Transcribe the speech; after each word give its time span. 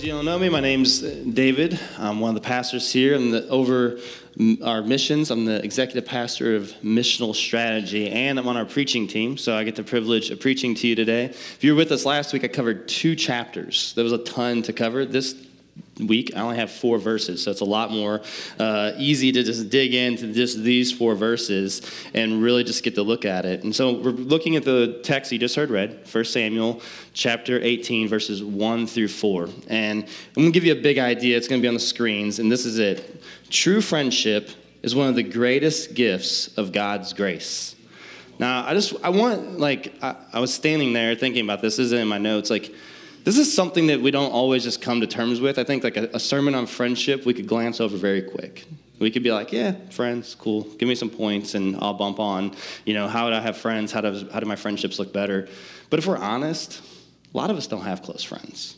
Those 0.00 0.06
you 0.06 0.12
don't 0.12 0.24
know 0.24 0.38
me, 0.38 0.48
my 0.48 0.60
name's 0.60 1.02
uh, 1.02 1.22
David. 1.30 1.78
I'm 1.98 2.20
one 2.20 2.30
of 2.30 2.34
the 2.34 2.46
pastors 2.46 2.90
here. 2.90 3.18
The, 3.18 3.46
over 3.48 3.98
our 4.64 4.82
missions. 4.82 5.30
I'm 5.30 5.44
the 5.44 5.62
executive 5.62 6.06
pastor 6.06 6.56
of 6.56 6.72
missional 6.82 7.34
strategy, 7.34 8.08
and 8.08 8.38
I'm 8.38 8.48
on 8.48 8.56
our 8.56 8.64
preaching 8.64 9.06
team. 9.06 9.36
So 9.36 9.54
I 9.54 9.64
get 9.64 9.76
the 9.76 9.82
privilege 9.82 10.30
of 10.30 10.40
preaching 10.40 10.74
to 10.76 10.88
you 10.88 10.94
today. 10.94 11.26
If 11.26 11.62
you 11.62 11.74
were 11.74 11.76
with 11.76 11.92
us 11.92 12.06
last 12.06 12.32
week, 12.32 12.44
I 12.44 12.48
covered 12.48 12.88
two 12.88 13.14
chapters. 13.14 13.92
There 13.92 14.04
was 14.04 14.12
a 14.12 14.18
ton 14.18 14.62
to 14.62 14.72
cover. 14.72 15.04
This 15.04 15.34
week. 16.06 16.36
I 16.36 16.40
only 16.40 16.56
have 16.56 16.70
four 16.70 16.98
verses, 16.98 17.42
so 17.42 17.50
it's 17.50 17.60
a 17.60 17.64
lot 17.66 17.90
more 17.90 18.20
uh, 18.58 18.92
easy 18.96 19.32
to 19.32 19.42
just 19.42 19.70
dig 19.70 19.94
into 19.94 20.32
just 20.32 20.62
these 20.62 20.92
four 20.92 21.14
verses 21.14 21.82
and 22.14 22.42
really 22.42 22.64
just 22.64 22.82
get 22.82 22.94
to 22.96 23.02
look 23.02 23.24
at 23.24 23.44
it. 23.44 23.64
And 23.64 23.74
so 23.74 23.92
we're 23.92 24.10
looking 24.10 24.56
at 24.56 24.64
the 24.64 25.00
text 25.02 25.32
you 25.32 25.38
just 25.38 25.56
heard 25.56 25.70
read, 25.70 26.06
1 26.10 26.24
Samuel 26.24 26.80
chapter 27.12 27.60
18, 27.60 28.08
verses 28.08 28.42
1 28.42 28.86
through 28.86 29.08
4. 29.08 29.48
And 29.68 30.04
I'm 30.04 30.08
going 30.34 30.52
to 30.52 30.52
give 30.52 30.64
you 30.64 30.72
a 30.72 30.82
big 30.82 30.98
idea. 30.98 31.36
It's 31.36 31.48
going 31.48 31.60
to 31.60 31.62
be 31.62 31.68
on 31.68 31.74
the 31.74 31.80
screens, 31.80 32.38
and 32.38 32.50
this 32.50 32.64
is 32.64 32.78
it. 32.78 33.22
True 33.50 33.80
friendship 33.80 34.50
is 34.82 34.94
one 34.94 35.08
of 35.08 35.14
the 35.14 35.22
greatest 35.22 35.94
gifts 35.94 36.56
of 36.56 36.72
God's 36.72 37.12
grace. 37.12 37.76
Now, 38.38 38.64
I 38.64 38.72
just, 38.72 38.94
I 39.04 39.10
want, 39.10 39.58
like, 39.58 39.92
I, 40.02 40.16
I 40.32 40.40
was 40.40 40.52
standing 40.54 40.94
there 40.94 41.14
thinking 41.14 41.44
about 41.44 41.60
this. 41.60 41.76
This 41.76 41.86
is 41.86 41.92
in 41.92 42.08
my 42.08 42.16
notes. 42.16 42.48
Like, 42.48 42.72
this 43.24 43.38
is 43.38 43.52
something 43.52 43.88
that 43.88 44.00
we 44.00 44.10
don't 44.10 44.32
always 44.32 44.64
just 44.64 44.80
come 44.80 45.00
to 45.00 45.06
terms 45.06 45.40
with. 45.40 45.58
I 45.58 45.64
think 45.64 45.84
like 45.84 45.96
a, 45.96 46.10
a, 46.14 46.20
sermon 46.20 46.54
on 46.54 46.66
friendship 46.66 47.26
we 47.26 47.34
could 47.34 47.46
glance 47.46 47.80
over 47.80 47.96
very 47.96 48.22
quick. 48.22 48.66
We 48.98 49.10
could 49.10 49.22
be 49.22 49.32
like, 49.32 49.52
yeah, 49.52 49.72
friends, 49.90 50.34
cool. 50.34 50.62
Give 50.62 50.88
me 50.88 50.94
some 50.94 51.10
points 51.10 51.54
and 51.54 51.76
I'll 51.76 51.94
bump 51.94 52.20
on. 52.20 52.54
You 52.84 52.94
know, 52.94 53.08
how 53.08 53.28
do 53.28 53.34
I 53.34 53.40
have 53.40 53.56
friends? 53.56 53.92
How 53.92 54.02
do, 54.02 54.28
how 54.32 54.40
do 54.40 54.46
my 54.46 54.56
friendships 54.56 54.98
look 54.98 55.12
better? 55.12 55.48
But 55.88 55.98
if 55.98 56.06
we're 56.06 56.18
honest, 56.18 56.82
a 57.32 57.36
lot 57.36 57.50
of 57.50 57.56
us 57.56 57.66
don't 57.66 57.82
have 57.82 58.02
close 58.02 58.22
friends. 58.22 58.76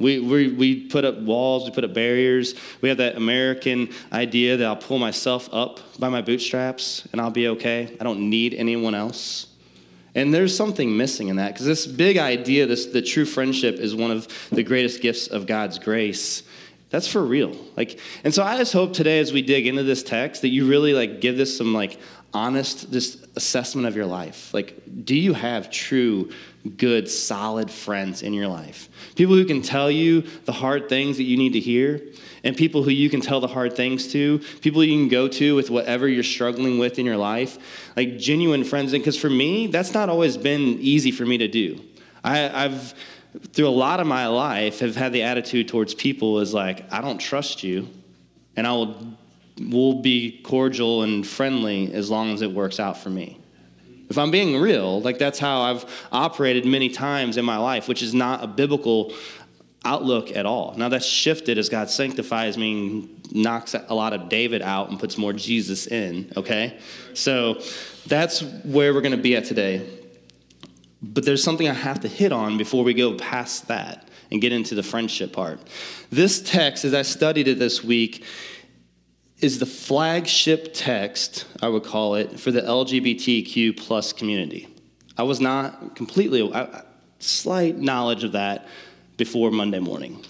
We, 0.00 0.18
we, 0.18 0.48
we 0.48 0.88
put 0.88 1.04
up 1.04 1.18
walls, 1.18 1.64
we 1.64 1.70
put 1.70 1.84
up 1.84 1.94
barriers. 1.94 2.54
We 2.80 2.88
have 2.88 2.98
that 2.98 3.16
American 3.16 3.90
idea 4.12 4.56
that 4.56 4.66
I'll 4.66 4.76
pull 4.76 4.98
myself 4.98 5.48
up 5.52 5.80
by 5.98 6.08
my 6.08 6.20
bootstraps 6.20 7.06
and 7.12 7.20
I'll 7.20 7.30
be 7.30 7.48
okay. 7.48 7.96
I 8.00 8.04
don't 8.04 8.28
need 8.28 8.54
anyone 8.54 8.94
else. 8.94 9.53
And 10.14 10.32
there's 10.32 10.56
something 10.56 10.96
missing 10.96 11.28
in 11.28 11.36
that 11.36 11.54
because 11.54 11.66
this 11.66 11.86
big 11.86 12.18
idea, 12.18 12.66
this 12.66 12.86
the 12.86 13.02
true 13.02 13.24
friendship 13.24 13.76
is 13.76 13.94
one 13.94 14.10
of 14.10 14.28
the 14.50 14.62
greatest 14.62 15.02
gifts 15.02 15.26
of 15.26 15.46
God's 15.46 15.78
grace. 15.78 16.42
That's 16.90 17.08
for 17.08 17.24
real. 17.24 17.56
Like, 17.76 17.98
and 18.22 18.32
so 18.32 18.44
I 18.44 18.56
just 18.56 18.72
hope 18.72 18.92
today, 18.92 19.18
as 19.18 19.32
we 19.32 19.42
dig 19.42 19.66
into 19.66 19.82
this 19.82 20.04
text, 20.04 20.42
that 20.42 20.50
you 20.50 20.68
really 20.68 20.94
like 20.94 21.20
give 21.20 21.36
this 21.36 21.56
some 21.56 21.74
like 21.74 21.98
honest 22.32 22.92
just 22.92 23.26
assessment 23.36 23.88
of 23.88 23.96
your 23.96 24.06
life. 24.06 24.54
Like, 24.54 24.80
do 25.04 25.16
you 25.16 25.32
have 25.32 25.70
true, 25.70 26.30
good, 26.76 27.08
solid 27.08 27.70
friends 27.70 28.22
in 28.22 28.32
your 28.32 28.46
life? 28.46 28.88
People 29.16 29.34
who 29.34 29.44
can 29.44 29.62
tell 29.62 29.90
you 29.90 30.22
the 30.44 30.52
hard 30.52 30.88
things 30.88 31.16
that 31.16 31.24
you 31.24 31.36
need 31.36 31.54
to 31.54 31.60
hear, 31.60 32.00
and 32.44 32.56
people 32.56 32.82
who 32.82 32.90
you 32.90 33.10
can 33.10 33.20
tell 33.20 33.40
the 33.40 33.48
hard 33.48 33.74
things 33.74 34.12
to, 34.12 34.38
people 34.60 34.84
you 34.84 34.96
can 34.96 35.08
go 35.08 35.26
to 35.26 35.56
with 35.56 35.70
whatever 35.70 36.06
you're 36.06 36.22
struggling 36.22 36.78
with 36.78 36.98
in 36.98 37.06
your 37.06 37.16
life, 37.16 37.58
like 37.96 38.18
genuine 38.18 38.62
friends. 38.62 38.92
And 38.92 39.02
because 39.02 39.18
for 39.18 39.30
me, 39.30 39.66
that's 39.66 39.94
not 39.94 40.08
always 40.08 40.36
been 40.36 40.78
easy 40.80 41.10
for 41.10 41.24
me 41.24 41.38
to 41.38 41.48
do. 41.48 41.80
I, 42.22 42.64
I've 42.66 42.94
through 43.52 43.66
a 43.66 43.70
lot 43.70 43.98
of 43.98 44.06
my 44.06 44.28
life 44.28 44.78
have 44.78 44.94
had 44.94 45.12
the 45.12 45.22
attitude 45.22 45.66
towards 45.66 45.92
people 45.92 46.38
is 46.38 46.54
like 46.54 46.92
I 46.92 47.00
don't 47.00 47.18
trust 47.18 47.64
you, 47.64 47.88
and 48.56 48.66
I 48.66 48.72
will 48.72 49.16
will 49.58 50.02
be 50.02 50.40
cordial 50.42 51.02
and 51.02 51.26
friendly 51.26 51.92
as 51.92 52.10
long 52.10 52.32
as 52.32 52.42
it 52.42 52.50
works 52.50 52.78
out 52.78 52.98
for 52.98 53.10
me. 53.10 53.40
If 54.10 54.18
I'm 54.18 54.30
being 54.30 54.60
real, 54.60 55.00
like 55.00 55.18
that's 55.18 55.38
how 55.38 55.62
I've 55.62 56.06
operated 56.12 56.66
many 56.66 56.90
times 56.90 57.36
in 57.36 57.44
my 57.44 57.56
life, 57.56 57.88
which 57.88 58.02
is 58.02 58.14
not 58.14 58.44
a 58.44 58.46
biblical 58.46 59.12
outlook 59.84 60.34
at 60.34 60.46
all. 60.46 60.74
Now 60.76 60.88
that's 60.88 61.06
shifted 61.06 61.58
as 61.58 61.68
God 61.68 61.90
sanctifies 61.90 62.56
me, 62.56 63.08
knocks 63.30 63.74
a 63.74 63.94
lot 63.94 64.12
of 64.12 64.28
David 64.28 64.62
out 64.62 64.90
and 64.90 64.98
puts 64.98 65.18
more 65.18 65.32
Jesus 65.32 65.86
in, 65.86 66.32
okay? 66.36 66.78
So 67.14 67.60
that's 68.06 68.42
where 68.42 68.94
we're 68.94 69.00
going 69.00 69.16
to 69.16 69.22
be 69.22 69.36
at 69.36 69.44
today. 69.44 69.88
But 71.02 71.24
there's 71.24 71.42
something 71.42 71.68
I 71.68 71.74
have 71.74 72.00
to 72.00 72.08
hit 72.08 72.32
on 72.32 72.56
before 72.56 72.82
we 72.84 72.94
go 72.94 73.14
past 73.14 73.68
that 73.68 74.08
and 74.30 74.40
get 74.40 74.52
into 74.52 74.74
the 74.74 74.82
friendship 74.82 75.32
part. 75.32 75.60
This 76.10 76.40
text, 76.40 76.84
as 76.84 76.94
I 76.94 77.02
studied 77.02 77.46
it 77.46 77.58
this 77.58 77.84
week, 77.84 78.24
is 79.40 79.58
the 79.58 79.66
flagship 79.66 80.70
text, 80.72 81.46
I 81.60 81.68
would 81.68 81.84
call 81.84 82.14
it, 82.14 82.40
for 82.40 82.50
the 82.50 82.62
LGBTQ 82.62 83.76
plus 83.76 84.12
community. 84.12 84.68
I 85.18 85.24
was 85.24 85.40
not 85.40 85.94
completely, 85.94 86.50
I, 86.52 86.82
slight 87.18 87.76
knowledge 87.78 88.24
of 88.24 88.32
that 88.32 88.66
before 89.16 89.50
Monday 89.50 89.80
morning. 89.80 90.24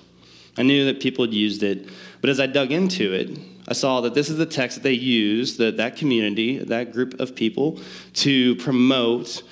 I 0.57 0.63
knew 0.63 0.85
that 0.87 1.01
people 1.01 1.25
had 1.25 1.35
used 1.35 1.63
it, 1.63 1.89
but 2.21 2.31
as 2.31 2.39
I 2.39 2.47
dug 2.47 2.71
into 2.71 3.13
it, 3.13 3.39
I 3.67 3.73
saw 3.73 4.03
that 4.03 4.15
this 4.15 4.29
is 4.29 4.37
the 4.37 4.47
text 4.47 4.77
that 4.77 4.83
they 4.83 4.93
use, 4.93 5.57
that, 5.57 5.79
that 5.79 5.97
community, 5.97 6.59
that 6.59 6.93
group 6.93 7.19
of 7.19 7.35
people, 7.35 7.81
to 8.15 8.57
promote 8.57 9.43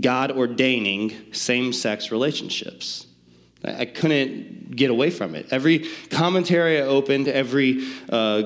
God 0.00 0.30
ordaining 0.30 1.32
same 1.32 1.72
sex 1.72 2.10
relationships. 2.10 3.06
I 3.64 3.86
couldn't 3.86 4.76
get 4.76 4.90
away 4.90 5.10
from 5.10 5.34
it. 5.34 5.48
Every 5.50 5.88
commentary 6.10 6.78
I 6.78 6.82
opened, 6.82 7.26
every 7.26 7.88
uh, 8.08 8.42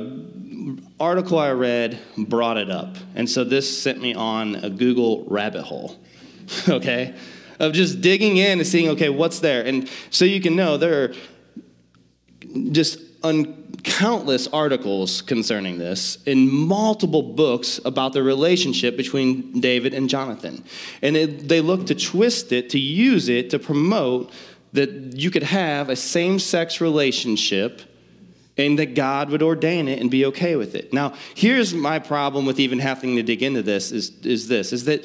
article 0.98 1.38
I 1.38 1.50
read 1.50 1.98
brought 2.16 2.56
it 2.56 2.70
up. 2.70 2.96
And 3.14 3.28
so 3.28 3.44
this 3.44 3.82
sent 3.82 4.00
me 4.00 4.14
on 4.14 4.54
a 4.54 4.70
Google 4.70 5.24
rabbit 5.26 5.64
hole, 5.64 6.00
okay? 6.68 7.14
Of 7.58 7.72
just 7.72 8.00
digging 8.00 8.36
in 8.36 8.58
and 8.58 8.66
seeing, 8.66 8.88
okay, 8.90 9.08
what's 9.08 9.40
there? 9.40 9.64
And 9.64 9.88
so 10.10 10.24
you 10.24 10.40
can 10.40 10.56
know 10.56 10.76
there 10.76 11.04
are 11.04 11.14
just 12.70 13.00
un- 13.22 13.62
countless 13.82 14.46
articles 14.48 15.22
concerning 15.22 15.78
this 15.78 16.22
in 16.24 16.48
multiple 16.50 17.22
books 17.22 17.80
about 17.84 18.12
the 18.12 18.22
relationship 18.22 18.96
between 18.96 19.60
David 19.60 19.94
and 19.94 20.08
Jonathan. 20.08 20.64
And 21.02 21.16
it, 21.16 21.48
they 21.48 21.60
look 21.60 21.86
to 21.86 21.94
twist 21.94 22.52
it, 22.52 22.70
to 22.70 22.78
use 22.78 23.28
it 23.28 23.50
to 23.50 23.58
promote 23.58 24.32
that 24.72 24.90
you 25.16 25.30
could 25.30 25.42
have 25.42 25.88
a 25.88 25.96
same 25.96 26.38
sex 26.38 26.80
relationship 26.80 27.82
and 28.56 28.78
that 28.78 28.94
God 28.94 29.30
would 29.30 29.42
ordain 29.42 29.88
it 29.88 29.98
and 29.98 30.10
be 30.10 30.26
okay 30.26 30.56
with 30.56 30.74
it. 30.74 30.92
Now, 30.92 31.14
here's 31.34 31.74
my 31.74 31.98
problem 31.98 32.44
with 32.44 32.60
even 32.60 32.78
having 32.78 33.16
to 33.16 33.22
dig 33.22 33.42
into 33.42 33.62
this 33.62 33.92
is, 33.92 34.10
is 34.24 34.48
this 34.48 34.72
is 34.72 34.84
that 34.84 35.04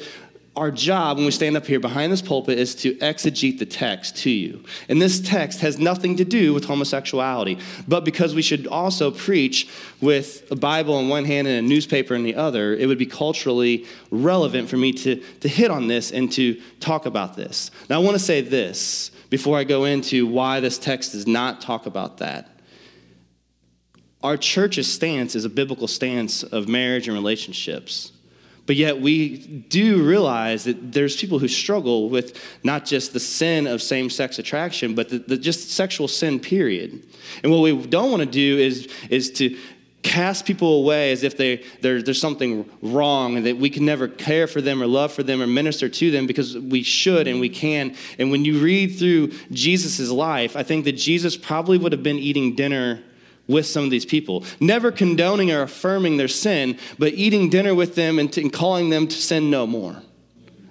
our 0.58 0.72
job 0.72 1.16
when 1.16 1.24
we 1.24 1.30
stand 1.30 1.56
up 1.56 1.64
here 1.64 1.78
behind 1.78 2.12
this 2.12 2.20
pulpit 2.20 2.58
is 2.58 2.74
to 2.74 2.94
exegete 2.96 3.60
the 3.60 3.64
text 3.64 4.16
to 4.16 4.30
you. 4.30 4.64
And 4.88 5.00
this 5.00 5.20
text 5.20 5.60
has 5.60 5.78
nothing 5.78 6.16
to 6.16 6.24
do 6.24 6.52
with 6.52 6.64
homosexuality. 6.64 7.60
But 7.86 8.04
because 8.04 8.34
we 8.34 8.42
should 8.42 8.66
also 8.66 9.12
preach 9.12 9.68
with 10.00 10.50
a 10.50 10.56
Bible 10.56 10.98
in 10.98 11.08
one 11.08 11.24
hand 11.24 11.46
and 11.46 11.64
a 11.64 11.68
newspaper 11.68 12.16
in 12.16 12.24
the 12.24 12.34
other, 12.34 12.74
it 12.74 12.86
would 12.86 12.98
be 12.98 13.06
culturally 13.06 13.86
relevant 14.10 14.68
for 14.68 14.76
me 14.76 14.92
to, 14.94 15.22
to 15.40 15.48
hit 15.48 15.70
on 15.70 15.86
this 15.86 16.10
and 16.10 16.30
to 16.32 16.60
talk 16.80 17.06
about 17.06 17.36
this. 17.36 17.70
Now, 17.88 18.00
I 18.00 18.04
want 18.04 18.16
to 18.16 18.22
say 18.22 18.40
this 18.40 19.12
before 19.30 19.56
I 19.56 19.62
go 19.62 19.84
into 19.84 20.26
why 20.26 20.58
this 20.58 20.76
text 20.76 21.12
does 21.12 21.28
not 21.28 21.60
talk 21.60 21.86
about 21.86 22.18
that. 22.18 22.50
Our 24.24 24.36
church's 24.36 24.92
stance 24.92 25.36
is 25.36 25.44
a 25.44 25.48
biblical 25.48 25.86
stance 25.86 26.42
of 26.42 26.66
marriage 26.68 27.06
and 27.06 27.16
relationships. 27.16 28.10
But 28.68 28.76
yet, 28.76 29.00
we 29.00 29.38
do 29.70 30.04
realize 30.04 30.64
that 30.64 30.92
there's 30.92 31.16
people 31.16 31.38
who 31.38 31.48
struggle 31.48 32.10
with 32.10 32.38
not 32.62 32.84
just 32.84 33.14
the 33.14 33.18
sin 33.18 33.66
of 33.66 33.80
same 33.80 34.10
sex 34.10 34.38
attraction, 34.38 34.94
but 34.94 35.08
the, 35.08 35.20
the 35.20 35.38
just 35.38 35.70
sexual 35.70 36.06
sin, 36.06 36.38
period. 36.38 37.02
And 37.42 37.50
what 37.50 37.62
we 37.62 37.86
don't 37.86 38.10
want 38.10 38.20
to 38.20 38.28
do 38.28 38.58
is, 38.58 38.92
is 39.08 39.30
to 39.32 39.56
cast 40.02 40.44
people 40.44 40.82
away 40.82 41.12
as 41.12 41.22
if 41.22 41.38
they, 41.38 41.64
there's 41.80 42.20
something 42.20 42.70
wrong 42.82 43.38
and 43.38 43.46
that 43.46 43.56
we 43.56 43.70
can 43.70 43.86
never 43.86 44.06
care 44.06 44.46
for 44.46 44.60
them 44.60 44.82
or 44.82 44.86
love 44.86 45.14
for 45.14 45.22
them 45.22 45.40
or 45.40 45.46
minister 45.46 45.88
to 45.88 46.10
them 46.10 46.26
because 46.26 46.58
we 46.58 46.82
should 46.82 47.26
and 47.26 47.40
we 47.40 47.48
can. 47.48 47.96
And 48.18 48.30
when 48.30 48.44
you 48.44 48.58
read 48.58 48.98
through 48.98 49.28
Jesus' 49.50 50.10
life, 50.10 50.56
I 50.56 50.62
think 50.62 50.84
that 50.84 50.92
Jesus 50.92 51.38
probably 51.38 51.78
would 51.78 51.92
have 51.92 52.02
been 52.02 52.18
eating 52.18 52.54
dinner 52.54 53.02
with 53.48 53.66
some 53.66 53.84
of 53.84 53.90
these 53.90 54.04
people, 54.04 54.44
never 54.60 54.92
condoning 54.92 55.50
or 55.50 55.62
affirming 55.62 56.18
their 56.18 56.28
sin, 56.28 56.78
but 56.98 57.14
eating 57.14 57.50
dinner 57.50 57.74
with 57.74 57.94
them 57.94 58.18
and, 58.18 58.32
t- 58.32 58.42
and 58.42 58.52
calling 58.52 58.90
them 58.90 59.08
to 59.08 59.16
sin 59.16 59.50
no 59.50 59.66
more. 59.66 60.02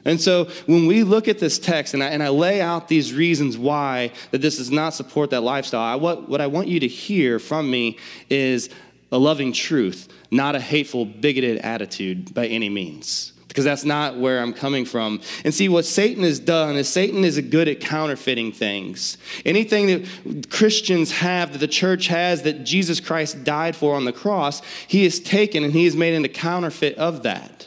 And 0.06 0.22
so 0.22 0.46
when 0.68 0.86
we 0.86 1.04
look 1.04 1.28
at 1.28 1.40
this 1.40 1.60
text 1.60 1.94
and 1.94 2.02
I, 2.02 2.08
and 2.08 2.24
I 2.24 2.30
lay 2.30 2.62
out 2.62 2.88
these 2.88 3.14
reasons 3.14 3.58
why 3.58 4.14
that 4.32 4.42
this 4.42 4.58
does 4.58 4.72
not 4.72 4.94
support 4.94 5.32
that 5.32 5.42
lifestyle, 5.42 5.82
I, 5.82 5.96
what, 5.96 6.30
what 6.30 6.40
I 6.40 6.48
want 6.48 6.70
you 6.70 6.80
to 6.80 6.88
hear 6.88 7.40
from 7.40 7.70
me 7.70 7.98
is 8.30 8.70
a 9.12 9.18
loving 9.18 9.52
truth, 9.52 10.08
not 10.32 10.56
a 10.56 10.62
hateful, 10.62 11.06
bigoted 11.06 11.58
attitude 11.58 12.34
by 12.34 12.48
any 12.48 12.70
means 12.70 13.34
because 13.58 13.66
that's 13.66 13.86
not 13.86 14.16
where 14.16 14.40
I'm 14.40 14.54
coming 14.54 14.86
from. 14.86 15.20
And 15.44 15.52
see, 15.52 15.68
what 15.68 15.84
Satan 15.84 16.22
has 16.22 16.40
done 16.40 16.76
is 16.76 16.88
Satan 16.88 17.24
is 17.24 17.40
good 17.40 17.68
at 17.68 17.80
counterfeiting 17.80 18.52
things. 18.52 19.18
Anything 19.46 19.88
that 19.88 20.52
Christians 20.52 21.12
have, 21.14 21.54
that 21.54 21.58
the 21.58 21.68
church 21.68 22.06
has, 22.06 22.44
that 22.44 22.66
Jesus 22.66 23.00
Christ 23.00 23.44
died 23.44 23.76
for 23.76 23.96
on 23.96 24.06
the 24.06 24.14
cross, 24.14 24.62
he 24.88 25.06
has 25.06 25.20
taken 25.20 25.64
and 25.64 25.74
he 25.74 25.86
has 25.86 25.96
made 25.96 26.14
into 26.14 26.30
counterfeit 26.30 27.00
of 27.00 27.24
that. 27.24 27.67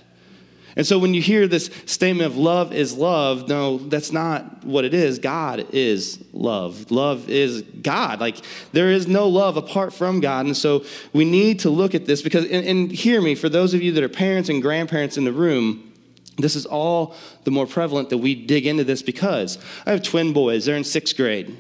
And 0.81 0.87
so 0.87 0.99
when 0.99 1.13
you 1.13 1.21
hear 1.21 1.47
this 1.47 1.69
statement 1.85 2.27
of 2.27 2.39
love 2.39 2.73
is 2.73 2.97
love, 2.97 3.51
no, 3.51 3.77
that's 3.77 4.13
not 4.13 4.65
what 4.65 4.87
it 4.87 4.95
is. 4.95 5.19
God 5.19 5.67
is 5.75 6.25
love. 6.33 6.91
Love 6.91 7.29
is 7.29 7.61
God. 7.83 8.19
Like 8.19 8.39
there 8.73 8.89
is 8.89 9.07
no 9.07 9.29
love 9.29 9.59
apart 9.59 9.93
from 9.93 10.21
God. 10.21 10.47
And 10.47 10.57
so 10.57 10.87
we 11.13 11.27
need 11.27 11.59
to 11.61 11.69
look 11.69 11.95
at 11.95 12.07
this 12.07 12.23
because, 12.23 12.47
and, 12.47 12.67
and 12.67 12.91
hear 12.91 13.21
me, 13.21 13.35
for 13.35 13.51
those 13.51 13.75
of 13.75 13.83
you 13.83 13.93
that 13.93 14.03
are 14.03 14.09
parents 14.09 14.49
and 14.49 14.63
grandparents 14.63 15.19
in 15.19 15.25
the 15.25 15.35
room, 15.35 15.93
this 16.39 16.57
is 16.57 16.65
all 16.65 17.15
the 17.45 17.51
more 17.51 17.67
prevalent 17.67 18.09
that 18.09 18.17
we 18.17 18.35
dig 18.35 18.67
into 18.67 18.83
this 18.83 19.03
because 19.03 19.59
I 19.85 19.91
have 19.91 20.03
twin 20.03 20.33
boys. 20.33 20.65
They're 20.65 20.77
in 20.77 20.85
sixth 20.85 21.15
grade. 21.15 21.59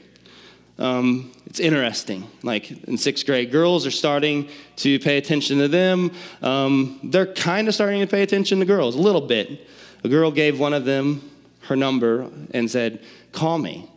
Um, 0.80 1.32
it's 1.46 1.60
interesting. 1.60 2.26
Like 2.42 2.70
in 2.88 2.96
sixth 2.96 3.26
grade, 3.26 3.52
girls 3.52 3.86
are 3.86 3.90
starting 3.90 4.48
to 4.76 4.98
pay 4.98 5.18
attention 5.18 5.58
to 5.58 5.68
them. 5.68 6.12
Um, 6.42 7.00
they're 7.04 7.32
kind 7.32 7.68
of 7.68 7.74
starting 7.74 8.00
to 8.00 8.06
pay 8.06 8.22
attention 8.22 8.60
to 8.60 8.64
girls, 8.64 8.94
a 8.96 9.00
little 9.00 9.20
bit. 9.20 9.66
A 10.02 10.08
girl 10.08 10.30
gave 10.30 10.58
one 10.58 10.72
of 10.72 10.84
them 10.84 11.30
her 11.62 11.76
number 11.76 12.30
and 12.52 12.70
said, 12.70 13.02
Call 13.32 13.58
me. 13.58 13.88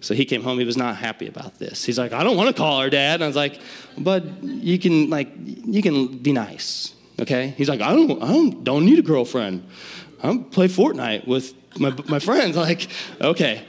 So 0.00 0.14
he 0.14 0.24
came 0.24 0.42
home. 0.42 0.58
He 0.58 0.64
was 0.64 0.76
not 0.76 0.96
happy 0.96 1.26
about 1.26 1.58
this. 1.58 1.84
He's 1.84 1.98
like, 1.98 2.12
I 2.12 2.24
don't 2.24 2.36
want 2.36 2.48
to 2.48 2.54
call 2.54 2.80
her 2.80 2.88
dad. 2.88 3.16
And 3.16 3.24
I 3.24 3.26
was 3.26 3.36
like, 3.36 3.60
but 3.98 4.42
you 4.42 4.78
can 4.78 5.10
like 5.10 5.28
you 5.36 5.82
can 5.82 6.18
be 6.18 6.32
nice, 6.32 6.94
okay? 7.18 7.48
He's 7.56 7.68
like, 7.68 7.80
I 7.80 7.92
don't 7.92 8.22
I 8.22 8.28
don't, 8.28 8.64
don't 8.64 8.86
need 8.86 8.98
a 8.98 9.02
girlfriend. 9.02 9.66
I'm 10.22 10.44
play 10.44 10.68
Fortnite 10.68 11.26
with 11.26 11.54
my 11.78 11.94
my 12.06 12.18
friends. 12.18 12.56
Like, 12.60 12.88
okay. 13.20 13.64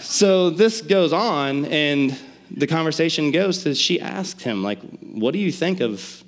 So 0.00 0.50
this 0.50 0.80
goes 0.80 1.12
on, 1.12 1.64
and 1.66 2.18
the 2.50 2.66
conversation 2.66 3.30
goes 3.30 3.62
to 3.64 3.74
she 3.74 4.00
asked 4.00 4.42
him, 4.42 4.62
like, 4.62 4.80
what 5.00 5.32
do 5.32 5.38
you 5.38 5.50
think 5.50 5.80
of 5.80 6.22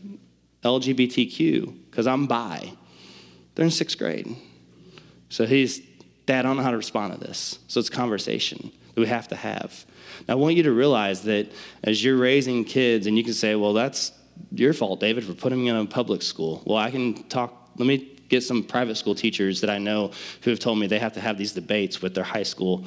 LGBTQ? 0.63 1.91
Because 1.91 2.07
I'm 2.07 2.27
bi. 2.27 2.73
They're 3.55 3.65
in 3.65 3.71
sixth 3.71 3.99
grade. 3.99 4.37
So 5.29 5.47
he's, 5.47 5.81
Dad, 6.27 6.41
I 6.41 6.43
don't 6.43 6.57
know 6.57 6.63
how 6.63 6.71
to 6.71 6.77
respond 6.77 7.15
to 7.15 7.21
this. 7.21 7.59
So 7.69 7.81
it's 7.81 7.91
conversation 7.91 8.71
that 8.95 9.01
we 9.01 9.07
have 9.07 9.29
to 9.29 9.37
have. 9.37 9.85
Now, 10.27 10.35
I 10.35 10.37
want 10.37 10.57
you 10.57 10.63
to 10.65 10.73
realize 10.73 11.23
that 11.23 11.51
as 11.85 12.03
you're 12.03 12.17
raising 12.17 12.65
kids, 12.65 13.07
and 13.07 13.17
you 13.17 13.25
can 13.25 13.35
say, 13.35 13.55
well, 13.55 13.73
that's 13.73 14.13
your 14.53 14.73
fault, 14.73 15.01
David, 15.01 15.25
for 15.25 15.35
putting 15.35 15.65
them 15.65 15.77
in 15.77 15.83
a 15.83 15.89
public 15.89 16.23
school. 16.23 16.63
Well, 16.67 16.79
I 16.79 16.91
can 16.91 17.23
talk, 17.29 17.71
let 17.77 17.87
me 17.87 18.13
get 18.29 18.43
some 18.43 18.63
private 18.63 18.97
school 18.97 19.15
teachers 19.15 19.61
that 19.61 19.71
I 19.71 19.79
know 19.79 20.11
who 20.43 20.51
have 20.51 20.59
told 20.59 20.79
me 20.79 20.87
they 20.87 20.99
have 20.99 21.13
to 21.15 21.21
have 21.21 21.39
these 21.39 21.53
debates 21.53 22.03
with 22.03 22.15
their 22.15 22.25
high 22.25 22.43
school 22.43 22.85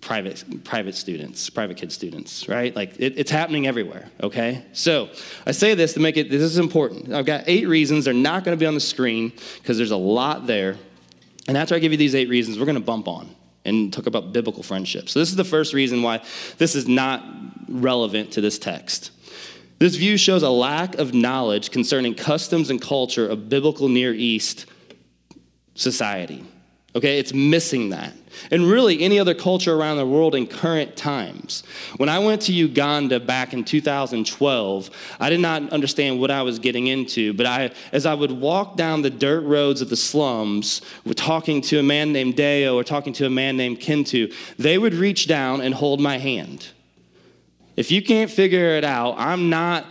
private 0.00 0.64
private 0.64 0.94
students, 0.94 1.50
private 1.50 1.76
kid 1.76 1.92
students, 1.92 2.48
right? 2.48 2.74
Like 2.74 2.94
it, 2.98 3.18
it's 3.18 3.30
happening 3.30 3.66
everywhere. 3.66 4.08
Okay, 4.22 4.64
so 4.72 5.08
I 5.46 5.52
say 5.52 5.74
this 5.74 5.94
to 5.94 6.00
make 6.00 6.16
it. 6.16 6.30
This 6.30 6.42
is 6.42 6.58
important. 6.58 7.12
I've 7.12 7.26
got 7.26 7.44
eight 7.46 7.66
reasons. 7.66 8.04
They're 8.04 8.14
not 8.14 8.44
going 8.44 8.56
to 8.56 8.60
be 8.60 8.66
on 8.66 8.74
the 8.74 8.80
screen 8.80 9.32
because 9.56 9.76
there's 9.76 9.90
a 9.90 9.96
lot 9.96 10.46
there. 10.46 10.76
And 11.48 11.56
after 11.56 11.74
I 11.74 11.78
give 11.78 11.92
you 11.92 11.98
these 11.98 12.14
eight 12.14 12.28
reasons, 12.28 12.58
we're 12.58 12.66
going 12.66 12.76
to 12.76 12.80
bump 12.80 13.08
on 13.08 13.34
and 13.64 13.92
talk 13.92 14.06
about 14.06 14.32
biblical 14.32 14.62
friendship. 14.62 15.08
So 15.08 15.18
this 15.18 15.28
is 15.28 15.36
the 15.36 15.44
first 15.44 15.74
reason 15.74 16.02
why 16.02 16.22
this 16.58 16.74
is 16.74 16.86
not 16.86 17.24
relevant 17.68 18.32
to 18.32 18.40
this 18.40 18.58
text. 18.58 19.10
This 19.78 19.96
view 19.96 20.16
shows 20.16 20.42
a 20.42 20.50
lack 20.50 20.94
of 20.96 21.12
knowledge 21.12 21.70
concerning 21.70 22.14
customs 22.14 22.70
and 22.70 22.80
culture 22.80 23.28
of 23.28 23.48
biblical 23.48 23.88
Near 23.88 24.14
East 24.14 24.66
society. 25.74 26.44
Okay, 26.96 27.18
it's 27.18 27.34
missing 27.34 27.90
that. 27.90 28.14
And 28.50 28.62
really, 28.62 29.02
any 29.02 29.18
other 29.18 29.34
culture 29.34 29.74
around 29.74 29.98
the 29.98 30.06
world 30.06 30.34
in 30.34 30.46
current 30.46 30.96
times. 30.96 31.62
When 31.98 32.08
I 32.08 32.18
went 32.18 32.40
to 32.42 32.54
Uganda 32.54 33.20
back 33.20 33.52
in 33.52 33.64
2012, 33.64 34.90
I 35.20 35.28
did 35.28 35.40
not 35.40 35.70
understand 35.74 36.18
what 36.18 36.30
I 36.30 36.40
was 36.40 36.58
getting 36.58 36.86
into, 36.86 37.34
but 37.34 37.44
I, 37.44 37.70
as 37.92 38.06
I 38.06 38.14
would 38.14 38.32
walk 38.32 38.78
down 38.78 39.02
the 39.02 39.10
dirt 39.10 39.42
roads 39.42 39.82
of 39.82 39.90
the 39.90 39.96
slums, 39.96 40.80
talking 41.16 41.60
to 41.62 41.78
a 41.78 41.82
man 41.82 42.14
named 42.14 42.34
Deo 42.36 42.74
or 42.76 42.82
talking 42.82 43.12
to 43.14 43.26
a 43.26 43.30
man 43.30 43.58
named 43.58 43.78
Kintu, 43.78 44.32
they 44.58 44.78
would 44.78 44.94
reach 44.94 45.26
down 45.26 45.60
and 45.60 45.74
hold 45.74 46.00
my 46.00 46.16
hand. 46.16 46.68
If 47.76 47.90
you 47.90 48.00
can't 48.00 48.30
figure 48.30 48.70
it 48.70 48.84
out, 48.84 49.16
I'm 49.18 49.50
not 49.50 49.84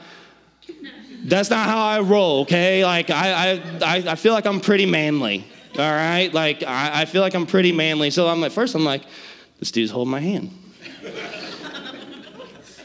that's 1.23 1.49
not 1.49 1.67
how 1.67 1.83
I 1.83 2.01
roll, 2.01 2.41
okay? 2.41 2.85
Like, 2.85 3.09
I, 3.09 3.59
I, 3.81 3.95
I 4.11 4.15
feel 4.15 4.33
like 4.33 4.45
I'm 4.45 4.59
pretty 4.59 4.85
manly 4.85 5.43
all 5.77 5.92
right? 5.92 6.33
Like, 6.33 6.63
I, 6.63 7.01
I 7.01 7.06
feel 7.06 7.22
like 7.22 7.33
I'm 7.33 7.45
pretty 7.45 7.72
manly. 7.72 8.10
So 8.10 8.27
I'm 8.27 8.42
like, 8.42 8.51
first, 8.51 8.75
I'm 8.75 8.86
like, 8.86 9.04
this 9.60 9.72
dude's 9.72 9.92
holding 9.92 10.12
my 10.12 10.19
hand. 10.19 10.51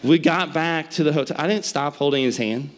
we 0.03 0.19
got 0.19 0.53
back 0.53 0.91
to 0.91 1.05
the 1.05 1.13
hotel. 1.13 1.37
I 1.39 1.47
didn't 1.47 1.65
stop 1.65 1.97
holding 1.97 2.25
his 2.25 2.37
hand. 2.37 2.71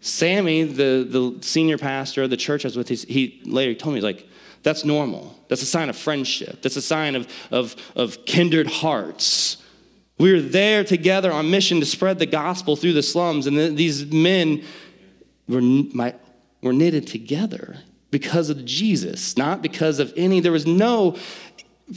Sammy, 0.00 0.62
the, 0.62 1.06
the 1.08 1.38
senior 1.42 1.78
pastor 1.78 2.22
of 2.22 2.30
the 2.30 2.36
church 2.36 2.64
I 2.64 2.68
was 2.68 2.76
with, 2.76 2.88
he 2.88 3.42
later 3.44 3.74
told 3.74 3.94
me, 3.94 3.98
he's 3.98 4.04
like, 4.04 4.28
that's 4.62 4.84
normal. 4.84 5.36
That's 5.48 5.62
a 5.62 5.66
sign 5.66 5.88
of 5.88 5.96
friendship. 5.96 6.62
That's 6.62 6.76
a 6.76 6.82
sign 6.82 7.16
of, 7.16 7.28
of, 7.50 7.76
of 7.96 8.24
kindred 8.24 8.66
hearts. 8.66 9.56
We 10.18 10.32
were 10.32 10.40
there 10.40 10.84
together 10.84 11.32
on 11.32 11.50
mission 11.50 11.80
to 11.80 11.86
spread 11.86 12.18
the 12.18 12.26
gospel 12.26 12.76
through 12.76 12.94
the 12.94 13.02
slums, 13.02 13.46
and 13.46 13.56
the, 13.56 13.68
these 13.68 14.06
men 14.06 14.64
were, 15.48 15.60
my, 15.60 16.14
were 16.60 16.72
knitted 16.72 17.06
together 17.06 17.78
because 18.10 18.50
of 18.50 18.64
Jesus, 18.64 19.36
not 19.36 19.62
because 19.62 19.98
of 19.98 20.12
any. 20.16 20.40
There 20.40 20.52
was 20.52 20.66
no, 20.66 21.16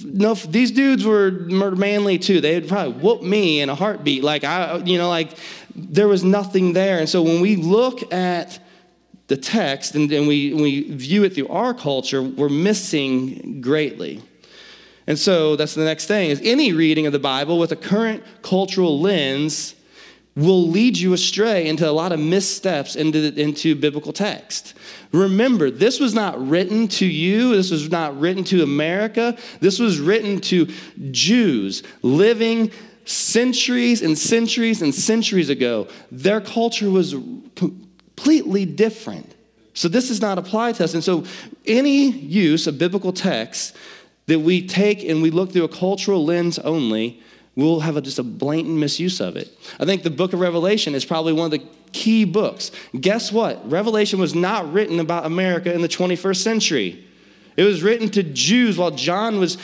no. 0.03 0.33
These 0.33 0.71
dudes 0.71 1.05
were 1.05 1.31
manly 1.31 2.17
too. 2.17 2.41
They 2.41 2.59
would 2.59 2.67
probably 2.67 2.93
whoop 2.93 3.21
me 3.21 3.61
in 3.61 3.69
a 3.69 3.75
heartbeat. 3.75 4.23
Like 4.23 4.43
I, 4.43 4.77
you 4.77 4.97
know, 4.97 5.09
like 5.09 5.37
there 5.75 6.07
was 6.07 6.23
nothing 6.23 6.73
there. 6.73 6.99
And 6.99 7.07
so 7.07 7.21
when 7.21 7.41
we 7.41 7.55
look 7.55 8.13
at 8.13 8.59
the 9.27 9.37
text 9.37 9.95
and, 9.95 10.11
and 10.11 10.27
we, 10.27 10.53
we 10.53 10.93
view 10.93 11.23
it 11.23 11.33
through 11.33 11.47
our 11.47 11.73
culture, 11.73 12.21
we're 12.21 12.49
missing 12.49 13.61
greatly. 13.61 14.21
And 15.07 15.17
so 15.17 15.55
that's 15.55 15.73
the 15.73 15.85
next 15.85 16.07
thing 16.07 16.29
is 16.29 16.41
any 16.43 16.73
reading 16.73 17.05
of 17.05 17.13
the 17.13 17.19
Bible 17.19 17.57
with 17.57 17.71
a 17.71 17.75
current 17.75 18.23
cultural 18.41 18.99
lens 18.99 19.75
will 20.35 20.67
lead 20.67 20.97
you 20.97 21.13
astray 21.13 21.67
into 21.67 21.89
a 21.89 21.91
lot 21.91 22.11
of 22.11 22.19
missteps 22.19 22.95
into, 22.95 23.33
into 23.39 23.75
biblical 23.75 24.13
text. 24.13 24.73
Remember, 25.11 25.69
this 25.69 25.99
was 25.99 26.13
not 26.13 26.47
written 26.47 26.87
to 26.87 27.05
you, 27.05 27.55
this 27.55 27.71
was 27.71 27.89
not 27.89 28.17
written 28.19 28.43
to 28.45 28.63
America, 28.63 29.37
this 29.59 29.77
was 29.77 29.99
written 29.99 30.39
to 30.41 30.67
Jews 31.11 31.83
living 32.01 32.71
centuries 33.03 34.01
and 34.01 34.17
centuries 34.17 34.81
and 34.81 34.95
centuries 34.95 35.49
ago. 35.49 35.87
Their 36.11 36.39
culture 36.39 36.89
was 36.89 37.13
completely 37.55 38.65
different. 38.65 39.35
So 39.73 39.87
this 39.87 40.07
does 40.07 40.21
not 40.21 40.37
apply 40.37 40.73
to 40.73 40.83
us. 40.83 40.93
And 40.93 41.03
so 41.03 41.25
any 41.65 42.09
use 42.09 42.67
of 42.67 42.77
biblical 42.77 43.11
text 43.11 43.75
that 44.27 44.39
we 44.39 44.65
take 44.65 45.03
and 45.03 45.21
we 45.21 45.31
look 45.31 45.51
through 45.51 45.63
a 45.63 45.69
cultural 45.69 46.23
lens 46.23 46.59
only 46.59 47.21
we'll 47.55 47.81
have 47.81 47.97
a, 47.97 48.01
just 48.01 48.19
a 48.19 48.23
blatant 48.23 48.77
misuse 48.77 49.19
of 49.19 49.35
it. 49.35 49.49
I 49.79 49.85
think 49.85 50.03
the 50.03 50.09
book 50.09 50.33
of 50.33 50.39
Revelation 50.39 50.95
is 50.95 51.05
probably 51.05 51.33
one 51.33 51.45
of 51.45 51.51
the 51.51 51.65
key 51.93 52.25
books. 52.25 52.71
Guess 52.99 53.31
what? 53.31 53.69
Revelation 53.69 54.19
was 54.19 54.35
not 54.35 54.71
written 54.71 54.99
about 54.99 55.25
America 55.25 55.73
in 55.73 55.81
the 55.81 55.89
21st 55.89 56.37
century. 56.37 57.07
It 57.57 57.63
was 57.63 57.83
written 57.83 58.09
to 58.11 58.23
Jews 58.23 58.77
while 58.77 58.91
John 58.91 59.39
was 59.39 59.57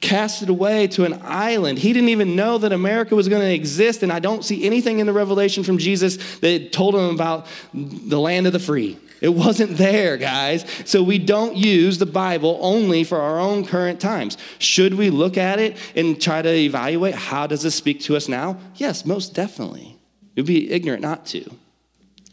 casted 0.00 0.48
away 0.48 0.86
to 0.88 1.04
an 1.04 1.20
island. 1.22 1.78
He 1.78 1.92
didn't 1.92 2.08
even 2.08 2.36
know 2.36 2.58
that 2.58 2.72
America 2.72 3.14
was 3.14 3.28
going 3.28 3.42
to 3.42 3.52
exist, 3.52 4.02
and 4.02 4.12
I 4.12 4.18
don't 4.18 4.44
see 4.44 4.64
anything 4.64 5.00
in 5.00 5.06
the 5.06 5.12
revelation 5.12 5.62
from 5.62 5.78
Jesus 5.78 6.38
that 6.38 6.72
told 6.72 6.94
him 6.94 7.14
about 7.14 7.46
the 7.74 8.18
land 8.18 8.46
of 8.46 8.52
the 8.52 8.58
free. 8.58 8.98
It 9.20 9.30
wasn't 9.30 9.76
there, 9.76 10.16
guys. 10.16 10.64
So 10.84 11.02
we 11.02 11.18
don't 11.18 11.56
use 11.56 11.98
the 11.98 12.06
Bible 12.06 12.58
only 12.62 13.04
for 13.04 13.20
our 13.20 13.40
own 13.40 13.66
current 13.66 14.00
times. 14.00 14.38
Should 14.58 14.94
we 14.94 15.10
look 15.10 15.36
at 15.36 15.58
it 15.58 15.76
and 15.96 16.20
try 16.20 16.40
to 16.40 16.48
evaluate 16.48 17.14
how 17.14 17.46
does 17.46 17.62
this 17.62 17.74
speak 17.74 18.00
to 18.02 18.16
us 18.16 18.28
now? 18.28 18.58
Yes, 18.76 19.04
most 19.04 19.34
definitely. 19.34 19.97
It 20.38 20.42
would 20.42 20.46
be 20.46 20.70
ignorant 20.70 21.02
not 21.02 21.26
to. 21.26 21.50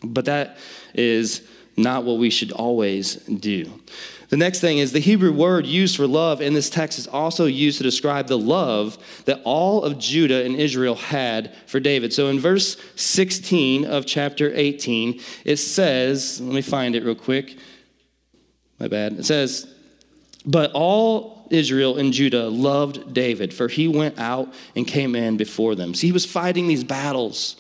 But 0.04 0.26
that 0.26 0.58
is 0.94 1.42
not 1.76 2.04
what 2.04 2.20
we 2.20 2.30
should 2.30 2.52
always 2.52 3.16
do. 3.16 3.82
The 4.30 4.38
next 4.38 4.60
thing 4.60 4.78
is 4.78 4.92
the 4.92 5.00
Hebrew 5.00 5.34
word 5.34 5.66
used 5.66 5.98
for 5.98 6.06
love 6.06 6.40
in 6.40 6.54
this 6.54 6.70
text 6.70 7.00
is 7.00 7.08
also 7.08 7.46
used 7.46 7.80
to 7.80 7.84
describe 7.84 8.28
the 8.28 8.38
love 8.38 9.00
that 9.26 9.42
all 9.44 9.84
of 9.84 9.98
Judah 9.98 10.46
and 10.46 10.56
Israel 10.56 10.94
had 10.94 11.56
for 11.66 11.80
David. 11.80 12.14
So 12.14 12.28
in 12.28 12.40
verse 12.40 12.78
16 12.96 13.86
of 13.86 14.06
chapter 14.06 14.52
18, 14.54 15.20
it 15.44 15.58
says, 15.58 16.40
let 16.40 16.54
me 16.54 16.62
find 16.62 16.96
it 16.96 17.04
real 17.04 17.16
quick. 17.16 17.58
My 18.80 18.88
bad. 18.88 19.14
It 19.14 19.26
says, 19.26 19.66
But 20.46 20.74
all 20.74 21.48
Israel 21.50 21.98
and 21.98 22.14
Judah 22.14 22.50
loved 22.50 23.16
David, 23.16 23.52
for 23.52 23.68
he 23.68 23.88
went 23.88 24.20
out 24.20 24.54
and 24.76 24.86
came 24.86 25.16
in 25.16 25.38
before 25.38 25.74
them. 25.74 25.96
So 25.96 26.06
he 26.06 26.12
was 26.12 26.24
fighting 26.24 26.68
these 26.68 26.84
battles 26.84 27.56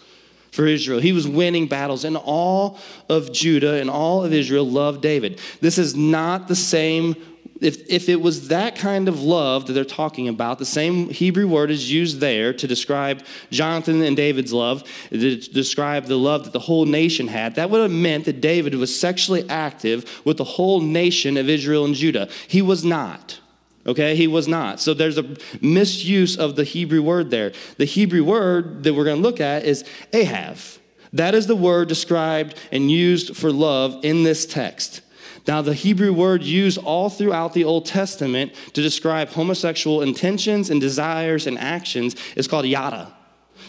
for 0.55 0.65
Israel. 0.65 0.99
He 0.99 1.11
was 1.11 1.27
winning 1.27 1.67
battles, 1.67 2.05
and 2.05 2.17
all 2.17 2.79
of 3.09 3.31
Judah 3.31 3.79
and 3.79 3.89
all 3.89 4.23
of 4.23 4.33
Israel 4.33 4.67
loved 4.67 5.01
David. 5.01 5.39
This 5.61 5.77
is 5.77 5.95
not 5.95 6.47
the 6.47 6.55
same. 6.55 7.15
If, 7.61 7.89
if 7.89 8.09
it 8.09 8.19
was 8.21 8.49
that 8.49 8.75
kind 8.75 9.07
of 9.07 9.21
love 9.21 9.67
that 9.67 9.73
they're 9.73 9.85
talking 9.85 10.27
about, 10.27 10.59
the 10.59 10.65
same 10.65 11.09
Hebrew 11.09 11.47
word 11.47 11.71
is 11.71 11.89
used 11.91 12.19
there 12.19 12.53
to 12.53 12.67
describe 12.67 13.23
Jonathan 13.49 14.01
and 14.01 14.15
David's 14.17 14.51
love, 14.51 14.83
to 15.09 15.37
describe 15.37 16.05
the 16.05 16.17
love 16.17 16.43
that 16.43 16.53
the 16.53 16.59
whole 16.59 16.85
nation 16.85 17.27
had, 17.27 17.55
that 17.55 17.69
would 17.69 17.81
have 17.81 17.91
meant 17.91 18.25
that 18.25 18.41
David 18.41 18.75
was 18.75 18.97
sexually 18.97 19.49
active 19.49 20.21
with 20.25 20.37
the 20.37 20.43
whole 20.43 20.81
nation 20.81 21.37
of 21.37 21.49
Israel 21.49 21.85
and 21.85 21.95
Judah. 21.95 22.27
He 22.47 22.61
was 22.61 22.83
not. 22.83 23.39
Okay, 23.87 24.15
he 24.15 24.27
was 24.27 24.47
not. 24.47 24.79
So 24.79 24.93
there's 24.93 25.17
a 25.17 25.35
misuse 25.61 26.37
of 26.37 26.55
the 26.55 26.63
Hebrew 26.63 27.03
word 27.03 27.29
there. 27.29 27.53
The 27.77 27.85
Hebrew 27.85 28.23
word 28.23 28.83
that 28.83 28.93
we're 28.93 29.03
going 29.03 29.21
to 29.21 29.21
look 29.21 29.39
at 29.39 29.63
is 29.63 29.83
Ahav. 30.11 30.79
That 31.13 31.35
is 31.35 31.47
the 31.47 31.55
word 31.55 31.87
described 31.87 32.59
and 32.71 32.91
used 32.91 33.37
for 33.37 33.51
love 33.51 34.03
in 34.03 34.23
this 34.23 34.45
text. 34.45 35.01
Now, 35.47 35.61
the 35.61 35.75
Hebrew 35.75 36.11
word 36.11 36.41
used 36.41 36.79
all 36.79 37.09
throughout 37.09 37.53
the 37.53 37.63
Old 37.63 37.85
Testament 37.85 38.53
to 38.73 38.81
describe 38.81 39.29
homosexual 39.29 40.01
intentions 40.01 40.71
and 40.71 40.81
desires 40.81 41.45
and 41.45 41.57
actions 41.59 42.15
is 42.35 42.47
called 42.47 42.65
yada. 42.65 43.13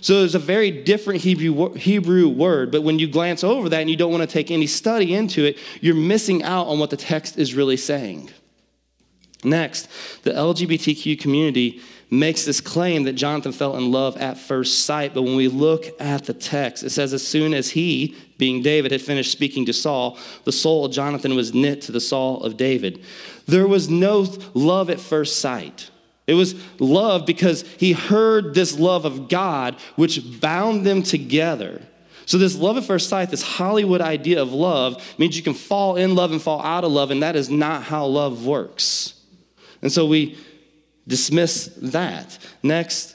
So 0.01 0.25
it's 0.25 0.35
a 0.35 0.39
very 0.39 0.71
different 0.71 1.21
Hebrew, 1.21 1.75
Hebrew 1.75 2.29
word, 2.29 2.73
but 2.73 2.83
when 2.83 2.99
you 2.99 3.07
glance 3.07 3.45
over 3.45 3.69
that 3.69 3.81
and 3.81 3.91
you 3.91 3.97
don't 3.97 4.11
want 4.11 4.23
to 4.23 4.27
take 4.27 4.51
any 4.51 4.67
study 4.67 5.15
into 5.15 5.45
it, 5.45 5.59
you're 5.81 5.95
missing 5.95 6.43
out 6.43 6.67
on 6.67 6.79
what 6.79 6.91
the 6.91 6.97
text 6.97 7.39
is 7.39 7.55
really 7.55 7.77
saying. 7.77 8.31
Next, 9.47 9.89
the 10.25 10.33
LGBTQ 10.33 11.21
community 11.21 11.81
makes 12.11 12.45
this 12.45 12.61
claim 12.61 13.05
that 13.05 13.13
Jonathan 13.13 13.53
fell 13.53 13.77
in 13.77 13.93
love 13.93 14.17
at 14.17 14.39
first 14.39 14.85
sight, 14.85 15.15
but 15.15 15.23
when 15.23 15.37
we 15.37 15.49
look 15.49 15.87
at 16.01 16.25
the 16.25 16.35
text, 16.35 16.83
it 16.83 16.91
says, 16.91 17.13
As 17.13 17.27
soon 17.27 17.55
as 17.55 17.71
he, 17.71 18.17
being 18.39 18.61
David, 18.61 18.91
had 18.91 19.01
finished 19.01 19.31
speaking 19.31 19.65
to 19.67 19.73
Saul, 19.73 20.19
the 20.45 20.53
soul 20.53 20.85
of 20.85 20.93
Jonathan 20.93 21.37
was 21.37 21.55
knit 21.55 21.83
to 21.83 21.93
the 21.93 22.01
soul 22.01 22.43
of 22.43 22.57
David. 22.57 23.05
There 23.47 23.69
was 23.69 23.89
no 23.89 24.27
love 24.55 24.91
at 24.91 25.01
first 25.01 25.39
sight. 25.39 25.91
It 26.27 26.35
was 26.35 26.57
love 26.81 27.25
because 27.25 27.63
he 27.79 27.93
heard 27.93 28.53
this 28.53 28.77
love 28.77 29.05
of 29.05 29.29
God, 29.29 29.77
which 29.95 30.41
bound 30.41 30.85
them 30.85 31.05
together. 31.05 31.81
So, 32.25 32.39
this 32.39 32.57
love 32.57 32.77
at 32.77 32.85
first 32.85 33.09
sight, 33.09 33.31
this 33.31 33.43
Hollywood 33.43 34.01
idea 34.01 34.43
of 34.43 34.53
love, 34.53 35.15
means 35.19 35.37
you 35.37 35.45
can 35.45 35.55
fall 35.55 35.95
in 35.95 36.17
love 36.17 36.33
and 36.33 36.43
fall 36.43 36.61
out 36.61 36.83
of 36.83 36.91
love, 36.91 37.13
and 37.13 37.23
that 37.23 37.37
is 37.37 37.49
not 37.49 37.85
how 37.85 38.07
love 38.07 38.45
works. 38.45 39.16
And 39.87 39.93
so 39.93 40.05
we 40.05 40.37
dismiss 41.07 41.67
that. 41.81 42.41
Next, 42.61 43.15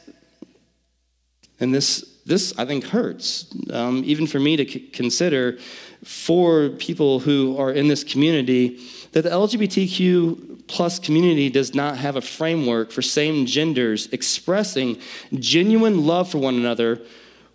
and 1.59 1.75
this, 1.75 2.21
this 2.25 2.57
I 2.57 2.63
think 2.63 2.85
hurts, 2.85 3.53
um, 3.73 4.03
even 4.05 4.25
for 4.25 4.39
me 4.39 4.55
to 4.55 4.65
c- 4.65 4.79
consider 4.79 5.57
for 6.05 6.69
people 6.69 7.19
who 7.19 7.57
are 7.57 7.73
in 7.73 7.89
this 7.89 8.05
community, 8.05 8.79
that 9.11 9.23
the 9.23 9.29
LGBTQ 9.31 10.65
plus 10.67 10.97
community 10.97 11.49
does 11.49 11.75
not 11.75 11.97
have 11.97 12.15
a 12.15 12.21
framework 12.21 12.93
for 12.93 13.01
same 13.01 13.45
genders 13.45 14.07
expressing 14.13 14.97
genuine 15.33 16.05
love 16.05 16.31
for 16.31 16.37
one 16.37 16.55
another 16.55 17.01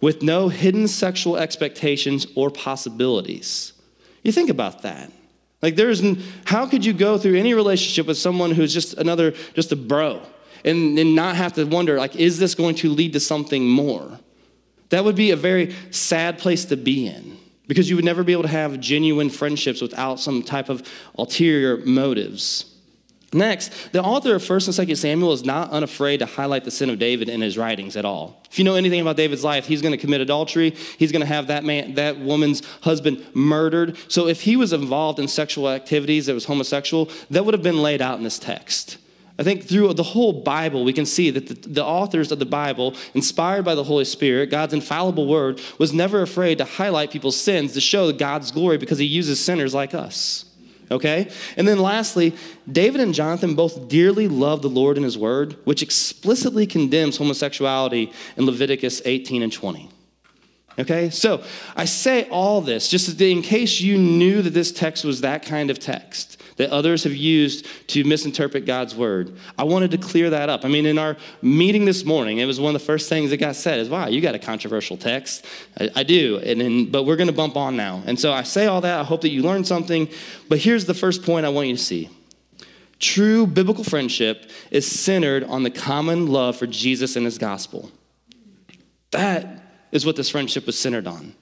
with 0.02 0.20
no 0.22 0.50
hidden 0.50 0.86
sexual 0.86 1.38
expectations 1.38 2.26
or 2.34 2.50
possibilities. 2.50 3.72
You 4.22 4.32
think 4.32 4.50
about 4.50 4.82
that. 4.82 5.10
Like 5.66 5.74
there's 5.74 6.00
how 6.44 6.68
could 6.68 6.84
you 6.84 6.92
go 6.92 7.18
through 7.18 7.34
any 7.34 7.52
relationship 7.52 8.06
with 8.06 8.16
someone 8.16 8.52
who's 8.52 8.72
just 8.72 8.94
another 8.98 9.32
just 9.54 9.72
a 9.72 9.76
bro 9.76 10.22
and, 10.64 10.96
and 10.96 11.16
not 11.16 11.34
have 11.34 11.54
to 11.54 11.64
wonder 11.64 11.98
like 11.98 12.14
is 12.14 12.38
this 12.38 12.54
going 12.54 12.76
to 12.76 12.88
lead 12.88 13.14
to 13.14 13.18
something 13.18 13.66
more? 13.66 14.20
That 14.90 15.04
would 15.04 15.16
be 15.16 15.32
a 15.32 15.36
very 15.36 15.74
sad 15.90 16.38
place 16.38 16.66
to 16.66 16.76
be 16.76 17.08
in 17.08 17.36
because 17.66 17.90
you 17.90 17.96
would 17.96 18.04
never 18.04 18.22
be 18.22 18.30
able 18.30 18.44
to 18.44 18.48
have 18.48 18.78
genuine 18.78 19.28
friendships 19.28 19.82
without 19.82 20.20
some 20.20 20.44
type 20.44 20.68
of 20.68 20.88
ulterior 21.18 21.78
motives. 21.78 22.75
Next, 23.36 23.92
the 23.92 24.02
author 24.02 24.34
of 24.34 24.42
1st 24.42 24.78
and 24.78 24.88
2nd 24.88 24.96
Samuel 24.96 25.32
is 25.32 25.44
not 25.44 25.70
unafraid 25.70 26.20
to 26.20 26.26
highlight 26.26 26.64
the 26.64 26.70
sin 26.70 26.88
of 26.88 26.98
David 26.98 27.28
in 27.28 27.42
his 27.42 27.58
writings 27.58 27.94
at 27.94 28.06
all. 28.06 28.40
If 28.50 28.58
you 28.58 28.64
know 28.64 28.76
anything 28.76 29.00
about 29.00 29.16
David's 29.16 29.44
life, 29.44 29.66
he's 29.66 29.82
going 29.82 29.92
to 29.92 29.98
commit 29.98 30.22
adultery. 30.22 30.70
He's 30.70 31.12
going 31.12 31.20
to 31.20 31.26
have 31.26 31.48
that 31.48 31.62
man, 31.62 31.94
that 31.94 32.18
woman's 32.18 32.64
husband 32.80 33.24
murdered. 33.34 33.98
So 34.08 34.26
if 34.26 34.40
he 34.40 34.56
was 34.56 34.72
involved 34.72 35.18
in 35.18 35.28
sexual 35.28 35.68
activities 35.68 36.26
that 36.26 36.34
was 36.34 36.46
homosexual, 36.46 37.10
that 37.30 37.44
would 37.44 37.52
have 37.52 37.62
been 37.62 37.82
laid 37.82 38.00
out 38.00 38.16
in 38.16 38.24
this 38.24 38.38
text. 38.38 38.96
I 39.38 39.42
think 39.42 39.64
through 39.64 39.92
the 39.92 40.02
whole 40.02 40.42
Bible, 40.42 40.82
we 40.82 40.94
can 40.94 41.04
see 41.04 41.28
that 41.28 41.46
the, 41.46 41.68
the, 41.68 41.84
authors 41.84 42.32
of 42.32 42.38
the 42.38 42.46
Bible, 42.46 42.94
inspired 43.12 43.66
by 43.66 43.74
the 43.74 43.84
Holy 43.84 44.06
Spirit, 44.06 44.50
God's 44.50 44.72
infallible 44.72 45.26
word, 45.26 45.60
was 45.78 45.92
never 45.92 46.22
afraid 46.22 46.56
to 46.56 46.64
highlight 46.64 47.10
people's 47.10 47.38
sins 47.38 47.74
to 47.74 47.82
show 47.82 48.10
God's 48.12 48.50
glory 48.50 48.78
because 48.78 48.96
he 48.96 49.04
uses 49.04 49.38
sinners 49.38 49.74
like 49.74 49.92
us. 49.92 50.46
Okay? 50.90 51.30
And 51.56 51.66
then 51.66 51.78
lastly, 51.78 52.34
David 52.70 53.00
and 53.00 53.14
Jonathan 53.14 53.54
both 53.54 53.88
dearly 53.88 54.28
love 54.28 54.62
the 54.62 54.68
Lord 54.68 54.96
and 54.96 55.04
his 55.04 55.18
word, 55.18 55.56
which 55.64 55.82
explicitly 55.82 56.66
condemns 56.66 57.16
homosexuality 57.16 58.12
in 58.36 58.46
Leviticus 58.46 59.02
18 59.04 59.42
and 59.42 59.52
20. 59.52 59.88
Okay? 60.78 61.10
So 61.10 61.42
I 61.74 61.86
say 61.86 62.28
all 62.28 62.60
this 62.60 62.88
just 62.88 63.20
in 63.20 63.42
case 63.42 63.80
you 63.80 63.98
knew 63.98 64.42
that 64.42 64.50
this 64.50 64.72
text 64.72 65.04
was 65.04 65.22
that 65.22 65.44
kind 65.44 65.70
of 65.70 65.78
text 65.78 66.35
that 66.56 66.70
others 66.70 67.04
have 67.04 67.14
used 67.14 67.66
to 67.88 68.04
misinterpret 68.04 68.64
God's 68.64 68.94
word. 68.94 69.36
I 69.58 69.64
wanted 69.64 69.90
to 69.92 69.98
clear 69.98 70.30
that 70.30 70.48
up. 70.48 70.64
I 70.64 70.68
mean, 70.68 70.86
in 70.86 70.98
our 70.98 71.16
meeting 71.42 71.84
this 71.84 72.04
morning, 72.04 72.38
it 72.38 72.46
was 72.46 72.58
one 72.58 72.74
of 72.74 72.80
the 72.80 72.86
first 72.86 73.08
things 73.08 73.30
that 73.30 73.36
got 73.36 73.56
said 73.56 73.78
is, 73.78 73.88
wow, 73.88 74.08
you 74.08 74.20
got 74.20 74.34
a 74.34 74.38
controversial 74.38 74.96
text. 74.96 75.44
I, 75.78 75.90
I 75.96 76.02
do, 76.02 76.38
and, 76.38 76.62
and, 76.62 76.90
but 76.90 77.04
we're 77.04 77.16
going 77.16 77.28
to 77.28 77.32
bump 77.34 77.56
on 77.56 77.76
now. 77.76 78.02
And 78.06 78.18
so 78.18 78.32
I 78.32 78.42
say 78.42 78.66
all 78.66 78.80
that. 78.80 79.00
I 79.00 79.04
hope 79.04 79.20
that 79.22 79.30
you 79.30 79.42
learned 79.42 79.66
something. 79.66 80.08
But 80.48 80.58
here's 80.58 80.86
the 80.86 80.94
first 80.94 81.22
point 81.22 81.46
I 81.46 81.50
want 81.50 81.68
you 81.68 81.76
to 81.76 81.82
see. 81.82 82.10
True 82.98 83.46
biblical 83.46 83.84
friendship 83.84 84.50
is 84.70 84.90
centered 84.90 85.44
on 85.44 85.62
the 85.62 85.70
common 85.70 86.28
love 86.28 86.56
for 86.56 86.66
Jesus 86.66 87.16
and 87.16 87.26
his 87.26 87.36
gospel. 87.36 87.90
That 89.10 89.62
is 89.92 90.06
what 90.06 90.16
this 90.16 90.30
friendship 90.30 90.66
was 90.66 90.78
centered 90.78 91.06
on. 91.06 91.34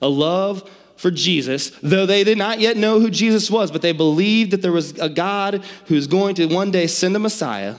A 0.00 0.08
love 0.08 0.68
for 1.02 1.10
Jesus, 1.10 1.70
though 1.82 2.06
they 2.06 2.22
did 2.22 2.38
not 2.38 2.60
yet 2.60 2.76
know 2.76 3.00
who 3.00 3.10
Jesus 3.10 3.50
was, 3.50 3.72
but 3.72 3.82
they 3.82 3.90
believed 3.90 4.52
that 4.52 4.62
there 4.62 4.70
was 4.70 4.96
a 5.00 5.08
God 5.08 5.64
who's 5.86 6.06
going 6.06 6.36
to 6.36 6.46
one 6.46 6.70
day 6.70 6.86
send 6.86 7.16
a 7.16 7.18
Messiah 7.18 7.74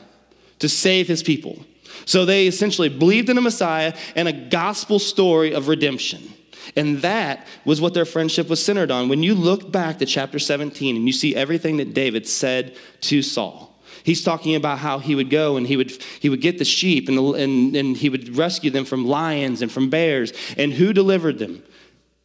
to 0.60 0.68
save 0.68 1.08
his 1.08 1.24
people. 1.24 1.66
So 2.04 2.26
they 2.26 2.48
essentially 2.48 2.90
believed 2.90 3.30
in 3.30 3.38
a 3.38 3.42
Messiah 3.42 3.96
and 4.18 4.28
a 4.28 4.34
gospel 4.34 5.00
story 5.00 5.54
of 5.54 5.70
redemption. 5.70 6.34
And 6.76 6.98
that 6.98 7.48
was 7.64 7.80
what 7.80 7.94
their 7.94 8.04
friendship 8.04 8.50
was 8.50 8.62
centered 8.62 8.92
on. 8.92 9.08
When 9.08 9.24
you 9.24 9.36
look 9.36 9.72
back 9.72 10.00
to 10.00 10.06
chapter 10.06 10.38
17 10.38 10.98
and 10.98 11.08
you 11.08 11.14
see 11.14 11.34
everything 11.34 11.78
that 11.78 11.94
David 11.94 12.28
said 12.28 12.76
to 13.02 13.22
Saul, 13.22 13.74
He's 14.04 14.22
talking 14.22 14.56
about 14.56 14.80
how 14.80 15.00
he 15.00 15.16
would 15.16 15.30
go 15.30 15.56
and 15.56 15.66
he 15.66 15.78
would, 15.78 15.92
he 16.20 16.28
would 16.28 16.42
get 16.42 16.58
the 16.58 16.66
sheep 16.66 17.08
and, 17.08 17.18
the, 17.18 17.24
and, 17.36 17.74
and 17.74 17.96
he 17.96 18.10
would 18.10 18.36
rescue 18.36 18.70
them 18.70 18.84
from 18.84 19.08
lions 19.08 19.62
and 19.62 19.72
from 19.72 19.90
bears. 19.90 20.34
And 20.58 20.74
who 20.74 20.92
delivered 20.92 21.40
them? 21.40 21.64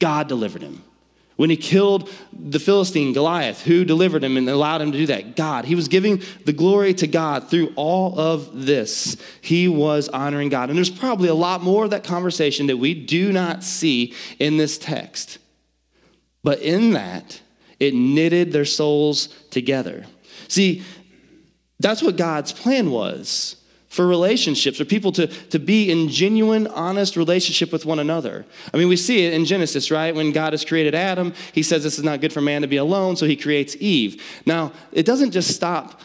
God 0.01 0.27
delivered 0.27 0.63
him. 0.63 0.83
When 1.39 1.51
he 1.51 1.57
killed 1.57 2.11
the 2.33 2.59
Philistine, 2.59 3.13
Goliath, 3.13 3.63
who 3.63 3.85
delivered 3.85 4.25
him 4.25 4.37
and 4.37 4.51
allowed 4.51 4.81
him 4.81 4.91
to 4.91 4.99
do 4.99 5.07
that? 5.07 5.37
God. 5.37 5.67
He 5.67 5.77
was 5.77 5.87
giving 5.87 6.21
the 6.45 6.53
glory 6.53 6.93
to 6.95 7.07
God 7.07 7.49
through 7.49 7.73
all 7.77 8.19
of 8.19 8.67
this. 8.67 9.17
He 9.41 9.69
was 9.69 10.09
honoring 10.09 10.49
God. 10.49 10.69
And 10.69 10.77
there's 10.77 10.91
probably 10.91 11.29
a 11.29 11.35
lot 11.35 11.63
more 11.63 11.85
of 11.85 11.91
that 11.91 12.03
conversation 12.03 12.67
that 12.67 12.79
we 12.79 12.93
do 12.93 13.31
not 13.31 13.63
see 13.63 14.15
in 14.41 14.57
this 14.57 14.79
text. 14.79 15.39
But 16.43 16.59
in 16.59 16.95
that, 16.95 17.41
it 17.79 17.95
knitted 17.95 18.51
their 18.51 18.65
souls 18.65 19.29
together. 19.51 20.07
See, 20.49 20.83
that's 21.79 22.03
what 22.03 22.17
God's 22.17 22.53
plan 22.53 22.91
was 22.91 23.55
for 23.99 24.07
relationships, 24.07 24.79
for 24.79 24.85
people 24.85 25.11
to, 25.11 25.27
to 25.27 25.59
be 25.59 25.91
in 25.91 26.09
genuine, 26.09 26.69
honest 26.69 27.17
relationship 27.17 27.73
with 27.73 27.85
one 27.85 27.99
another. 27.99 28.47
I 28.73 28.77
mean, 28.77 28.87
we 28.87 28.95
see 28.97 29.27
it 29.27 29.35
in 29.35 29.45
Genesis, 29.45 29.91
right? 29.91 30.15
When 30.15 30.31
God 30.31 30.53
has 30.53 30.65
created 30.65 30.95
Adam, 30.95 31.35
he 31.53 31.65
says 31.65 31.83
this 31.83 31.99
is 31.99 32.05
not 32.05 32.21
good 32.21 32.33
for 32.33 32.41
man 32.41 32.63
to 32.63 32.69
be 32.69 32.77
alone, 32.77 33.17
so 33.17 33.27
he 33.27 33.35
creates 33.35 33.75
Eve. 33.81 34.23
Now, 34.47 34.71
it 34.93 35.05
doesn't 35.05 35.33
just 35.33 35.53
stop 35.53 36.01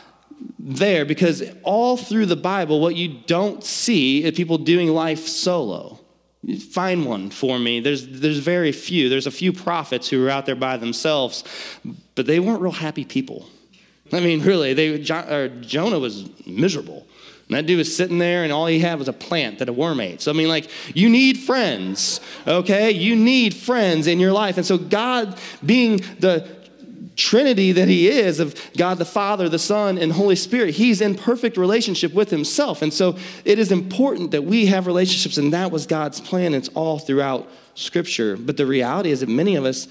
there 0.57 1.05
because 1.05 1.43
all 1.61 1.95
through 1.95 2.25
the 2.25 2.35
Bible, 2.35 2.81
what 2.81 2.95
you 2.95 3.19
don't 3.27 3.63
see 3.63 4.23
is 4.23 4.31
people 4.31 4.57
doing 4.57 4.87
life 4.89 5.27
solo. 5.27 5.99
Find 6.71 7.05
one 7.05 7.29
for 7.29 7.59
me. 7.59 7.79
There's, 7.79 8.07
there's 8.07 8.39
very 8.39 8.71
few. 8.71 9.07
There's 9.07 9.27
a 9.27 9.31
few 9.31 9.53
prophets 9.53 10.09
who 10.09 10.25
are 10.25 10.31
out 10.31 10.47
there 10.47 10.55
by 10.55 10.77
themselves, 10.77 11.43
but 12.15 12.25
they 12.25 12.39
weren't 12.39 12.61
real 12.63 12.71
happy 12.71 13.05
people. 13.05 13.47
I 14.11 14.19
mean, 14.19 14.41
really, 14.41 14.73
they, 14.73 14.97
Jonah 14.97 15.99
was 15.99 16.27
miserable. 16.47 17.05
And 17.53 17.59
that 17.59 17.67
dude 17.67 17.77
was 17.77 17.95
sitting 17.95 18.17
there, 18.17 18.43
and 18.43 18.51
all 18.51 18.65
he 18.65 18.79
had 18.79 18.97
was 18.97 19.07
a 19.07 19.13
plant 19.13 19.59
that 19.59 19.69
a 19.69 19.73
worm 19.73 19.99
ate. 19.99 20.21
So, 20.21 20.31
I 20.31 20.33
mean, 20.33 20.47
like, 20.47 20.71
you 20.95 21.07
need 21.07 21.37
friends, 21.37 22.19
okay? 22.47 22.89
You 22.89 23.15
need 23.15 23.53
friends 23.53 24.07
in 24.07 24.19
your 24.19 24.31
life. 24.31 24.57
And 24.57 24.65
so, 24.65 24.79
God, 24.79 25.39
being 25.63 25.97
the 26.19 26.47
Trinity 27.15 27.73
that 27.73 27.87
He 27.87 28.07
is 28.07 28.39
of 28.39 28.59
God 28.75 28.97
the 28.97 29.05
Father, 29.05 29.47
the 29.49 29.59
Son, 29.59 29.99
and 29.99 30.11
Holy 30.11 30.35
Spirit, 30.35 30.73
He's 30.73 30.99
in 30.99 31.13
perfect 31.13 31.55
relationship 31.55 32.11
with 32.11 32.31
Himself. 32.31 32.81
And 32.81 32.91
so, 32.91 33.17
it 33.45 33.59
is 33.59 33.71
important 33.71 34.31
that 34.31 34.43
we 34.43 34.65
have 34.65 34.87
relationships, 34.87 35.37
and 35.37 35.53
that 35.53 35.71
was 35.71 35.85
God's 35.85 36.19
plan. 36.19 36.55
It's 36.55 36.69
all 36.69 36.97
throughout 36.97 37.47
Scripture. 37.75 38.35
But 38.35 38.57
the 38.57 38.65
reality 38.65 39.11
is 39.11 39.19
that 39.19 39.29
many 39.29 39.57
of 39.57 39.65
us, 39.65 39.87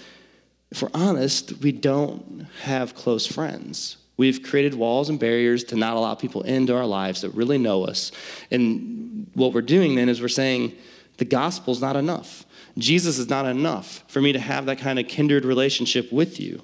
if 0.72 0.82
we're 0.82 0.90
honest, 0.94 1.52
we 1.62 1.70
don't 1.70 2.48
have 2.62 2.96
close 2.96 3.24
friends. 3.24 3.98
We've 4.16 4.42
created 4.42 4.74
walls 4.74 5.08
and 5.08 5.18
barriers 5.18 5.64
to 5.64 5.76
not 5.76 5.96
allow 5.96 6.14
people 6.14 6.42
into 6.42 6.76
our 6.76 6.86
lives 6.86 7.22
that 7.22 7.30
really 7.30 7.58
know 7.58 7.84
us. 7.84 8.12
And 8.50 9.30
what 9.34 9.52
we're 9.52 9.62
doing 9.62 9.94
then 9.94 10.08
is 10.08 10.20
we're 10.20 10.28
saying 10.28 10.74
the 11.16 11.24
gospel's 11.24 11.80
not 11.80 11.96
enough. 11.96 12.44
Jesus 12.78 13.18
is 13.18 13.28
not 13.28 13.46
enough 13.46 14.04
for 14.08 14.20
me 14.20 14.32
to 14.32 14.38
have 14.38 14.66
that 14.66 14.78
kind 14.78 14.98
of 14.98 15.08
kindred 15.08 15.44
relationship 15.44 16.12
with 16.12 16.40
you. 16.40 16.62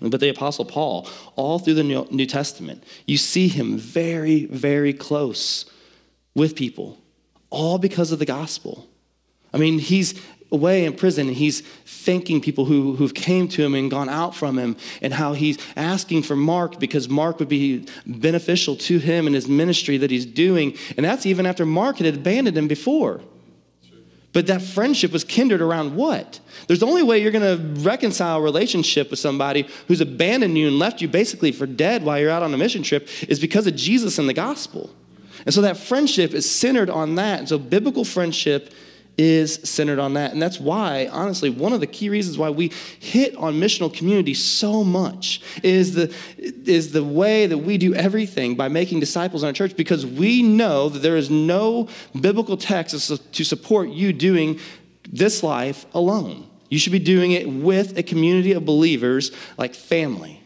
But 0.00 0.20
the 0.20 0.28
Apostle 0.28 0.64
Paul, 0.64 1.08
all 1.36 1.58
through 1.58 1.74
the 1.74 1.82
New 1.82 2.26
Testament, 2.26 2.84
you 3.06 3.16
see 3.16 3.48
him 3.48 3.78
very, 3.78 4.46
very 4.46 4.92
close 4.92 5.64
with 6.34 6.56
people, 6.56 6.98
all 7.50 7.78
because 7.78 8.12
of 8.12 8.18
the 8.18 8.26
gospel. 8.26 8.88
I 9.52 9.58
mean, 9.58 9.78
he's 9.78 10.20
away 10.52 10.84
in 10.84 10.92
prison 10.92 11.28
and 11.28 11.36
he's 11.36 11.62
thanking 11.84 12.40
people 12.40 12.64
who, 12.64 12.94
who've 12.96 13.14
came 13.14 13.48
to 13.48 13.64
him 13.64 13.74
and 13.74 13.90
gone 13.90 14.08
out 14.08 14.34
from 14.34 14.58
him 14.58 14.76
and 15.02 15.12
how 15.12 15.32
he's 15.32 15.58
asking 15.76 16.22
for 16.22 16.36
mark 16.36 16.78
because 16.78 17.08
mark 17.08 17.38
would 17.38 17.48
be 17.48 17.86
beneficial 18.06 18.76
to 18.76 18.98
him 18.98 19.26
and 19.26 19.34
his 19.34 19.48
ministry 19.48 19.96
that 19.96 20.10
he's 20.10 20.26
doing 20.26 20.76
and 20.96 21.04
that's 21.04 21.26
even 21.26 21.46
after 21.46 21.66
mark 21.66 21.98
had 21.98 22.14
abandoned 22.14 22.56
him 22.56 22.68
before. 22.68 23.20
But 24.32 24.48
that 24.48 24.62
friendship 24.62 25.12
was 25.12 25.22
kindred 25.22 25.60
around 25.60 25.94
what? 25.94 26.40
There's 26.66 26.80
the 26.80 26.86
only 26.86 27.04
way 27.04 27.22
you're 27.22 27.30
going 27.30 27.56
to 27.56 27.82
reconcile 27.82 28.38
a 28.38 28.42
relationship 28.42 29.10
with 29.10 29.20
somebody 29.20 29.68
who's 29.86 30.00
abandoned 30.00 30.58
you 30.58 30.66
and 30.66 30.76
left 30.76 31.00
you 31.00 31.06
basically 31.06 31.52
for 31.52 31.66
dead 31.66 32.02
while 32.02 32.18
you're 32.18 32.30
out 32.30 32.42
on 32.42 32.52
a 32.52 32.58
mission 32.58 32.82
trip 32.82 33.08
is 33.28 33.38
because 33.38 33.68
of 33.68 33.76
jesus 33.76 34.18
and 34.18 34.28
the 34.28 34.34
gospel. 34.34 34.90
And 35.46 35.54
so 35.54 35.60
that 35.62 35.76
friendship 35.76 36.32
is 36.32 36.50
centered 36.50 36.90
on 36.90 37.14
that. 37.14 37.38
And 37.40 37.48
so 37.48 37.58
biblical 37.58 38.04
friendship 38.04 38.72
is 39.16 39.54
centered 39.62 39.98
on 39.98 40.14
that. 40.14 40.32
And 40.32 40.42
that's 40.42 40.58
why, 40.58 41.08
honestly, 41.10 41.50
one 41.50 41.72
of 41.72 41.80
the 41.80 41.86
key 41.86 42.08
reasons 42.08 42.36
why 42.36 42.50
we 42.50 42.72
hit 42.98 43.36
on 43.36 43.54
missional 43.54 43.92
community 43.92 44.34
so 44.34 44.82
much 44.82 45.40
is 45.62 45.94
the, 45.94 46.14
is 46.38 46.92
the 46.92 47.04
way 47.04 47.46
that 47.46 47.58
we 47.58 47.78
do 47.78 47.94
everything 47.94 48.56
by 48.56 48.68
making 48.68 49.00
disciples 49.00 49.42
in 49.42 49.46
our 49.48 49.52
church 49.52 49.76
because 49.76 50.04
we 50.04 50.42
know 50.42 50.88
that 50.88 51.00
there 51.00 51.16
is 51.16 51.30
no 51.30 51.88
biblical 52.20 52.56
text 52.56 52.94
to 53.32 53.44
support 53.44 53.88
you 53.88 54.12
doing 54.12 54.58
this 55.10 55.42
life 55.42 55.86
alone. 55.94 56.48
You 56.68 56.78
should 56.78 56.92
be 56.92 56.98
doing 56.98 57.32
it 57.32 57.48
with 57.48 57.96
a 57.98 58.02
community 58.02 58.52
of 58.52 58.64
believers 58.64 59.30
like 59.56 59.74
family. 59.74 60.43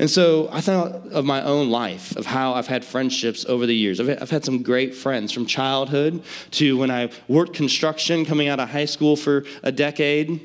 And 0.00 0.08
so 0.08 0.48
I 0.50 0.62
thought 0.62 1.08
of 1.08 1.26
my 1.26 1.42
own 1.42 1.68
life, 1.68 2.16
of 2.16 2.24
how 2.24 2.54
I've 2.54 2.66
had 2.66 2.86
friendships 2.86 3.44
over 3.44 3.66
the 3.66 3.76
years. 3.76 4.00
I've, 4.00 4.30
had 4.30 4.46
some 4.46 4.62
great 4.62 4.94
friends 4.94 5.30
from 5.30 5.44
childhood 5.44 6.22
to 6.52 6.78
when 6.78 6.90
I 6.90 7.10
worked 7.28 7.52
construction 7.52 8.24
coming 8.24 8.48
out 8.48 8.58
of 8.58 8.70
high 8.70 8.86
school 8.86 9.14
for 9.14 9.44
a 9.62 9.70
decade 9.70 10.40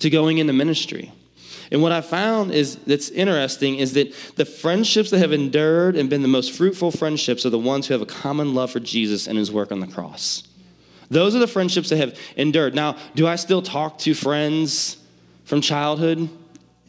to 0.00 0.08
going 0.08 0.38
into 0.38 0.54
ministry. 0.54 1.12
And 1.70 1.82
what 1.82 1.92
I 1.92 2.00
found 2.00 2.52
is 2.52 2.76
that's 2.76 3.10
interesting 3.10 3.76
is 3.76 3.92
that 3.92 4.14
the 4.36 4.46
friendships 4.46 5.10
that 5.10 5.18
have 5.18 5.34
endured 5.34 5.94
and 5.94 6.08
been 6.08 6.22
the 6.22 6.28
most 6.28 6.52
fruitful 6.52 6.92
friendships 6.92 7.44
are 7.44 7.50
the 7.50 7.58
ones 7.58 7.86
who 7.86 7.92
have 7.92 8.00
a 8.00 8.06
common 8.06 8.54
love 8.54 8.70
for 8.70 8.80
Jesus 8.80 9.26
and 9.26 9.36
his 9.36 9.52
work 9.52 9.70
on 9.70 9.80
the 9.80 9.86
cross. 9.86 10.44
Those 11.10 11.34
are 11.34 11.40
the 11.40 11.46
friendships 11.46 11.90
that 11.90 11.98
have 11.98 12.18
endured. 12.36 12.74
Now, 12.74 12.96
do 13.14 13.26
I 13.26 13.36
still 13.36 13.60
talk 13.60 13.98
to 13.98 14.14
friends 14.14 14.96
from 15.44 15.60
childhood? 15.60 16.30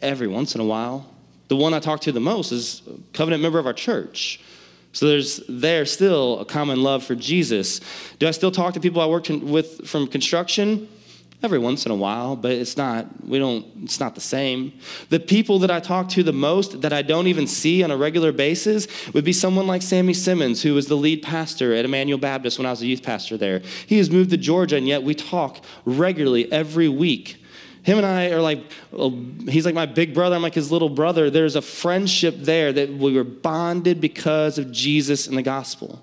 Every 0.01 0.29
once 0.29 0.55
in 0.55 0.61
a 0.61 0.65
while. 0.65 1.12
The 1.53 1.57
one 1.57 1.75
I 1.75 1.79
talk 1.79 1.99
to 2.01 2.11
the 2.11 2.19
most 2.19 2.51
is 2.51 2.81
a 2.87 3.15
covenant 3.15 3.43
member 3.43 3.59
of 3.59 3.67
our 3.67 3.73
church. 3.73 4.39
So 4.91 5.07
there's 5.07 5.39
there 5.47 5.85
still 5.85 6.39
a 6.39 6.45
common 6.45 6.81
love 6.81 7.03
for 7.03 7.13
Jesus. 7.13 7.79
Do 8.17 8.27
I 8.27 8.31
still 8.31 8.49
talk 8.49 8.73
to 8.73 8.79
people 8.79 9.01
I 9.01 9.05
worked 9.05 9.29
with 9.29 9.87
from 9.87 10.07
construction? 10.07 10.89
Every 11.43 11.59
once 11.59 11.85
in 11.85 11.91
a 11.91 11.95
while, 11.95 12.35
but 12.35 12.53
it's 12.53 12.75
not, 12.75 13.05
we 13.23 13.37
don't, 13.37 13.67
it's 13.83 13.99
not 13.99 14.15
the 14.15 14.21
same. 14.21 14.73
The 15.09 15.19
people 15.19 15.59
that 15.59 15.69
I 15.69 15.79
talk 15.79 16.09
to 16.09 16.23
the 16.23 16.33
most 16.33 16.81
that 16.81 16.91
I 16.91 17.03
don't 17.03 17.27
even 17.27 17.45
see 17.45 17.83
on 17.83 17.91
a 17.91 17.97
regular 17.97 18.31
basis 18.31 18.87
would 19.13 19.23
be 19.23 19.33
someone 19.33 19.67
like 19.67 19.83
Sammy 19.83 20.15
Simmons, 20.15 20.63
who 20.63 20.73
was 20.73 20.87
the 20.87 20.97
lead 20.97 21.21
pastor 21.21 21.75
at 21.75 21.85
Emmanuel 21.85 22.17
Baptist 22.17 22.57
when 22.57 22.65
I 22.65 22.71
was 22.71 22.81
a 22.81 22.87
youth 22.87 23.03
pastor 23.03 23.37
there. 23.37 23.61
He 23.85 23.99
has 23.99 24.09
moved 24.09 24.31
to 24.31 24.37
Georgia, 24.37 24.77
and 24.77 24.87
yet 24.87 25.03
we 25.03 25.13
talk 25.13 25.63
regularly 25.85 26.51
every 26.51 26.89
week 26.89 27.42
him 27.83 27.97
and 27.97 28.05
I 28.05 28.31
are 28.31 28.41
like, 28.41 28.63
he's 29.49 29.65
like 29.65 29.75
my 29.75 29.85
big 29.85 30.13
brother, 30.13 30.35
I'm 30.35 30.41
like 30.41 30.53
his 30.53 30.71
little 30.71 30.89
brother. 30.89 31.29
There's 31.29 31.55
a 31.55 31.61
friendship 31.61 32.35
there 32.39 32.71
that 32.73 32.89
we 32.89 33.13
were 33.13 33.23
bonded 33.23 34.01
because 34.01 34.57
of 34.57 34.71
Jesus 34.71 35.27
and 35.27 35.37
the 35.37 35.43
gospel. 35.43 36.01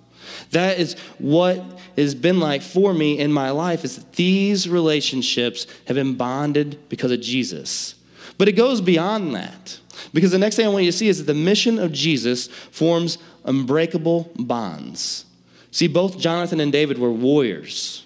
That 0.50 0.78
is 0.78 0.94
what 1.18 1.62
has 1.96 2.14
been 2.14 2.38
like 2.38 2.62
for 2.62 2.92
me 2.92 3.18
in 3.18 3.32
my 3.32 3.50
life 3.50 3.84
is 3.84 3.96
that 3.96 4.12
these 4.12 4.68
relationships 4.68 5.66
have 5.86 5.96
been 5.96 6.14
bonded 6.14 6.88
because 6.88 7.10
of 7.10 7.20
Jesus. 7.20 7.94
But 8.38 8.48
it 8.48 8.52
goes 8.52 8.80
beyond 8.80 9.34
that. 9.34 9.78
Because 10.12 10.30
the 10.30 10.38
next 10.38 10.56
thing 10.56 10.66
I 10.66 10.70
want 10.70 10.84
you 10.84 10.92
to 10.92 10.96
see 10.96 11.08
is 11.08 11.18
that 11.18 11.32
the 11.32 11.34
mission 11.34 11.78
of 11.78 11.92
Jesus 11.92 12.48
forms 12.48 13.18
unbreakable 13.44 14.32
bonds. 14.36 15.24
See, 15.70 15.88
both 15.88 16.18
Jonathan 16.18 16.60
and 16.60 16.72
David 16.72 16.98
were 16.98 17.12
warriors. 17.12 18.04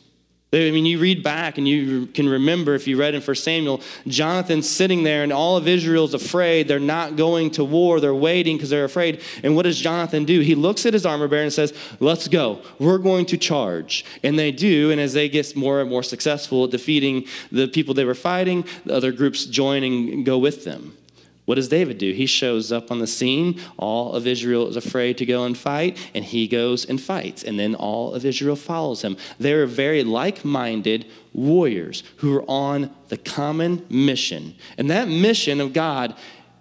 I 0.55 0.71
mean, 0.71 0.87
you 0.87 0.99
read 0.99 1.23
back 1.23 1.59
and 1.59 1.67
you 1.67 2.07
can 2.07 2.29
remember 2.29 2.75
if 2.75 2.87
you 2.87 2.97
read 2.97 3.15
in 3.15 3.23
1 3.23 3.35
Samuel, 3.37 3.81
Jonathan 4.07 4.63
sitting 4.63 5.03
there 5.03 5.23
and 5.23 5.33
all 5.33 5.57
of 5.57 5.67
Israel's 5.67 6.15
afraid. 6.15 6.69
They're 6.69 6.79
not 6.79 7.17
going 7.17 7.51
to 7.53 7.65
war. 7.65 8.01
They're 8.01 8.15
waiting 8.15 8.57
because 8.57 8.71
they're 8.71 8.85
afraid. 8.85 9.21
And 9.43 9.57
what 9.57 9.63
does 9.63 9.79
Jonathan 9.79 10.25
do? 10.25 10.41
He 10.41 10.55
looks 10.55 10.87
at 10.87 10.93
his 10.93 11.05
armor 11.05 11.29
bearer 11.29 11.43
and 11.43 11.53
says, 11.53 11.75
Let's 12.01 12.29
go. 12.29 12.63
We're 12.79 12.99
going 12.99 13.27
to 13.27 13.37
charge. 13.37 14.05
And 14.23 14.39
they 14.39 14.53
do. 14.53 14.91
And 14.91 15.01
as 15.01 15.13
they 15.13 15.29
get 15.29 15.57
more 15.57 15.81
and 15.81 15.91
more 15.91 16.03
successful 16.03 16.65
at 16.65 16.71
defeating 16.71 17.27
the 17.51 17.67
people 17.67 17.95
they 17.95 18.05
were 18.05 18.15
fighting, 18.15 18.65
the 18.85 18.95
other 18.95 19.13
groups 19.13 19.45
join 19.47 19.83
and 19.83 20.25
go 20.25 20.39
with 20.39 20.65
them. 20.65 20.97
What 21.45 21.57
does 21.57 21.69
David 21.69 21.99
do? 21.99 22.13
He 22.13 22.25
shows 22.25 22.73
up 22.73 22.91
on 22.91 23.01
the 23.01 23.07
scene. 23.07 23.61
All 23.77 24.13
of 24.13 24.27
Israel 24.27 24.67
is 24.69 24.77
afraid 24.77 25.19
to 25.19 25.27
go 25.27 25.45
and 25.45 25.57
fight, 25.57 25.99
and 26.15 26.25
he 26.25 26.49
goes 26.49 26.87
and 26.87 26.99
fights. 27.01 27.43
And 27.43 27.59
then 27.59 27.75
all 27.75 28.15
of 28.15 28.25
Israel 28.25 28.57
follows 28.57 29.03
him. 29.03 29.19
They're 29.39 29.67
very 29.67 30.03
like 30.05 30.45
minded 30.45 31.07
warriors 31.35 32.03
who 32.17 32.35
are 32.37 32.51
on 32.51 32.95
the 33.09 33.19
common 33.19 33.85
mission. 33.91 34.55
And 34.79 34.89
that 34.91 35.09
mission 35.09 35.61
of 35.61 35.75
God, 35.75 36.17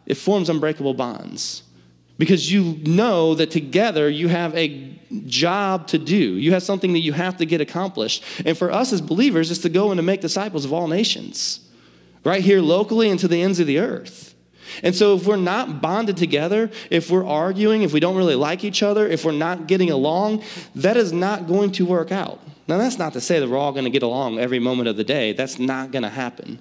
it 0.06 0.15
forms 0.15 0.50
unbreakable 0.50 0.96
bonds. 0.96 1.63
Because 2.17 2.52
you 2.52 2.78
know 2.86 3.36
that 3.36 3.52
together 3.52 4.10
you 4.10 4.28
have 4.28 4.54
a 4.56 5.00
job 5.26 5.88
to 5.88 5.98
do. 5.98 6.15
You 6.15 6.52
have 6.54 6.62
something 6.62 6.93
that 6.93 7.00
you 7.00 7.13
have 7.13 7.38
to 7.38 7.46
get 7.46 7.62
accomplished. 7.62 8.24
And 8.46 8.58
for 8.58 8.69
us 8.72 8.93
as 8.93 9.02
believers, 9.02 9.50
is 9.50 9.60
to 9.60 9.69
go 9.69 9.91
and 9.91 9.98
to 9.98 10.04
make 10.04 10.22
disciples 10.22 10.65
of 10.65 10.74
all 10.74 10.88
nations, 10.88 11.62
right 12.24 12.43
here 12.43 12.62
locally 12.62 13.10
and 13.10 13.19
to 13.19 13.28
the 13.28 13.41
ends 13.41 13.60
of 13.60 13.67
the 13.67 13.80
earth. 13.80 14.33
And 14.82 14.95
so, 14.95 15.15
if 15.15 15.26
we're 15.26 15.36
not 15.36 15.82
bonded 15.82 16.17
together, 16.17 16.71
if 16.89 17.10
we're 17.10 17.26
arguing, 17.26 17.84
if 17.84 17.93
we 17.93 17.99
don't 17.99 18.15
really 18.15 18.36
like 18.36 18.63
each 18.63 18.84
other, 18.84 19.08
if 19.08 19.26
we're 19.26 19.32
not 19.32 19.67
getting 19.67 19.91
along, 19.91 20.43
that 20.76 20.97
is 20.97 21.12
not 21.13 21.47
going 21.47 21.71
to 21.73 21.86
work 21.86 22.12
out. 22.12 22.39
Now, 22.67 22.78
that's 22.78 22.97
not 22.97 23.13
to 23.13 23.21
say 23.21 23.39
that 23.39 23.49
we're 23.49 23.58
all 23.58 23.73
going 23.73 23.84
to 23.84 23.89
get 23.89 24.04
along 24.04 24.39
every 24.39 24.60
moment 24.60 24.88
of 24.88 24.95
the 24.95 25.04
day. 25.04 25.34
That's 25.34 25.60
not 25.60 25.91
going 25.91 26.04
to 26.04 26.10
happen. 26.10 26.60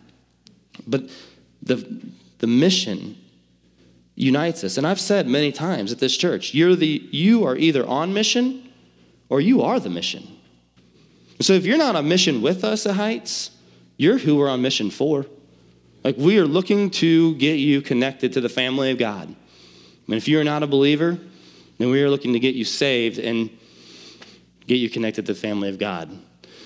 But 0.87 1.11
the, 1.63 2.03
the 2.39 2.47
mission 2.47 3.17
unites 4.15 4.65
us. 4.65 4.77
And 4.77 4.87
I've 4.87 5.01
said 5.01 5.27
many 5.27 5.53
times 5.53 5.93
at 5.93 5.99
this 5.99 6.17
church, 6.17 6.55
you're 6.55 6.75
the, 6.75 7.09
you 7.11 7.45
are 7.47 7.57
either 7.57 7.87
on 7.87 8.13
mission 8.13 8.69
or 9.29 9.41
you 9.41 9.63
are 9.63 9.81
the 9.81 9.91
mission. 9.91 10.39
So 11.41 11.55
if 11.55 11.65
you're 11.65 11.79
not 11.79 11.97
on 11.97 12.09
mission 12.09 12.43
with 12.43 12.65
us 12.65 12.85
at 12.87 12.97
Heights, 12.97 13.53
you're 13.97 14.19
who 14.19 14.37
we're 14.37 14.51
on 14.51 14.61
mission 14.61 14.91
for. 14.91 15.27
Like, 16.05 16.17
we 16.17 16.39
are 16.39 16.47
looking 16.47 16.91
to 16.91 17.35
get 17.37 17.55
you 17.55 17.81
connected 17.81 18.33
to 18.33 18.41
the 18.41 18.49
family 18.49 18.91
of 18.91 18.99
God. 18.99 19.29
And 20.07 20.17
if 20.17 20.27
you're 20.27 20.45
not 20.45 20.63
a 20.63 20.67
believer, 20.67 21.19
then 21.79 21.91
we 21.91 22.03
are 22.03 22.11
looking 22.11 22.33
to 22.33 22.41
get 22.41 22.55
you 22.55 22.65
saved 22.65 23.19
and 23.19 23.51
get 24.67 24.77
you 24.77 24.91
connected 24.91 25.27
to 25.27 25.35
the 25.35 25.39
family 25.39 25.69
of 25.69 25.79
God. 25.79 26.11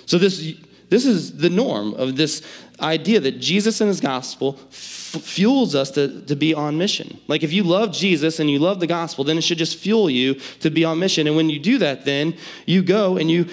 So, 0.06 0.18
this, 0.18 0.54
this 0.88 1.04
is 1.04 1.36
the 1.36 1.50
norm 1.50 1.94
of 1.94 2.16
this 2.16 2.42
idea 2.80 3.20
that 3.20 3.40
Jesus 3.40 3.80
and 3.80 3.88
his 3.88 4.00
gospel 4.00 4.58
f- 4.68 5.20
fuels 5.22 5.74
us 5.74 5.90
to, 5.92 6.22
to 6.22 6.36
be 6.36 6.54
on 6.54 6.78
mission. 6.78 7.18
Like, 7.28 7.42
if 7.42 7.52
you 7.52 7.62
love 7.62 7.92
Jesus 7.92 8.38
and 8.38 8.50
you 8.50 8.58
love 8.58 8.80
the 8.80 8.86
gospel, 8.86 9.24
then 9.24 9.36
it 9.36 9.42
should 9.42 9.58
just 9.58 9.78
fuel 9.78 10.08
you 10.08 10.34
to 10.60 10.70
be 10.70 10.84
on 10.84 10.98
mission. 10.98 11.26
And 11.26 11.36
when 11.36 11.50
you 11.50 11.58
do 11.58 11.78
that, 11.78 12.04
then 12.04 12.36
you 12.66 12.82
go 12.82 13.16
and 13.16 13.30
you 13.30 13.48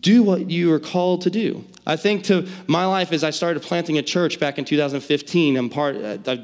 do 0.00 0.22
what 0.22 0.50
you 0.50 0.72
are 0.72 0.80
called 0.80 1.22
to 1.22 1.30
do. 1.30 1.64
I 1.86 1.96
think 1.96 2.24
to 2.24 2.46
my 2.66 2.84
life 2.86 3.12
as 3.12 3.24
I 3.24 3.30
started 3.30 3.62
planting 3.62 3.98
a 3.98 4.02
church 4.02 4.38
back 4.38 4.58
in 4.58 4.64
2015, 4.64 5.56
I'm 5.56 5.70
part, 5.70 5.96
uh, 5.96 6.18
I, 6.26 6.32
I 6.32 6.36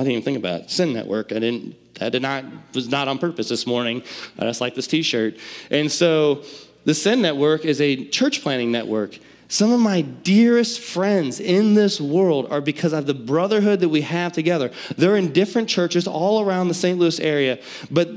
didn't 0.00 0.10
even 0.12 0.22
think 0.22 0.38
about 0.38 0.62
it. 0.62 0.70
Send 0.70 0.94
Network. 0.94 1.32
I 1.32 1.38
didn't. 1.38 1.76
That 1.98 2.12
did 2.12 2.22
not 2.22 2.44
was 2.74 2.88
not 2.88 3.08
on 3.08 3.18
purpose 3.18 3.48
this 3.48 3.66
morning. 3.66 4.02
I 4.38 4.42
just 4.42 4.60
like 4.60 4.74
this 4.74 4.86
T-shirt. 4.86 5.38
And 5.70 5.90
so, 5.90 6.42
the 6.84 6.94
Send 6.94 7.22
Network 7.22 7.64
is 7.64 7.80
a 7.80 8.04
church 8.04 8.42
planning 8.42 8.70
network. 8.70 9.18
Some 9.48 9.72
of 9.72 9.80
my 9.80 10.02
dearest 10.02 10.80
friends 10.80 11.40
in 11.40 11.74
this 11.74 12.00
world 12.00 12.48
are 12.50 12.60
because 12.60 12.92
of 12.92 13.06
the 13.06 13.14
brotherhood 13.14 13.80
that 13.80 13.88
we 13.88 14.00
have 14.02 14.32
together. 14.32 14.72
They're 14.96 15.16
in 15.16 15.32
different 15.32 15.68
churches 15.68 16.06
all 16.06 16.42
around 16.42 16.68
the 16.68 16.74
St. 16.74 16.98
Louis 16.98 17.18
area, 17.20 17.60
but 17.90 18.08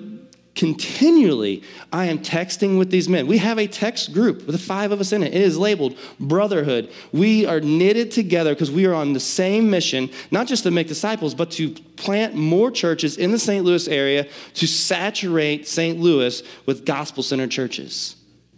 continually 0.60 1.64
I 1.94 2.08
am 2.08 2.20
texting 2.20 2.78
with 2.78 2.92
these 2.92 3.08
men. 3.08 3.28
We 3.28 3.38
have 3.38 3.58
a 3.58 3.66
text 3.66 4.12
group 4.12 4.46
with 4.46 4.52
the 4.52 4.62
five 4.62 4.92
of 4.92 5.00
us 5.00 5.14
in 5.14 5.24
it. 5.24 5.34
It 5.34 5.42
is 5.42 5.58
labeled 5.58 5.98
Brotherhood. 6.20 6.92
We 7.14 7.46
are 7.46 7.62
knitted 7.62 8.12
together 8.12 8.54
because 8.54 8.70
we 8.70 8.86
are 8.86 8.94
on 8.94 9.14
the 9.14 9.22
same 9.22 9.70
mission, 9.70 10.10
not 10.32 10.48
just 10.48 10.64
to 10.64 10.72
make 10.72 10.90
disciples, 10.90 11.34
but 11.34 11.50
to 11.52 11.72
plant 11.96 12.36
more 12.36 12.72
churches 12.72 13.16
in 13.16 13.32
the 13.32 13.40
St. 13.40 13.64
Louis 13.64 13.88
area 13.88 14.28
to 14.56 14.68
saturate 14.68 15.66
St. 15.66 15.98
Louis 15.98 16.44
with 16.66 16.86
gospel 16.86 17.24
centered 17.24 17.52
churches. 17.52 18.18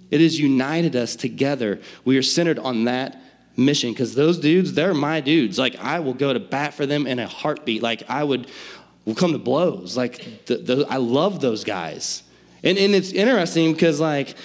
It 0.09 0.21
has 0.21 0.39
united 0.39 0.95
us 0.95 1.15
together. 1.15 1.81
We 2.03 2.17
are 2.17 2.23
centered 2.23 2.57
on 2.57 2.85
that 2.85 3.21
mission 3.55 3.91
because 3.91 4.15
those 4.15 4.39
dudes, 4.39 4.73
they're 4.73 4.95
my 4.95 5.21
dudes. 5.21 5.59
Like, 5.59 5.75
I 5.77 5.99
will 5.99 6.15
go 6.15 6.33
to 6.33 6.39
bat 6.39 6.73
for 6.73 6.87
them 6.87 7.05
in 7.05 7.19
a 7.19 7.27
heartbeat. 7.27 7.83
Like, 7.83 8.03
I 8.09 8.23
would 8.23 8.47
will 9.05 9.15
come 9.15 9.31
to 9.33 9.37
blows. 9.37 9.97
Like, 9.97 10.45
the, 10.45 10.57
the, 10.57 10.85
I 10.89 10.97
love 10.97 11.41
those 11.41 11.63
guys. 11.63 12.23
And, 12.63 12.77
and 12.77 12.93
it's 12.93 13.11
interesting 13.11 13.73
because, 13.73 13.99
like, 13.99 14.35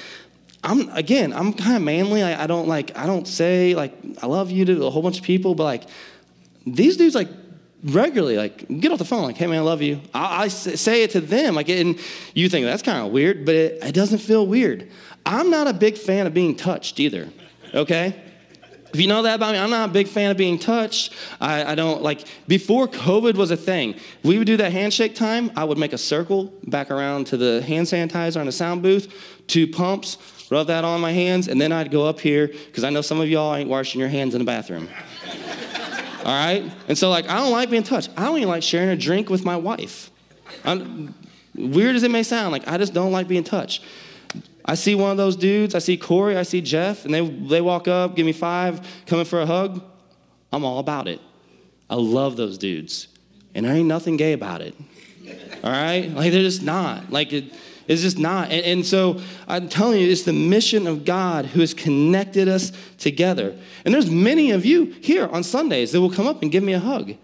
I'm 0.65 0.89
again, 0.91 1.33
I'm 1.33 1.53
kind 1.53 1.77
of 1.77 1.83
manly. 1.83 2.23
I, 2.23 2.45
I 2.45 2.47
don't 2.47 2.67
like, 2.67 2.97
I 2.97 3.07
don't 3.07 3.29
say 3.29 3.75
like 3.77 3.93
I 4.21 4.27
love 4.27 4.51
you 4.51 4.65
to 4.65 4.87
a 4.87 4.91
whole 4.91 5.03
bunch 5.03 5.19
of 5.19 5.25
people, 5.25 5.55
but 5.55 5.63
like 5.63 5.85
these 6.67 6.97
dudes 6.97 7.15
like 7.15 7.29
regularly 7.85 8.37
like 8.37 8.67
get 8.81 8.91
off 8.91 8.99
the 8.99 9.05
phone 9.05 9.23
like 9.23 9.37
hey 9.37 9.47
man 9.47 9.59
i 9.59 9.61
love 9.61 9.81
you 9.81 10.01
i, 10.13 10.45
I 10.45 10.49
say 10.49 11.05
it 11.05 11.11
to 11.11 11.21
them 11.21 11.55
like 11.55 11.69
and 11.69 12.01
you 12.35 12.49
think 12.49 12.67
that's 12.67 12.83
kind 12.83 13.07
of 13.07 13.13
weird 13.13 13.45
but 13.45 13.55
it, 13.55 13.85
it 13.85 13.93
doesn't 13.93 14.19
feel 14.19 14.45
weird 14.45 14.89
I'm 15.27 15.51
not 15.51 15.67
a 15.67 15.73
big 15.73 15.99
fan 15.99 16.29
of 16.29 16.33
being 16.33 16.55
touched 16.55 17.01
either, 17.01 17.29
okay? 17.75 18.23
If 18.97 19.01
you 19.03 19.09
know 19.09 19.21
that 19.25 19.35
about 19.35 19.53
me, 19.53 19.59
I'm 19.59 19.69
not 19.69 19.91
a 19.91 19.93
big 19.93 20.09
fan 20.09 20.31
of 20.31 20.39
being 20.39 20.59
touched. 20.59 21.13
I, 21.39 21.73
I, 21.73 21.75
don't 21.75 22.03
like, 22.03 22.25
before 22.49 22.89
COVID 22.89 23.35
was 23.35 23.51
a 23.51 23.57
thing, 23.57 23.97
we 24.23 24.39
would 24.39 24.47
do 24.47 24.57
that 24.57 24.73
handshake 24.73 25.15
time. 25.15 25.53
I 25.55 25.65
would 25.65 25.77
make 25.77 25.93
a 25.93 25.99
circle 25.99 26.51
back 26.67 26.91
around 26.91 27.27
to 27.27 27.37
the 27.37 27.61
hand 27.61 27.89
sanitizer 27.89 28.41
on 28.41 28.47
the 28.47 28.53
sound 28.53 28.83
booth, 28.83 29.13
two 29.49 29.67
pumps, 29.67 30.17
rub 30.51 30.69
that 30.69 30.83
on 30.83 31.03
my 31.03 31.13
hands, 31.13 31.47
and 31.47 31.61
then 31.61 31.73
I'd 31.73 31.91
go 31.91 32.07
up 32.07 32.19
here 32.19 32.47
because 32.47 32.85
I 32.85 32.89
know 32.89 33.03
some 33.03 33.21
of 33.21 33.29
y'all 33.29 33.55
ain't 33.55 33.69
washing 33.69 34.01
your 34.01 34.09
hands 34.09 34.35
in 34.35 34.39
the 34.39 34.47
bathroom. 34.47 34.89
All 36.25 36.33
right? 36.33 36.65
And 36.89 36.97
so, 36.97 37.11
like, 37.11 37.29
I 37.29 37.37
don't 37.37 37.53
like 37.53 37.69
being 37.69 37.83
touched. 37.83 38.09
I 38.17 38.25
don't 38.25 38.39
even 38.39 38.49
like 38.49 38.63
sharing 38.63 38.89
a 38.89 38.97
drink 38.97 39.29
with 39.29 39.45
my 39.45 39.59
wife. 39.59 40.11
I'm, 40.65 41.15
weird 41.55 41.97
as 41.97 42.03
it 42.03 42.11
may 42.11 42.23
sound, 42.23 42.53
like, 42.53 42.67
I 42.67 42.79
just 42.79 42.95
don't 42.95 43.13
like 43.13 43.29
being 43.29 43.45
touched. 43.45 43.85
I 44.67 44.75
see 44.75 44.97
one 44.97 45.13
of 45.13 45.17
those 45.17 45.37
dudes, 45.37 45.75
I 45.75 45.79
see 45.79 45.97
Corey, 45.97 46.37
I 46.37 46.43
see 46.43 46.61
Jeff, 46.61 47.05
and 47.05 47.15
they, 47.15 47.27
they 47.27 47.61
walk 47.61 47.87
up, 47.87 48.17
give 48.17 48.27
me 48.27 48.33
five, 48.33 48.81
coming 49.07 49.25
for 49.25 49.41
a 49.41 49.47
hug. 49.47 49.83
I'm 50.53 50.65
all 50.65 50.81
about 50.81 51.07
it. 51.07 51.21
I 51.89 51.95
love 51.95 52.37
those 52.37 52.59
dudes. 52.59 53.07
And 53.55 53.65
there 53.65 53.75
ain't 53.75 53.87
nothing 53.87 54.17
gay 54.17 54.33
about 54.33 54.61
it. 54.61 54.75
All 55.63 55.71
right? 55.71 56.11
Like, 56.11 56.33
they're 56.33 56.43
just 56.43 56.63
not. 56.63 57.11
Like, 57.11 57.33
it, 57.33 57.53
it's 57.87 58.03
just 58.03 58.19
not. 58.19 58.51
And, 58.51 58.65
and, 58.65 58.87
so 58.87 59.21
I'm 59.47 59.69
telling 59.69 60.01
you, 60.01 60.11
it's 60.11 60.23
the 60.23 60.33
mission 60.33 60.87
of 60.87 61.05
God 61.05 61.47
who 61.47 61.61
has 61.61 61.73
connected 61.73 62.49
us 62.49 62.73
together. 62.99 63.57
And 63.85 63.95
there's 63.95 64.11
many 64.11 64.51
of 64.51 64.65
you 64.65 64.87
here 65.01 65.29
on 65.29 65.45
Sundays 65.45 65.93
that 65.93 66.01
will 66.01 66.11
come 66.11 66.27
up 66.27 66.43
and 66.43 66.51
give 66.51 66.65
me 66.65 66.73
a 66.73 66.81
hug. 66.81 67.15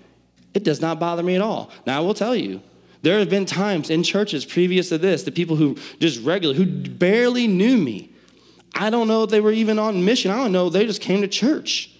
It 0.55 0.64
does 0.64 0.81
not 0.81 1.00
bother 1.00 1.22
me 1.22 1.35
at 1.35 1.40
all. 1.40 1.70
Now, 1.87 1.98
I 1.98 2.00
will 2.00 2.14
tell 2.14 2.37
you, 2.37 2.62
there 3.02 3.18
have 3.18 3.28
been 3.28 3.46
times 3.46 3.90
in 3.90 4.02
churches 4.02 4.44
previous 4.44 4.88
to 4.90 4.98
this, 4.98 5.24
the 5.24 5.32
people 5.32 5.56
who 5.56 5.76
just 6.00 6.22
regular, 6.22 6.54
who 6.54 6.64
barely 6.66 7.46
knew 7.46 7.76
me. 7.76 8.10
I 8.74 8.90
don't 8.90 9.08
know 9.08 9.24
if 9.24 9.30
they 9.30 9.40
were 9.40 9.52
even 9.52 9.78
on 9.78 10.04
mission. 10.04 10.30
I 10.30 10.36
don't 10.36 10.52
know. 10.52 10.70
They 10.70 10.86
just 10.86 11.02
came 11.02 11.20
to 11.22 11.28
church. 11.28 11.90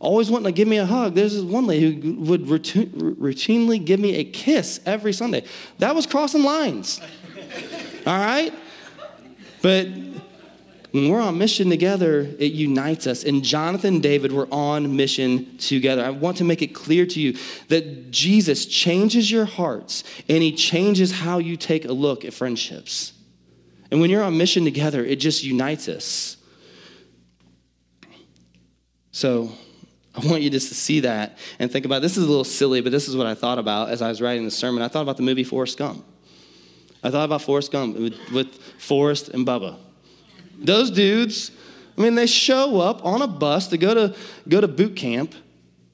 Always 0.00 0.30
wanting 0.30 0.46
to 0.46 0.52
give 0.52 0.66
me 0.66 0.78
a 0.78 0.86
hug. 0.86 1.14
There's 1.14 1.34
this 1.34 1.42
one 1.42 1.66
lady 1.66 2.00
who 2.00 2.14
would 2.14 2.46
routinely 2.46 3.84
give 3.84 4.00
me 4.00 4.16
a 4.16 4.24
kiss 4.24 4.80
every 4.86 5.12
Sunday. 5.12 5.44
That 5.78 5.94
was 5.94 6.06
crossing 6.06 6.42
lines. 6.42 7.00
All 8.06 8.18
right? 8.18 8.52
But 9.60 9.88
when 10.92 11.08
we're 11.08 11.20
on 11.20 11.38
mission 11.38 11.70
together, 11.70 12.20
it 12.38 12.52
unites 12.52 13.06
us. 13.06 13.22
And 13.24 13.44
Jonathan 13.44 13.94
and 13.94 14.02
David 14.02 14.32
were 14.32 14.48
on 14.50 14.96
mission 14.96 15.56
together. 15.58 16.04
I 16.04 16.10
want 16.10 16.38
to 16.38 16.44
make 16.44 16.62
it 16.62 16.74
clear 16.74 17.06
to 17.06 17.20
you 17.20 17.36
that 17.68 18.10
Jesus 18.10 18.66
changes 18.66 19.30
your 19.30 19.44
hearts 19.44 20.02
and 20.28 20.42
he 20.42 20.52
changes 20.52 21.12
how 21.12 21.38
you 21.38 21.56
take 21.56 21.84
a 21.84 21.92
look 21.92 22.24
at 22.24 22.34
friendships. 22.34 23.12
And 23.90 24.00
when 24.00 24.10
you're 24.10 24.22
on 24.22 24.36
mission 24.36 24.64
together, 24.64 25.04
it 25.04 25.16
just 25.16 25.44
unites 25.44 25.88
us. 25.88 26.36
So 29.12 29.52
I 30.14 30.26
want 30.26 30.42
you 30.42 30.50
just 30.50 30.68
to 30.70 30.74
see 30.74 31.00
that 31.00 31.38
and 31.60 31.70
think 31.70 31.84
about 31.84 32.02
this 32.02 32.16
is 32.16 32.24
a 32.24 32.28
little 32.28 32.44
silly, 32.44 32.80
but 32.80 32.90
this 32.90 33.06
is 33.06 33.16
what 33.16 33.26
I 33.26 33.34
thought 33.34 33.58
about 33.58 33.90
as 33.90 34.02
I 34.02 34.08
was 34.08 34.20
writing 34.20 34.44
the 34.44 34.50
sermon. 34.50 34.82
I 34.82 34.88
thought 34.88 35.02
about 35.02 35.16
the 35.16 35.22
movie 35.22 35.44
Forrest 35.44 35.78
Gump. 35.78 36.04
I 37.02 37.10
thought 37.10 37.24
about 37.24 37.42
Forrest 37.42 37.70
Gump 37.70 37.96
with, 37.96 38.18
with 38.32 38.54
Forrest 38.78 39.28
and 39.28 39.46
Bubba. 39.46 39.78
Those 40.60 40.90
dudes, 40.90 41.50
I 41.96 42.02
mean, 42.02 42.14
they 42.14 42.26
show 42.26 42.80
up 42.80 43.04
on 43.04 43.22
a 43.22 43.26
bus 43.26 43.68
to 43.68 43.78
go 43.78 43.94
to, 43.94 44.16
go 44.48 44.60
to 44.60 44.68
boot 44.68 44.96
camp. 44.96 45.34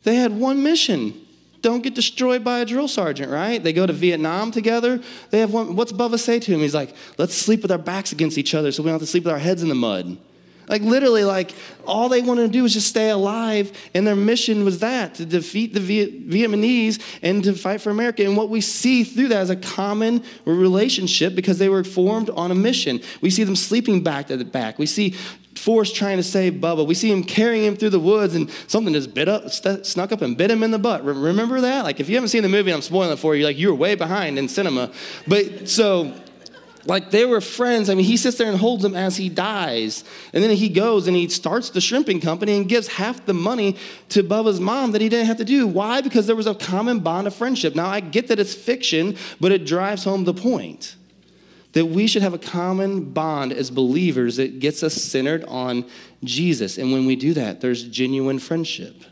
They 0.02 0.16
had 0.16 0.32
one 0.32 0.62
mission 0.62 1.26
don't 1.66 1.82
get 1.82 1.96
destroyed 1.96 2.44
by 2.44 2.60
a 2.60 2.64
drill 2.64 2.86
sergeant, 2.86 3.32
right? 3.32 3.60
They 3.60 3.72
go 3.72 3.86
to 3.86 3.92
Vietnam 3.92 4.52
together. 4.52 5.00
They 5.30 5.40
have 5.40 5.52
one. 5.52 5.74
What's 5.74 5.90
Bubba 5.92 6.16
say 6.16 6.38
to 6.38 6.52
him? 6.52 6.60
He's 6.60 6.76
like, 6.76 6.94
let's 7.18 7.34
sleep 7.34 7.62
with 7.62 7.72
our 7.72 7.78
backs 7.78 8.12
against 8.12 8.38
each 8.38 8.54
other 8.54 8.70
so 8.70 8.84
we 8.84 8.86
don't 8.86 8.94
have 8.94 9.00
to 9.00 9.06
sleep 9.06 9.24
with 9.24 9.32
our 9.32 9.38
heads 9.40 9.64
in 9.64 9.68
the 9.68 9.74
mud. 9.74 10.16
Like 10.68 10.82
literally, 10.82 11.24
like 11.24 11.54
all 11.86 12.08
they 12.08 12.22
wanted 12.22 12.42
to 12.42 12.48
do 12.48 12.62
was 12.62 12.72
just 12.72 12.88
stay 12.88 13.10
alive, 13.10 13.72
and 13.94 14.06
their 14.06 14.16
mission 14.16 14.64
was 14.64 14.80
that 14.80 15.14
to 15.16 15.26
defeat 15.26 15.72
the 15.74 15.80
Viet- 15.80 16.28
Vietnamese 16.28 17.00
and 17.22 17.44
to 17.44 17.52
fight 17.54 17.80
for 17.80 17.90
America. 17.90 18.24
And 18.24 18.36
what 18.36 18.48
we 18.48 18.60
see 18.60 19.04
through 19.04 19.28
that 19.28 19.42
is 19.42 19.50
a 19.50 19.56
common 19.56 20.24
relationship 20.44 21.34
because 21.34 21.58
they 21.58 21.68
were 21.68 21.84
formed 21.84 22.30
on 22.30 22.50
a 22.50 22.54
mission. 22.54 23.00
We 23.20 23.30
see 23.30 23.44
them 23.44 23.56
sleeping 23.56 24.02
back 24.02 24.26
to 24.28 24.36
the 24.36 24.44
back. 24.44 24.78
We 24.78 24.86
see 24.86 25.14
Forrest 25.54 25.94
trying 25.94 26.18
to 26.18 26.22
save 26.22 26.54
Bubba. 26.54 26.86
We 26.86 26.94
see 26.94 27.10
him 27.10 27.24
carrying 27.24 27.64
him 27.64 27.76
through 27.76 27.90
the 27.90 28.00
woods, 28.00 28.34
and 28.34 28.50
something 28.66 28.92
just 28.92 29.14
bit 29.14 29.28
up, 29.28 29.50
st- 29.50 29.86
snuck 29.86 30.12
up 30.12 30.22
and 30.22 30.36
bit 30.36 30.50
him 30.50 30.62
in 30.62 30.70
the 30.70 30.78
butt. 30.78 31.04
Remember 31.04 31.60
that? 31.60 31.84
Like 31.84 32.00
if 32.00 32.08
you 32.08 32.16
haven't 32.16 32.28
seen 32.28 32.42
the 32.42 32.48
movie, 32.48 32.72
I'm 32.72 32.82
spoiling 32.82 33.12
it 33.12 33.18
for 33.18 33.34
you. 33.34 33.44
Like 33.44 33.56
you 33.56 33.68
were 33.68 33.74
way 33.74 33.94
behind 33.94 34.38
in 34.38 34.48
cinema, 34.48 34.92
but 35.26 35.68
so 35.68 36.12
like 36.86 37.10
they 37.10 37.24
were 37.24 37.40
friends. 37.40 37.90
I 37.90 37.94
mean, 37.94 38.04
he 38.04 38.16
sits 38.16 38.38
there 38.38 38.48
and 38.48 38.58
holds 38.58 38.84
him 38.84 38.94
as 38.94 39.16
he 39.16 39.28
dies. 39.28 40.04
And 40.32 40.42
then 40.42 40.50
he 40.50 40.68
goes 40.68 41.06
and 41.06 41.16
he 41.16 41.28
starts 41.28 41.70
the 41.70 41.80
shrimping 41.80 42.20
company 42.20 42.56
and 42.56 42.68
gives 42.68 42.88
half 42.88 43.24
the 43.26 43.34
money 43.34 43.76
to 44.10 44.22
Bubba's 44.22 44.60
mom 44.60 44.92
that 44.92 45.00
he 45.00 45.08
didn't 45.08 45.26
have 45.26 45.38
to 45.38 45.44
do. 45.44 45.66
Why? 45.66 46.00
Because 46.00 46.26
there 46.26 46.36
was 46.36 46.46
a 46.46 46.54
common 46.54 47.00
bond 47.00 47.26
of 47.26 47.34
friendship. 47.34 47.74
Now, 47.74 47.86
I 47.86 48.00
get 48.00 48.28
that 48.28 48.38
it's 48.38 48.54
fiction, 48.54 49.16
but 49.40 49.52
it 49.52 49.66
drives 49.66 50.04
home 50.04 50.24
the 50.24 50.34
point 50.34 50.96
that 51.72 51.84
we 51.84 52.06
should 52.06 52.22
have 52.22 52.32
a 52.32 52.38
common 52.38 53.04
bond 53.12 53.52
as 53.52 53.70
believers 53.70 54.36
that 54.36 54.60
gets 54.60 54.82
us 54.82 54.94
centered 54.94 55.44
on 55.44 55.84
Jesus. 56.24 56.78
And 56.78 56.90
when 56.90 57.04
we 57.04 57.16
do 57.16 57.34
that, 57.34 57.60
there's 57.60 57.84
genuine 57.84 58.38
friendship. 58.38 59.04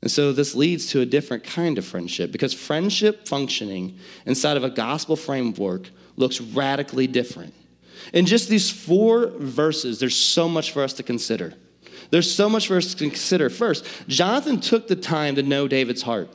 And 0.00 0.10
so 0.10 0.32
this 0.32 0.54
leads 0.54 0.86
to 0.92 1.00
a 1.00 1.06
different 1.06 1.44
kind 1.44 1.76
of 1.76 1.84
friendship 1.84 2.32
because 2.32 2.54
friendship 2.54 3.26
functioning 3.26 3.98
inside 4.24 4.56
of 4.56 4.64
a 4.64 4.70
gospel 4.70 5.16
framework 5.16 5.90
looks 6.18 6.40
radically 6.40 7.06
different. 7.06 7.54
In 8.12 8.26
just 8.26 8.48
these 8.48 8.70
four 8.70 9.28
verses, 9.28 9.98
there's 9.98 10.16
so 10.16 10.48
much 10.48 10.72
for 10.72 10.82
us 10.82 10.92
to 10.94 11.02
consider. 11.02 11.54
There's 12.10 12.32
so 12.32 12.48
much 12.48 12.68
for 12.68 12.76
us 12.76 12.94
to 12.94 13.04
consider. 13.04 13.50
First, 13.50 13.84
Jonathan 14.08 14.60
took 14.60 14.88
the 14.88 14.96
time 14.96 15.34
to 15.36 15.42
know 15.42 15.68
David's 15.68 16.02
heart. 16.02 16.30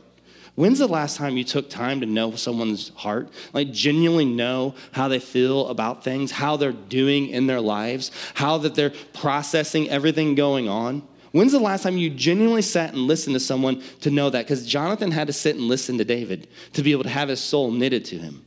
When's 0.55 0.77
the 0.77 0.87
last 0.87 1.17
time 1.17 1.35
you 1.35 1.43
took 1.43 1.69
time 1.69 1.99
to 2.01 2.05
know 2.05 2.35
someone's 2.35 2.89
heart? 2.89 3.29
Like 3.53 3.71
genuinely 3.71 4.25
know 4.25 4.75
how 4.91 5.07
they 5.07 5.17
feel 5.17 5.67
about 5.69 6.03
things, 6.03 6.31
how 6.31 6.57
they're 6.57 6.71
doing 6.71 7.29
in 7.29 7.47
their 7.47 7.61
lives, 7.61 8.11
how 8.35 8.59
that 8.59 8.75
they're 8.75 8.93
processing 9.13 9.89
everything 9.89 10.35
going 10.35 10.69
on? 10.69 11.07
When's 11.31 11.53
the 11.53 11.59
last 11.59 11.81
time 11.81 11.97
you 11.97 12.11
genuinely 12.11 12.61
sat 12.61 12.93
and 12.93 13.07
listened 13.07 13.33
to 13.33 13.39
someone 13.39 13.81
to 14.01 14.11
know 14.11 14.29
that? 14.29 14.45
Because 14.45 14.67
Jonathan 14.67 15.09
had 15.09 15.25
to 15.25 15.33
sit 15.33 15.55
and 15.55 15.65
listen 15.65 15.97
to 15.97 16.05
David 16.05 16.47
to 16.73 16.83
be 16.83 16.91
able 16.91 17.03
to 17.03 17.09
have 17.09 17.29
his 17.29 17.39
soul 17.39 17.71
knitted 17.71 18.05
to 18.05 18.19
him. 18.19 18.45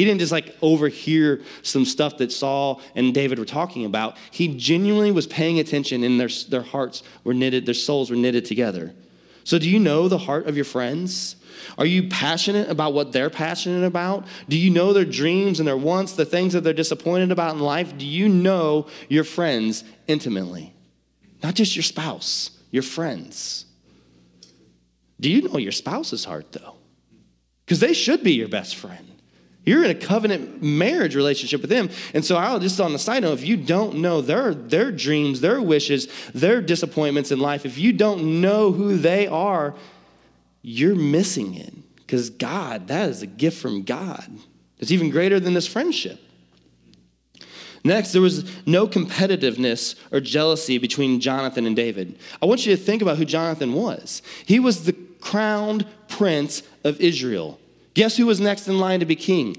He 0.00 0.06
didn't 0.06 0.20
just 0.20 0.32
like 0.32 0.56
overhear 0.62 1.42
some 1.60 1.84
stuff 1.84 2.16
that 2.16 2.32
Saul 2.32 2.80
and 2.94 3.12
David 3.12 3.38
were 3.38 3.44
talking 3.44 3.84
about. 3.84 4.16
He 4.30 4.48
genuinely 4.56 5.10
was 5.10 5.26
paying 5.26 5.58
attention 5.58 6.04
and 6.04 6.18
their, 6.18 6.30
their 6.48 6.62
hearts 6.62 7.02
were 7.22 7.34
knitted, 7.34 7.66
their 7.66 7.74
souls 7.74 8.08
were 8.08 8.16
knitted 8.16 8.46
together. 8.46 8.94
So, 9.44 9.58
do 9.58 9.68
you 9.68 9.78
know 9.78 10.08
the 10.08 10.16
heart 10.16 10.46
of 10.46 10.56
your 10.56 10.64
friends? 10.64 11.36
Are 11.76 11.84
you 11.84 12.08
passionate 12.08 12.70
about 12.70 12.94
what 12.94 13.12
they're 13.12 13.28
passionate 13.28 13.84
about? 13.84 14.26
Do 14.48 14.58
you 14.58 14.70
know 14.70 14.94
their 14.94 15.04
dreams 15.04 15.58
and 15.58 15.68
their 15.68 15.76
wants, 15.76 16.14
the 16.14 16.24
things 16.24 16.54
that 16.54 16.62
they're 16.62 16.72
disappointed 16.72 17.30
about 17.30 17.56
in 17.56 17.60
life? 17.60 17.98
Do 17.98 18.06
you 18.06 18.26
know 18.26 18.86
your 19.10 19.24
friends 19.24 19.84
intimately? 20.06 20.72
Not 21.42 21.56
just 21.56 21.76
your 21.76 21.82
spouse, 21.82 22.52
your 22.70 22.84
friends. 22.84 23.66
Do 25.20 25.30
you 25.30 25.46
know 25.46 25.58
your 25.58 25.72
spouse's 25.72 26.24
heart, 26.24 26.52
though? 26.52 26.76
because 27.66 27.78
they 27.78 27.92
should 27.92 28.24
be 28.24 28.32
your 28.32 28.48
best 28.48 28.74
friend. 28.74 29.19
You're 29.64 29.84
in 29.84 29.90
a 29.90 29.94
covenant 29.94 30.62
marriage 30.62 31.14
relationship 31.14 31.60
with 31.60 31.70
them. 31.70 31.90
And 32.14 32.24
so 32.24 32.36
I'll 32.36 32.58
just 32.58 32.80
on 32.80 32.92
the 32.92 32.98
side 32.98 33.22
note, 33.22 33.34
if 33.34 33.44
you 33.44 33.56
don't 33.56 33.96
know 33.96 34.20
their 34.20 34.54
their 34.54 34.90
dreams, 34.90 35.40
their 35.40 35.60
wishes, 35.60 36.08
their 36.34 36.62
disappointments 36.62 37.30
in 37.30 37.40
life, 37.40 37.66
if 37.66 37.76
you 37.78 37.92
don't 37.92 38.40
know 38.40 38.72
who 38.72 38.96
they 38.96 39.26
are, 39.26 39.74
you're 40.62 40.94
missing 40.94 41.54
it. 41.54 41.74
Because 41.96 42.30
God, 42.30 42.88
that 42.88 43.10
is 43.10 43.22
a 43.22 43.26
gift 43.26 43.60
from 43.60 43.82
God. 43.82 44.28
It's 44.78 44.90
even 44.90 45.10
greater 45.10 45.38
than 45.38 45.54
this 45.54 45.66
friendship. 45.66 46.18
Next, 47.84 48.12
there 48.12 48.20
was 48.20 48.44
no 48.66 48.86
competitiveness 48.86 49.94
or 50.10 50.20
jealousy 50.20 50.78
between 50.78 51.20
Jonathan 51.20 51.66
and 51.66 51.76
David. 51.76 52.18
I 52.42 52.46
want 52.46 52.66
you 52.66 52.74
to 52.76 52.82
think 52.82 53.00
about 53.00 53.16
who 53.16 53.24
Jonathan 53.24 53.72
was. 53.74 54.22
He 54.44 54.58
was 54.58 54.84
the 54.84 54.92
crowned 55.20 55.86
prince 56.08 56.62
of 56.82 57.00
Israel. 57.00 57.59
Guess 57.94 58.16
who 58.16 58.26
was 58.26 58.40
next 58.40 58.68
in 58.68 58.78
line 58.78 59.00
to 59.00 59.06
be 59.06 59.16
king? 59.16 59.56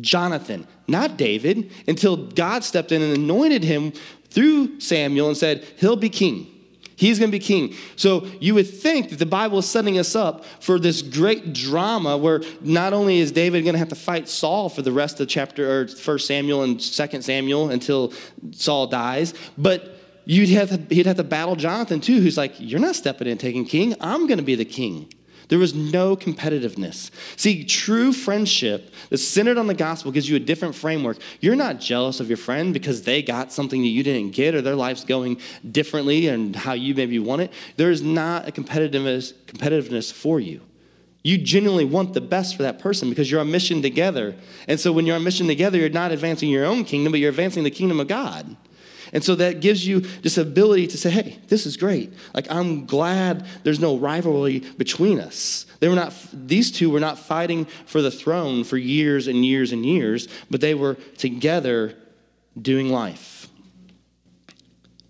Jonathan, 0.00 0.66
not 0.88 1.16
David, 1.16 1.70
until 1.86 2.16
God 2.16 2.64
stepped 2.64 2.92
in 2.92 3.02
and 3.02 3.16
anointed 3.16 3.64
him 3.64 3.92
through 4.30 4.80
Samuel 4.80 5.28
and 5.28 5.36
said, 5.36 5.64
He'll 5.76 5.96
be 5.96 6.08
king. 6.08 6.48
He's 6.96 7.18
going 7.18 7.32
to 7.32 7.36
be 7.36 7.44
king. 7.44 7.74
So 7.96 8.26
you 8.40 8.54
would 8.54 8.68
think 8.68 9.10
that 9.10 9.18
the 9.18 9.26
Bible 9.26 9.58
is 9.58 9.68
setting 9.68 9.98
us 9.98 10.14
up 10.14 10.44
for 10.60 10.78
this 10.78 11.02
great 11.02 11.52
drama 11.52 12.16
where 12.16 12.42
not 12.60 12.92
only 12.92 13.18
is 13.18 13.32
David 13.32 13.64
going 13.64 13.72
to 13.72 13.78
have 13.78 13.88
to 13.88 13.96
fight 13.96 14.28
Saul 14.28 14.68
for 14.68 14.82
the 14.82 14.92
rest 14.92 15.18
of 15.18 15.26
chapter 15.26 15.80
or 15.80 15.88
First 15.88 16.28
Samuel 16.28 16.62
and 16.62 16.80
Second 16.80 17.22
Samuel 17.22 17.70
until 17.70 18.12
Saul 18.52 18.86
dies, 18.86 19.34
but 19.58 19.96
you'd 20.26 20.50
have 20.50 20.68
to, 20.68 20.94
he'd 20.94 21.06
have 21.06 21.16
to 21.16 21.24
battle 21.24 21.56
Jonathan 21.56 22.00
too, 22.00 22.20
who's 22.20 22.36
like, 22.36 22.54
"You're 22.58 22.78
not 22.78 22.94
stepping 22.94 23.26
in 23.26 23.36
taking 23.36 23.64
king. 23.64 23.96
I'm 24.00 24.28
going 24.28 24.38
to 24.38 24.44
be 24.44 24.54
the 24.54 24.64
king." 24.64 25.12
There 25.48 25.58
was 25.58 25.74
no 25.74 26.16
competitiveness. 26.16 27.10
See, 27.36 27.64
true 27.64 28.12
friendship 28.12 28.92
that's 29.10 29.24
centered 29.24 29.58
on 29.58 29.66
the 29.66 29.74
gospel 29.74 30.12
gives 30.12 30.28
you 30.28 30.36
a 30.36 30.40
different 30.40 30.74
framework. 30.74 31.18
You're 31.40 31.56
not 31.56 31.80
jealous 31.80 32.20
of 32.20 32.28
your 32.28 32.36
friend 32.36 32.72
because 32.72 33.02
they 33.02 33.22
got 33.22 33.52
something 33.52 33.82
that 33.82 33.88
you 33.88 34.02
didn't 34.02 34.30
get 34.30 34.54
or 34.54 34.62
their 34.62 34.76
life's 34.76 35.04
going 35.04 35.40
differently 35.70 36.28
and 36.28 36.54
how 36.54 36.72
you 36.72 36.94
maybe 36.94 37.18
want 37.18 37.42
it. 37.42 37.52
There 37.76 37.90
is 37.90 38.02
not 38.02 38.48
a 38.48 38.52
competitiveness, 38.52 39.32
competitiveness 39.46 40.12
for 40.12 40.40
you. 40.40 40.60
You 41.24 41.38
genuinely 41.38 41.84
want 41.84 42.14
the 42.14 42.20
best 42.20 42.56
for 42.56 42.64
that 42.64 42.80
person 42.80 43.08
because 43.08 43.30
you're 43.30 43.40
on 43.40 43.50
mission 43.50 43.80
together. 43.80 44.34
And 44.66 44.80
so 44.80 44.92
when 44.92 45.06
you're 45.06 45.14
on 45.14 45.22
mission 45.22 45.46
together, 45.46 45.78
you're 45.78 45.88
not 45.88 46.10
advancing 46.10 46.48
your 46.48 46.64
own 46.64 46.84
kingdom, 46.84 47.12
but 47.12 47.20
you're 47.20 47.30
advancing 47.30 47.62
the 47.62 47.70
kingdom 47.70 48.00
of 48.00 48.08
God. 48.08 48.56
And 49.12 49.22
so 49.22 49.34
that 49.34 49.60
gives 49.60 49.86
you 49.86 50.00
this 50.00 50.38
ability 50.38 50.86
to 50.88 50.98
say, 50.98 51.10
hey, 51.10 51.38
this 51.48 51.66
is 51.66 51.76
great. 51.76 52.12
Like, 52.34 52.50
I'm 52.50 52.86
glad 52.86 53.44
there's 53.62 53.78
no 53.78 53.98
rivalry 53.98 54.60
between 54.60 55.20
us. 55.20 55.66
They 55.80 55.88
were 55.88 55.94
not, 55.94 56.14
these 56.32 56.70
two 56.70 56.88
were 56.88 57.00
not 57.00 57.18
fighting 57.18 57.66
for 57.84 58.00
the 58.00 58.10
throne 58.10 58.64
for 58.64 58.78
years 58.78 59.28
and 59.28 59.44
years 59.44 59.72
and 59.72 59.84
years, 59.84 60.28
but 60.50 60.62
they 60.62 60.74
were 60.74 60.94
together 61.18 61.94
doing 62.60 62.88
life. 62.88 63.48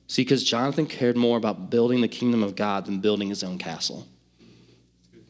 See, 0.09 0.23
because 0.23 0.43
Jonathan 0.45 0.87
cared 0.87 1.17
more 1.17 1.39
about 1.39 1.71
building 1.71 2.01
the 2.01 2.09
kingdom 2.09 2.43
of 2.43 2.57
God 2.57 2.87
than 2.87 3.01
building 3.01 3.29
his 3.29 3.45
own 3.45 3.57
castle. 3.57 4.07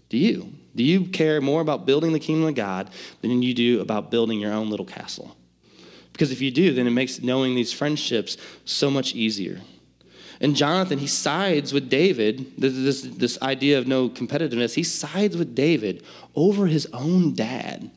Do 0.09 0.17
you? 0.17 0.53
Do 0.75 0.83
you 0.83 1.05
care 1.05 1.41
more 1.41 1.61
about 1.61 1.85
building 1.85 2.13
the 2.13 2.19
kingdom 2.19 2.49
of 2.49 2.55
God 2.55 2.91
than 3.21 3.43
you 3.43 3.55
do 3.55 3.81
about 3.81 4.11
building 4.11 4.41
your 4.41 4.53
own 4.53 4.71
little 4.71 4.87
castle? 4.87 5.37
Because 6.13 6.31
if 6.31 6.41
you 6.41 6.51
do, 6.51 6.75
then 6.75 6.87
it 6.87 6.91
makes 6.91 7.23
knowing 7.23 7.55
these 7.55 7.73
friendships 7.73 8.37
so 8.65 8.91
much 8.91 9.15
easier. 9.15 9.61
And 10.41 10.57
Jonathan, 10.57 10.99
he 10.99 11.07
sides 11.07 11.73
with 11.73 11.89
David, 11.89 12.53
this, 12.59 13.03
this 13.03 13.41
idea 13.43 13.79
of 13.79 13.87
no 13.87 14.09
competitiveness, 14.09 14.75
he 14.75 14.83
sides 14.83 15.37
with 15.37 15.55
David 15.55 16.03
over 16.35 16.67
his 16.67 16.87
own 16.93 17.35
dad, 17.35 17.91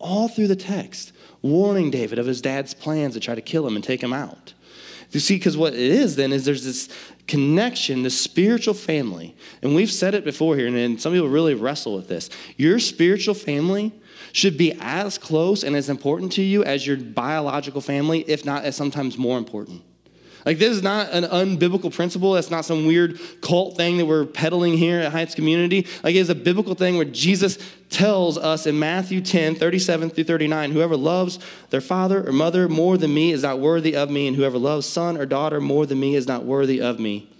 all 0.00 0.28
through 0.28 0.48
the 0.48 0.56
text, 0.56 1.12
warning 1.42 1.90
David 1.90 2.18
of 2.18 2.26
his 2.26 2.40
dad's 2.40 2.74
plans 2.74 3.14
to 3.14 3.20
try 3.20 3.36
to 3.36 3.40
kill 3.40 3.66
him 3.66 3.76
and 3.76 3.84
take 3.84 4.02
him 4.02 4.12
out. 4.12 4.52
You 5.12 5.20
see, 5.20 5.36
because 5.36 5.56
what 5.56 5.74
it 5.74 5.78
is 5.78 6.16
then 6.16 6.32
is 6.32 6.44
there's 6.44 6.64
this 6.64 6.88
connection, 7.28 8.02
this 8.02 8.18
spiritual 8.18 8.74
family. 8.74 9.36
And 9.62 9.74
we've 9.74 9.90
said 9.90 10.14
it 10.14 10.24
before 10.24 10.56
here, 10.56 10.66
and 10.66 11.00
some 11.00 11.12
people 11.12 11.28
really 11.28 11.54
wrestle 11.54 11.94
with 11.94 12.08
this. 12.08 12.30
Your 12.56 12.78
spiritual 12.78 13.34
family 13.34 13.92
should 14.32 14.56
be 14.58 14.72
as 14.80 15.18
close 15.18 15.62
and 15.62 15.76
as 15.76 15.88
important 15.88 16.32
to 16.32 16.42
you 16.42 16.64
as 16.64 16.86
your 16.86 16.96
biological 16.96 17.80
family, 17.80 18.20
if 18.20 18.44
not 18.44 18.64
as 18.64 18.74
sometimes 18.74 19.16
more 19.16 19.38
important. 19.38 19.82
Like, 20.44 20.58
this 20.58 20.70
is 20.70 20.82
not 20.82 21.10
an 21.10 21.24
unbiblical 21.24 21.94
principle. 21.94 22.32
That's 22.32 22.50
not 22.50 22.64
some 22.64 22.86
weird 22.86 23.20
cult 23.40 23.76
thing 23.76 23.98
that 23.98 24.06
we're 24.06 24.24
peddling 24.24 24.76
here 24.76 24.98
at 24.98 25.12
Heights 25.12 25.36
Community. 25.36 25.86
Like, 26.02 26.16
it's 26.16 26.30
a 26.30 26.34
biblical 26.34 26.74
thing 26.74 26.96
where 26.96 27.04
Jesus 27.04 27.58
tells 27.90 28.36
us 28.36 28.66
in 28.66 28.78
Matthew 28.78 29.20
10, 29.20 29.54
37 29.54 30.10
through 30.10 30.24
39 30.24 30.72
whoever 30.72 30.96
loves 30.96 31.38
their 31.70 31.80
father 31.80 32.26
or 32.26 32.32
mother 32.32 32.68
more 32.68 32.98
than 32.98 33.14
me 33.14 33.30
is 33.30 33.42
not 33.42 33.60
worthy 33.60 33.94
of 33.94 34.10
me, 34.10 34.26
and 34.26 34.36
whoever 34.36 34.58
loves 34.58 34.86
son 34.86 35.16
or 35.16 35.26
daughter 35.26 35.60
more 35.60 35.86
than 35.86 36.00
me 36.00 36.16
is 36.16 36.26
not 36.26 36.44
worthy 36.44 36.80
of 36.80 36.98
me. 36.98 37.31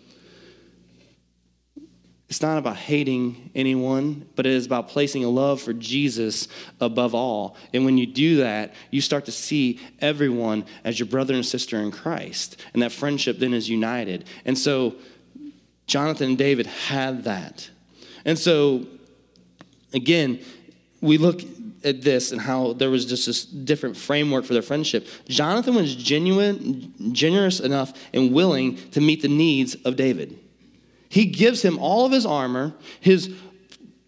It's 2.32 2.40
not 2.40 2.56
about 2.56 2.76
hating 2.78 3.50
anyone, 3.54 4.26
but 4.36 4.46
it 4.46 4.52
is 4.52 4.64
about 4.64 4.88
placing 4.88 5.22
a 5.22 5.28
love 5.28 5.60
for 5.60 5.74
Jesus 5.74 6.48
above 6.80 7.14
all. 7.14 7.58
And 7.74 7.84
when 7.84 7.98
you 7.98 8.06
do 8.06 8.38
that, 8.38 8.72
you 8.90 9.02
start 9.02 9.26
to 9.26 9.30
see 9.30 9.78
everyone 10.00 10.64
as 10.82 10.98
your 10.98 11.08
brother 11.08 11.34
and 11.34 11.44
sister 11.44 11.76
in 11.76 11.90
Christ. 11.90 12.56
And 12.72 12.80
that 12.80 12.90
friendship 12.90 13.38
then 13.38 13.52
is 13.52 13.68
united. 13.68 14.24
And 14.46 14.56
so 14.56 14.94
Jonathan 15.86 16.28
and 16.28 16.38
David 16.38 16.64
had 16.64 17.24
that. 17.24 17.68
And 18.24 18.38
so, 18.38 18.86
again, 19.92 20.40
we 21.02 21.18
look 21.18 21.42
at 21.84 22.00
this 22.00 22.32
and 22.32 22.40
how 22.40 22.72
there 22.72 22.88
was 22.88 23.04
just 23.04 23.26
this 23.26 23.44
different 23.44 23.94
framework 23.94 24.46
for 24.46 24.54
their 24.54 24.62
friendship. 24.62 25.06
Jonathan 25.28 25.74
was 25.74 25.94
genuine, 25.94 26.94
generous 27.12 27.60
enough 27.60 27.92
and 28.14 28.32
willing 28.32 28.76
to 28.92 29.02
meet 29.02 29.20
the 29.20 29.28
needs 29.28 29.74
of 29.84 29.96
David. 29.96 30.38
He 31.12 31.26
gives 31.26 31.60
him 31.60 31.78
all 31.78 32.06
of 32.06 32.12
his 32.12 32.24
armor, 32.24 32.72
his 32.98 33.34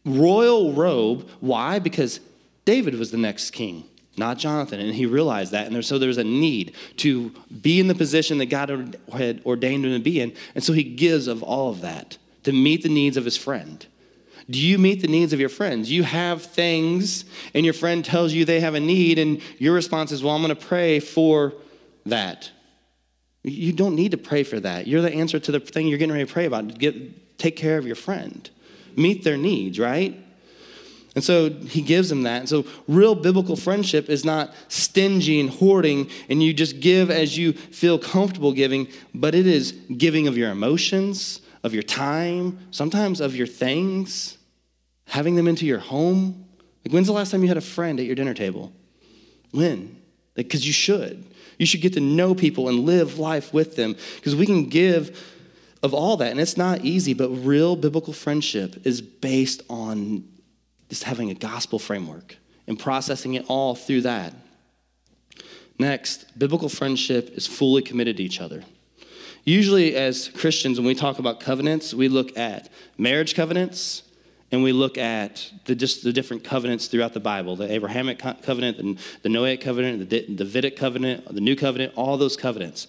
royal 0.06 0.72
robe. 0.72 1.28
Why? 1.40 1.78
Because 1.78 2.18
David 2.64 2.94
was 2.94 3.10
the 3.10 3.18
next 3.18 3.50
king, 3.50 3.84
not 4.16 4.38
Jonathan. 4.38 4.80
And 4.80 4.94
he 4.94 5.04
realized 5.04 5.52
that. 5.52 5.70
And 5.70 5.84
so 5.84 5.98
there 5.98 6.06
was 6.06 6.16
a 6.16 6.24
need 6.24 6.74
to 6.96 7.28
be 7.60 7.78
in 7.78 7.88
the 7.88 7.94
position 7.94 8.38
that 8.38 8.46
God 8.46 8.96
had 9.12 9.42
ordained 9.44 9.84
him 9.84 9.92
to 9.92 9.98
be 9.98 10.18
in. 10.18 10.32
And 10.54 10.64
so 10.64 10.72
he 10.72 10.82
gives 10.82 11.26
of 11.28 11.42
all 11.42 11.68
of 11.68 11.82
that 11.82 12.16
to 12.44 12.52
meet 12.52 12.82
the 12.82 12.88
needs 12.88 13.18
of 13.18 13.26
his 13.26 13.36
friend. 13.36 13.84
Do 14.48 14.58
you 14.58 14.78
meet 14.78 15.02
the 15.02 15.08
needs 15.08 15.34
of 15.34 15.40
your 15.40 15.50
friends? 15.50 15.92
You 15.92 16.04
have 16.04 16.40
things, 16.40 17.26
and 17.52 17.66
your 17.66 17.74
friend 17.74 18.02
tells 18.02 18.32
you 18.32 18.46
they 18.46 18.60
have 18.60 18.74
a 18.74 18.80
need, 18.80 19.18
and 19.18 19.42
your 19.58 19.74
response 19.74 20.10
is, 20.10 20.24
Well, 20.24 20.34
I'm 20.34 20.40
going 20.40 20.56
to 20.56 20.66
pray 20.66 21.00
for 21.00 21.52
that. 22.06 22.50
You 23.44 23.72
don't 23.72 23.94
need 23.94 24.12
to 24.12 24.16
pray 24.16 24.42
for 24.42 24.58
that. 24.58 24.86
You're 24.86 25.02
the 25.02 25.12
answer 25.12 25.38
to 25.38 25.52
the 25.52 25.60
thing 25.60 25.86
you're 25.86 25.98
getting 25.98 26.14
ready 26.14 26.26
to 26.26 26.32
pray 26.32 26.46
about. 26.46 26.78
Get, 26.78 27.38
take 27.38 27.56
care 27.56 27.76
of 27.76 27.86
your 27.86 27.96
friend, 27.96 28.48
meet 28.96 29.22
their 29.22 29.36
needs, 29.36 29.78
right? 29.78 30.18
And 31.14 31.22
so 31.22 31.50
he 31.50 31.80
gives 31.80 32.08
them 32.08 32.22
that. 32.22 32.40
And 32.40 32.48
so 32.48 32.64
real 32.88 33.14
biblical 33.14 33.54
friendship 33.54 34.08
is 34.08 34.24
not 34.24 34.52
stingy 34.68 35.38
and 35.38 35.48
hoarding 35.48 36.10
and 36.28 36.42
you 36.42 36.52
just 36.52 36.80
give 36.80 37.10
as 37.10 37.38
you 37.38 37.52
feel 37.52 37.98
comfortable 37.98 38.52
giving, 38.52 38.88
but 39.14 39.34
it 39.34 39.46
is 39.46 39.72
giving 39.96 40.26
of 40.26 40.36
your 40.36 40.50
emotions, 40.50 41.40
of 41.62 41.72
your 41.72 41.84
time, 41.84 42.58
sometimes 42.70 43.20
of 43.20 43.36
your 43.36 43.46
things, 43.46 44.38
having 45.06 45.36
them 45.36 45.46
into 45.46 45.66
your 45.66 45.78
home. 45.78 46.46
Like 46.84 46.92
when's 46.92 47.06
the 47.06 47.12
last 47.12 47.30
time 47.30 47.42
you 47.42 47.48
had 47.48 47.56
a 47.56 47.62
friend 47.62 48.00
at 48.00 48.06
your 48.06 48.16
dinner 48.16 48.34
table? 48.34 48.72
When? 49.52 50.00
Because 50.34 50.60
like, 50.62 50.66
you 50.66 50.72
should. 50.72 51.24
You 51.58 51.66
should 51.66 51.80
get 51.80 51.92
to 51.94 52.00
know 52.00 52.34
people 52.34 52.68
and 52.68 52.80
live 52.80 53.18
life 53.18 53.52
with 53.52 53.76
them 53.76 53.96
because 54.16 54.34
we 54.34 54.46
can 54.46 54.68
give 54.68 55.20
of 55.82 55.92
all 55.92 56.16
that. 56.16 56.30
And 56.30 56.40
it's 56.40 56.56
not 56.56 56.84
easy, 56.84 57.12
but 57.12 57.28
real 57.28 57.76
biblical 57.76 58.14
friendship 58.14 58.86
is 58.86 59.02
based 59.02 59.62
on 59.68 60.24
just 60.88 61.04
having 61.04 61.30
a 61.30 61.34
gospel 61.34 61.78
framework 61.78 62.36
and 62.66 62.78
processing 62.78 63.34
it 63.34 63.44
all 63.48 63.74
through 63.74 64.00
that. 64.02 64.32
Next, 65.78 66.38
biblical 66.38 66.70
friendship 66.70 67.30
is 67.36 67.46
fully 67.46 67.82
committed 67.82 68.16
to 68.16 68.22
each 68.22 68.40
other. 68.40 68.64
Usually, 69.44 69.94
as 69.94 70.28
Christians, 70.28 70.78
when 70.78 70.86
we 70.86 70.94
talk 70.94 71.18
about 71.18 71.40
covenants, 71.40 71.92
we 71.92 72.08
look 72.08 72.38
at 72.38 72.70
marriage 72.96 73.34
covenants, 73.34 74.03
and 74.54 74.62
we 74.62 74.72
look 74.72 74.96
at 74.96 75.50
the, 75.64 75.74
just 75.74 76.04
the 76.04 76.12
different 76.12 76.44
covenants 76.44 76.86
throughout 76.86 77.12
the 77.12 77.20
Bible 77.20 77.56
the 77.56 77.70
Abrahamic 77.70 78.18
covenant, 78.18 78.76
the, 78.76 78.96
the 79.22 79.28
Noahic 79.28 79.60
covenant, 79.60 80.08
the 80.08 80.26
Davidic 80.34 80.76
covenant, 80.76 81.26
the 81.34 81.40
New 81.40 81.56
covenant, 81.56 81.92
all 81.96 82.16
those 82.16 82.36
covenants. 82.36 82.86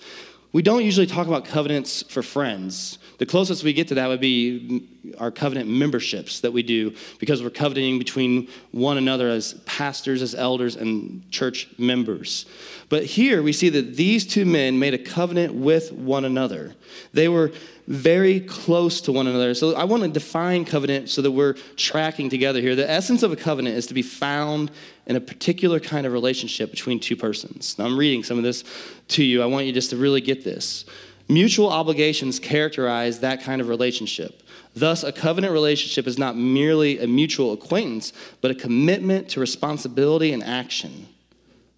We 0.56 0.62
don't 0.62 0.86
usually 0.86 1.06
talk 1.06 1.28
about 1.28 1.44
covenants 1.44 2.02
for 2.04 2.24
friends. 2.24 2.98
The 3.18 3.26
closest 3.26 3.66
we 3.66 3.74
get 3.74 3.90
to 3.90 3.96
that 3.96 4.08
would 4.08 4.22
be 4.22 4.88
our 5.18 5.30
covenant 5.30 5.70
memberships 5.70 6.40
that 6.40 6.54
we 6.54 6.64
do 6.64 6.96
because 7.20 7.44
we're 7.44 7.50
covenanting 7.50 8.00
between 8.00 8.48
one 8.72 8.98
another 8.98 9.28
as 9.28 9.56
pastors, 9.66 10.22
as 10.22 10.34
elders, 10.34 10.78
and 10.78 11.30
church 11.30 11.68
members. 11.78 12.46
But 12.88 13.04
here 13.04 13.44
we 13.44 13.52
see 13.52 13.68
that 13.68 13.98
these 13.98 14.26
two 14.26 14.46
men 14.46 14.80
made 14.80 14.94
a 14.94 14.98
covenant 14.98 15.54
with 15.54 15.92
one 15.92 16.24
another. 16.24 16.74
They 17.12 17.28
were 17.28 17.52
very 17.88 18.40
close 18.40 19.02
to 19.02 19.12
one 19.12 19.28
another. 19.28 19.56
So 19.56 19.76
I 19.76 19.84
want 19.84 20.04
to 20.04 20.10
define 20.10 20.64
covenant 20.64 21.10
so 21.10 21.22
that 21.22 21.32
we're 21.32 21.56
tracking 21.76 22.30
together 22.30 22.62
here. 22.62 22.78
The 22.78 22.90
essence 22.90 23.24
of 23.24 23.34
a 23.34 23.36
covenant 23.36 23.76
is 23.76 23.88
to 23.88 23.94
be 23.94 24.02
found 24.02 24.72
in 25.08 25.16
a 25.16 25.22
particular 25.22 25.80
kind 25.80 26.06
of 26.06 26.14
relationship 26.14 26.72
between 26.72 27.00
two 27.00 27.16
persons. 27.16 27.78
Now 27.78 27.86
I'm 27.86 27.98
reading 27.98 28.24
some 28.24 28.38
of 28.38 28.44
this 28.44 28.64
to 29.10 29.24
you. 29.24 29.42
I 29.42 29.46
want 29.46 29.66
you 29.66 29.74
just 29.74 29.92
to 29.92 29.98
really 29.98 30.22
get 30.22 30.44
this. 30.44 30.86
Mutual 31.28 31.70
obligations 31.70 32.40
characterize 32.40 33.20
that 33.20 33.42
kind 33.42 33.60
of 33.62 33.68
relationship. 33.68 34.44
Thus, 34.76 35.04
a 35.04 35.12
covenant 35.12 35.54
relationship 35.54 36.06
is 36.06 36.20
not 36.20 36.36
merely 36.36 37.00
a 37.00 37.08
mutual 37.08 37.54
acquaintance, 37.54 38.14
but 38.42 38.52
a 38.52 38.56
commitment 38.56 39.30
to 39.30 39.40
responsibility 39.40 40.34
and 40.34 40.44
action. 40.44 41.08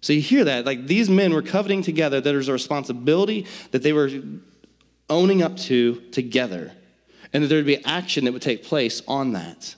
So 0.00 0.12
you 0.12 0.20
hear 0.20 0.44
that? 0.44 0.66
Like 0.66 0.86
these 0.86 1.08
men 1.08 1.32
were 1.32 1.42
coveting 1.42 1.82
together, 1.82 2.20
that 2.20 2.30
there's 2.30 2.48
a 2.48 2.52
responsibility 2.52 3.46
that 3.70 3.82
they 3.82 3.92
were 3.92 4.10
owning 5.08 5.42
up 5.42 5.56
to 5.56 6.02
together, 6.12 6.72
and 7.32 7.42
that 7.42 7.48
there 7.48 7.58
would 7.58 7.66
be 7.66 7.84
action 7.84 8.24
that 8.24 8.32
would 8.32 8.42
take 8.42 8.64
place 8.64 9.02
on 9.08 9.32
that. 9.32 9.74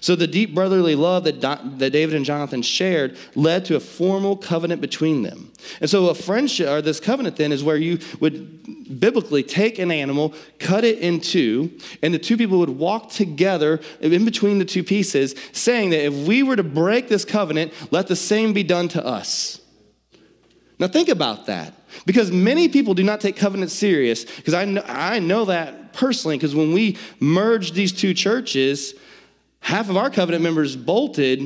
So 0.00 0.16
the 0.16 0.26
deep 0.26 0.54
brotherly 0.54 0.94
love 0.94 1.24
that, 1.24 1.40
that 1.40 1.90
David 1.90 2.14
and 2.14 2.24
Jonathan 2.24 2.62
shared 2.62 3.16
led 3.34 3.64
to 3.66 3.76
a 3.76 3.80
formal 3.80 4.36
covenant 4.36 4.80
between 4.80 5.22
them. 5.22 5.52
And 5.80 5.88
so 5.88 6.08
a 6.08 6.14
friendship, 6.14 6.68
or 6.68 6.82
this 6.82 7.00
covenant 7.00 7.36
then, 7.36 7.52
is 7.52 7.62
where 7.62 7.76
you 7.76 7.98
would 8.20 8.98
biblically 9.00 9.42
take 9.42 9.78
an 9.78 9.90
animal, 9.90 10.34
cut 10.58 10.84
it 10.84 10.98
in 10.98 11.20
two, 11.20 11.78
and 12.02 12.12
the 12.12 12.18
two 12.18 12.36
people 12.36 12.58
would 12.58 12.70
walk 12.70 13.10
together 13.10 13.80
in 14.00 14.24
between 14.24 14.58
the 14.58 14.64
two 14.64 14.82
pieces, 14.82 15.34
saying 15.52 15.90
that 15.90 16.04
if 16.04 16.14
we 16.26 16.42
were 16.42 16.56
to 16.56 16.62
break 16.62 17.08
this 17.08 17.24
covenant, 17.24 17.72
let 17.90 18.08
the 18.08 18.16
same 18.16 18.52
be 18.52 18.62
done 18.62 18.88
to 18.88 19.04
us. 19.04 19.60
Now 20.78 20.88
think 20.88 21.08
about 21.08 21.46
that. 21.46 21.74
Because 22.06 22.32
many 22.32 22.68
people 22.68 22.94
do 22.94 23.04
not 23.04 23.20
take 23.20 23.36
covenant 23.36 23.70
serious, 23.70 24.24
because 24.24 24.54
I 24.54 24.64
know, 24.64 24.82
I 24.86 25.18
know 25.18 25.44
that 25.44 25.92
personally, 25.92 26.36
because 26.38 26.54
when 26.54 26.72
we 26.72 26.96
merged 27.20 27.74
these 27.74 27.92
two 27.92 28.14
churches, 28.14 28.94
half 29.62 29.88
of 29.88 29.96
our 29.96 30.10
covenant 30.10 30.42
members 30.44 30.76
bolted, 30.76 31.40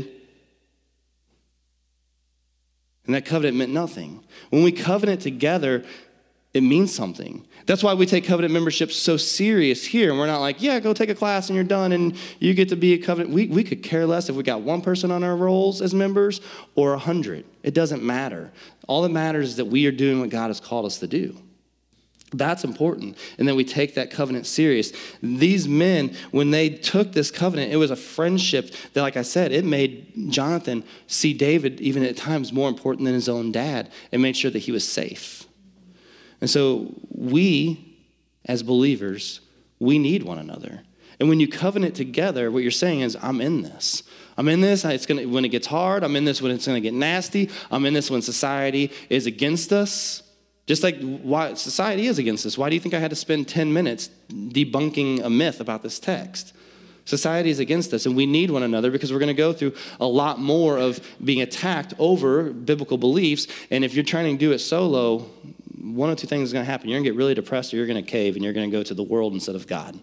and 3.04 3.14
that 3.14 3.24
covenant 3.24 3.56
meant 3.56 3.72
nothing. 3.72 4.24
When 4.50 4.64
we 4.64 4.72
covenant 4.72 5.20
together, 5.20 5.84
it 6.52 6.62
means 6.62 6.92
something. 6.92 7.46
That's 7.66 7.82
why 7.82 7.94
we 7.94 8.06
take 8.06 8.24
covenant 8.24 8.52
membership 8.52 8.90
so 8.90 9.16
serious 9.16 9.84
here. 9.84 10.10
And 10.10 10.18
we're 10.18 10.26
not 10.26 10.40
like, 10.40 10.62
yeah, 10.62 10.80
go 10.80 10.94
take 10.94 11.10
a 11.10 11.14
class 11.14 11.48
and 11.48 11.54
you're 11.54 11.64
done 11.64 11.92
and 11.92 12.16
you 12.38 12.54
get 12.54 12.70
to 12.70 12.76
be 12.76 12.94
a 12.94 12.98
covenant. 12.98 13.34
We, 13.34 13.46
we 13.48 13.62
could 13.62 13.82
care 13.82 14.06
less 14.06 14.28
if 14.28 14.36
we 14.36 14.42
got 14.42 14.62
one 14.62 14.80
person 14.80 15.10
on 15.10 15.22
our 15.22 15.36
rolls 15.36 15.82
as 15.82 15.92
members 15.92 16.40
or 16.74 16.94
a 16.94 16.98
hundred. 16.98 17.44
It 17.62 17.74
doesn't 17.74 18.02
matter. 18.02 18.50
All 18.88 19.02
that 19.02 19.10
matters 19.10 19.50
is 19.50 19.56
that 19.56 19.66
we 19.66 19.86
are 19.86 19.92
doing 19.92 20.20
what 20.20 20.30
God 20.30 20.48
has 20.48 20.58
called 20.58 20.86
us 20.86 20.98
to 21.00 21.06
do. 21.06 21.36
That's 22.32 22.64
important. 22.64 23.16
And 23.38 23.46
then 23.46 23.54
we 23.54 23.64
take 23.64 23.94
that 23.94 24.10
covenant 24.10 24.46
serious. 24.46 24.92
These 25.22 25.68
men, 25.68 26.16
when 26.32 26.50
they 26.50 26.70
took 26.70 27.12
this 27.12 27.30
covenant, 27.30 27.72
it 27.72 27.76
was 27.76 27.92
a 27.92 27.96
friendship 27.96 28.72
that, 28.94 29.02
like 29.02 29.16
I 29.16 29.22
said, 29.22 29.52
it 29.52 29.64
made 29.64 30.30
Jonathan 30.30 30.82
see 31.06 31.32
David, 31.32 31.80
even 31.80 32.02
at 32.02 32.16
times, 32.16 32.52
more 32.52 32.68
important 32.68 33.04
than 33.04 33.14
his 33.14 33.28
own 33.28 33.52
dad 33.52 33.90
and 34.10 34.20
made 34.22 34.36
sure 34.36 34.50
that 34.50 34.58
he 34.58 34.72
was 34.72 34.86
safe. 34.86 35.44
And 36.40 36.50
so 36.50 36.94
we, 37.10 37.96
as 38.44 38.62
believers, 38.62 39.40
we 39.78 39.98
need 39.98 40.24
one 40.24 40.38
another. 40.38 40.82
And 41.20 41.28
when 41.28 41.40
you 41.40 41.48
covenant 41.48 41.94
together, 41.94 42.50
what 42.50 42.62
you're 42.62 42.70
saying 42.72 43.00
is, 43.00 43.16
I'm 43.22 43.40
in 43.40 43.62
this. 43.62 44.02
I'm 44.36 44.48
in 44.48 44.60
this 44.60 44.84
it's 44.84 45.06
gonna, 45.06 45.26
when 45.26 45.44
it 45.44 45.48
gets 45.48 45.66
hard. 45.66 46.04
I'm 46.04 46.16
in 46.16 46.24
this 46.24 46.42
when 46.42 46.52
it's 46.52 46.66
going 46.66 46.76
to 46.76 46.86
get 46.86 46.92
nasty. 46.92 47.50
I'm 47.70 47.86
in 47.86 47.94
this 47.94 48.10
when 48.10 48.20
society 48.20 48.92
is 49.08 49.26
against 49.26 49.72
us. 49.72 50.22
Just 50.66 50.82
like 50.82 51.00
why 51.00 51.54
society 51.54 52.06
is 52.06 52.18
against 52.18 52.44
us. 52.44 52.58
Why 52.58 52.68
do 52.68 52.74
you 52.74 52.80
think 52.80 52.94
I 52.94 52.98
had 52.98 53.10
to 53.10 53.16
spend 53.16 53.46
10 53.48 53.72
minutes 53.72 54.10
debunking 54.28 55.24
a 55.24 55.30
myth 55.30 55.60
about 55.60 55.82
this 55.82 56.00
text? 56.00 56.52
Society 57.04 57.50
is 57.50 57.60
against 57.60 57.94
us, 57.94 58.04
and 58.04 58.16
we 58.16 58.26
need 58.26 58.50
one 58.50 58.64
another 58.64 58.90
because 58.90 59.12
we're 59.12 59.20
going 59.20 59.28
to 59.28 59.34
go 59.34 59.52
through 59.52 59.74
a 60.00 60.06
lot 60.06 60.40
more 60.40 60.76
of 60.76 61.00
being 61.24 61.40
attacked 61.40 61.94
over 62.00 62.50
biblical 62.50 62.98
beliefs. 62.98 63.46
And 63.70 63.84
if 63.84 63.94
you're 63.94 64.04
trying 64.04 64.36
to 64.36 64.38
do 64.38 64.50
it 64.50 64.58
solo, 64.58 65.18
one 65.80 66.10
of 66.10 66.18
two 66.18 66.26
things 66.26 66.48
is 66.48 66.52
going 66.52 66.64
to 66.64 66.70
happen. 66.70 66.88
You're 66.88 66.96
going 66.96 67.04
to 67.04 67.10
get 67.10 67.16
really 67.16 67.34
depressed, 67.34 67.72
or 67.72 67.76
you're 67.76 67.86
going 67.86 68.04
to 68.04 68.10
cave, 68.10 68.34
and 68.34 68.42
you're 68.42 68.52
going 68.52 68.68
to 68.68 68.76
go 68.76 68.82
to 68.82 68.92
the 68.92 69.04
world 69.04 69.34
instead 69.34 69.54
of 69.54 69.68
God. 69.68 69.96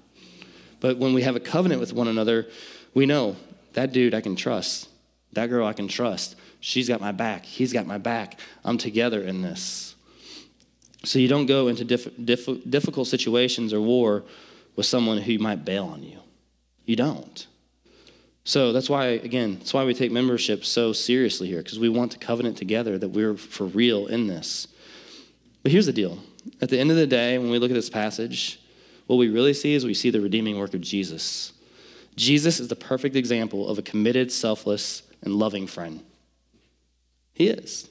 But 0.80 0.98
when 0.98 1.14
we 1.14 1.24
have 1.24 1.36
a 1.36 1.42
covenant 1.42 1.82
with 1.82 1.92
one 1.92 2.08
another, 2.08 2.48
we 2.94 3.06
know 3.06 3.36
that 3.74 3.92
dude 3.92 4.14
I 4.14 4.22
can 4.22 4.38
trust. 4.38 4.88
That 5.34 5.48
girl 5.48 5.68
I 5.68 5.74
can 5.74 5.90
trust. 5.90 6.38
She's 6.62 6.88
got 6.88 7.02
my 7.02 7.12
back. 7.12 7.44
He's 7.44 7.74
got 7.74 7.86
my 7.86 7.98
back. 7.98 8.40
I'm 8.64 8.78
together 8.78 9.22
in 9.22 9.42
this. 9.42 9.93
So 11.04 11.20
you 11.20 11.28
don't 11.28 11.46
go 11.46 11.68
into 11.68 11.84
diff- 11.84 12.10
diff- 12.24 12.70
difficult 12.70 13.08
situations 13.08 13.74
or 13.74 13.82
war 13.82 14.24
with 14.76 14.86
someone 14.86 15.18
who 15.18 15.38
might 15.38 15.66
bail 15.66 15.86
on 15.86 16.04
you. 16.04 16.20
You 16.86 16.96
don't. 16.96 17.48
So 18.46 18.74
that's 18.74 18.90
why, 18.90 19.06
again, 19.06 19.58
that's 19.60 19.74
why 19.74 19.86
we 19.86 19.94
take 19.94 20.12
membership 20.12 20.66
so 20.66 20.92
seriously 20.92 21.48
here, 21.48 21.62
because 21.62 21.80
we 21.80 21.90
want 21.90 22.12
to 22.12 22.18
covenant 22.18 22.58
together 22.58 22.98
that 22.98 23.10
we're 23.10 23.36
for 23.36 23.66
real 23.66 24.08
in 24.08 24.28
this. 24.28 24.68
But 25.62 25.72
here's 25.72 25.86
the 25.86 25.94
deal 25.94 26.20
at 26.62 26.70
the 26.70 26.80
end 26.80 26.92
of 26.92 26.98
the 26.98 27.08
day, 27.08 27.38
when 27.38 27.50
we 27.50 27.60
look 27.60 27.72
at 27.72 27.76
this 27.76 27.90
passage, 27.90 28.60
what 29.08 29.16
we 29.16 29.30
really 29.30 29.54
see 29.54 29.74
is 29.74 29.86
we 29.86 29.94
see 29.94 30.10
the 30.10 30.20
redeeming 30.22 30.58
work 30.58 30.74
of 30.74 30.82
Jesus. 30.82 31.54
Jesus 32.16 32.60
is 32.60 32.68
the 32.68 32.76
perfect 32.76 33.16
example 33.16 33.68
of 33.70 33.78
a 33.78 33.82
committed, 33.82 34.32
selfless, 34.32 35.04
and 35.22 35.36
loving 35.36 35.68
friend. 35.68 36.04
He 37.34 37.48
is. 37.48 37.90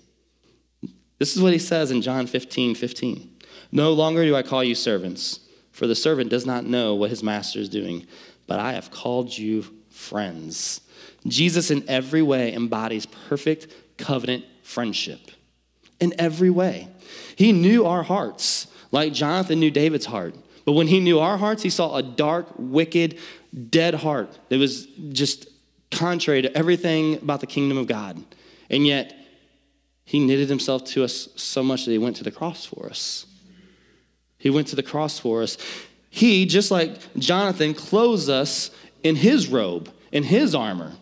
This 1.22 1.36
is 1.36 1.40
what 1.40 1.52
he 1.52 1.60
says 1.60 1.92
in 1.92 2.02
John 2.02 2.26
15 2.26 2.74
15. 2.74 3.30
No 3.70 3.92
longer 3.92 4.24
do 4.24 4.34
I 4.34 4.42
call 4.42 4.64
you 4.64 4.74
servants, 4.74 5.38
for 5.70 5.86
the 5.86 5.94
servant 5.94 6.30
does 6.30 6.44
not 6.44 6.64
know 6.64 6.96
what 6.96 7.10
his 7.10 7.22
master 7.22 7.60
is 7.60 7.68
doing, 7.68 8.08
but 8.48 8.58
I 8.58 8.72
have 8.72 8.90
called 8.90 9.38
you 9.38 9.64
friends. 9.88 10.80
Jesus, 11.24 11.70
in 11.70 11.88
every 11.88 12.22
way, 12.22 12.52
embodies 12.52 13.06
perfect 13.06 13.72
covenant 13.98 14.46
friendship. 14.64 15.20
In 16.00 16.12
every 16.18 16.50
way. 16.50 16.88
He 17.36 17.52
knew 17.52 17.86
our 17.86 18.02
hearts, 18.02 18.66
like 18.90 19.12
Jonathan 19.12 19.60
knew 19.60 19.70
David's 19.70 20.06
heart. 20.06 20.34
But 20.64 20.72
when 20.72 20.88
he 20.88 20.98
knew 20.98 21.20
our 21.20 21.38
hearts, 21.38 21.62
he 21.62 21.70
saw 21.70 21.94
a 21.94 22.02
dark, 22.02 22.48
wicked, 22.58 23.20
dead 23.70 23.94
heart 23.94 24.36
that 24.48 24.58
was 24.58 24.86
just 25.10 25.46
contrary 25.92 26.42
to 26.42 26.58
everything 26.58 27.14
about 27.14 27.38
the 27.38 27.46
kingdom 27.46 27.78
of 27.78 27.86
God. 27.86 28.20
And 28.68 28.84
yet, 28.84 29.21
he 30.12 30.18
knitted 30.18 30.50
himself 30.50 30.84
to 30.84 31.02
us 31.04 31.30
so 31.36 31.62
much 31.62 31.86
that 31.86 31.90
he 31.90 31.96
went 31.96 32.16
to 32.16 32.22
the 32.22 32.30
cross 32.30 32.66
for 32.66 32.84
us. 32.84 33.24
He 34.36 34.50
went 34.50 34.66
to 34.66 34.76
the 34.76 34.82
cross 34.82 35.18
for 35.18 35.42
us. 35.42 35.56
He, 36.10 36.44
just 36.44 36.70
like 36.70 36.98
Jonathan, 37.16 37.72
clothes 37.72 38.28
us 38.28 38.70
in 39.02 39.16
his 39.16 39.48
robe, 39.48 39.90
in 40.12 40.22
his 40.22 40.54
armor. 40.54 40.92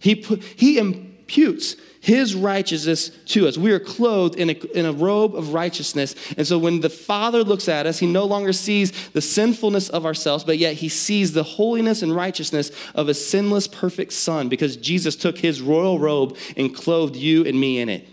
He, 0.00 0.16
put, 0.16 0.42
he 0.42 0.76
imputes 0.76 1.76
his 2.00 2.34
righteousness 2.34 3.10
to 3.26 3.46
us. 3.46 3.56
We 3.56 3.70
are 3.70 3.78
clothed 3.78 4.34
in 4.34 4.50
a, 4.50 4.54
in 4.76 4.86
a 4.86 4.92
robe 4.92 5.36
of 5.36 5.54
righteousness. 5.54 6.16
And 6.36 6.44
so 6.44 6.58
when 6.58 6.80
the 6.80 6.90
Father 6.90 7.44
looks 7.44 7.68
at 7.68 7.86
us, 7.86 8.00
he 8.00 8.08
no 8.08 8.24
longer 8.24 8.52
sees 8.52 9.10
the 9.10 9.20
sinfulness 9.20 9.88
of 9.88 10.04
ourselves, 10.04 10.42
but 10.42 10.58
yet 10.58 10.74
he 10.74 10.88
sees 10.88 11.32
the 11.32 11.44
holiness 11.44 12.02
and 12.02 12.12
righteousness 12.12 12.72
of 12.96 13.08
a 13.08 13.14
sinless, 13.14 13.68
perfect 13.68 14.14
Son 14.14 14.48
because 14.48 14.76
Jesus 14.76 15.14
took 15.14 15.38
his 15.38 15.60
royal 15.60 16.00
robe 16.00 16.36
and 16.56 16.74
clothed 16.74 17.14
you 17.14 17.46
and 17.46 17.60
me 17.60 17.78
in 17.78 17.88
it. 17.88 18.08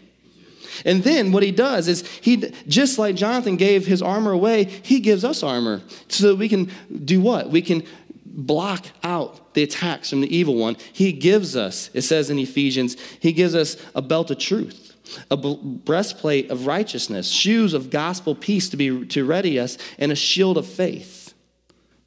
And 0.83 1.03
then 1.03 1.31
what 1.31 1.43
he 1.43 1.51
does 1.51 1.87
is 1.87 2.07
he 2.21 2.51
just 2.67 2.97
like 2.97 3.15
Jonathan 3.15 3.55
gave 3.55 3.85
his 3.85 4.01
armor 4.01 4.31
away, 4.31 4.63
he 4.63 4.99
gives 4.99 5.23
us 5.23 5.43
armor 5.43 5.81
so 6.07 6.29
that 6.29 6.35
we 6.35 6.49
can 6.49 6.71
do 7.05 7.21
what? 7.21 7.49
We 7.49 7.61
can 7.61 7.83
block 8.25 8.85
out 9.03 9.53
the 9.53 9.63
attacks 9.63 10.09
from 10.09 10.21
the 10.21 10.35
evil 10.35 10.55
one. 10.55 10.75
He 10.91 11.13
gives 11.13 11.55
us, 11.55 11.89
it 11.93 12.01
says 12.01 12.29
in 12.29 12.37
Ephesians, 12.37 12.97
he 13.19 13.31
gives 13.31 13.55
us 13.55 13.77
a 13.95 14.01
belt 14.01 14.29
of 14.29 14.39
truth, 14.39 14.93
a 15.31 15.37
breastplate 15.37 16.51
of 16.51 16.67
righteousness, 16.67 17.29
shoes 17.29 17.73
of 17.73 17.89
gospel 17.89 18.35
peace 18.35 18.69
to 18.69 18.77
be 18.77 19.05
to 19.05 19.23
ready 19.23 19.59
us, 19.59 19.77
and 19.97 20.11
a 20.11 20.15
shield 20.15 20.57
of 20.57 20.67
faith. 20.67 21.33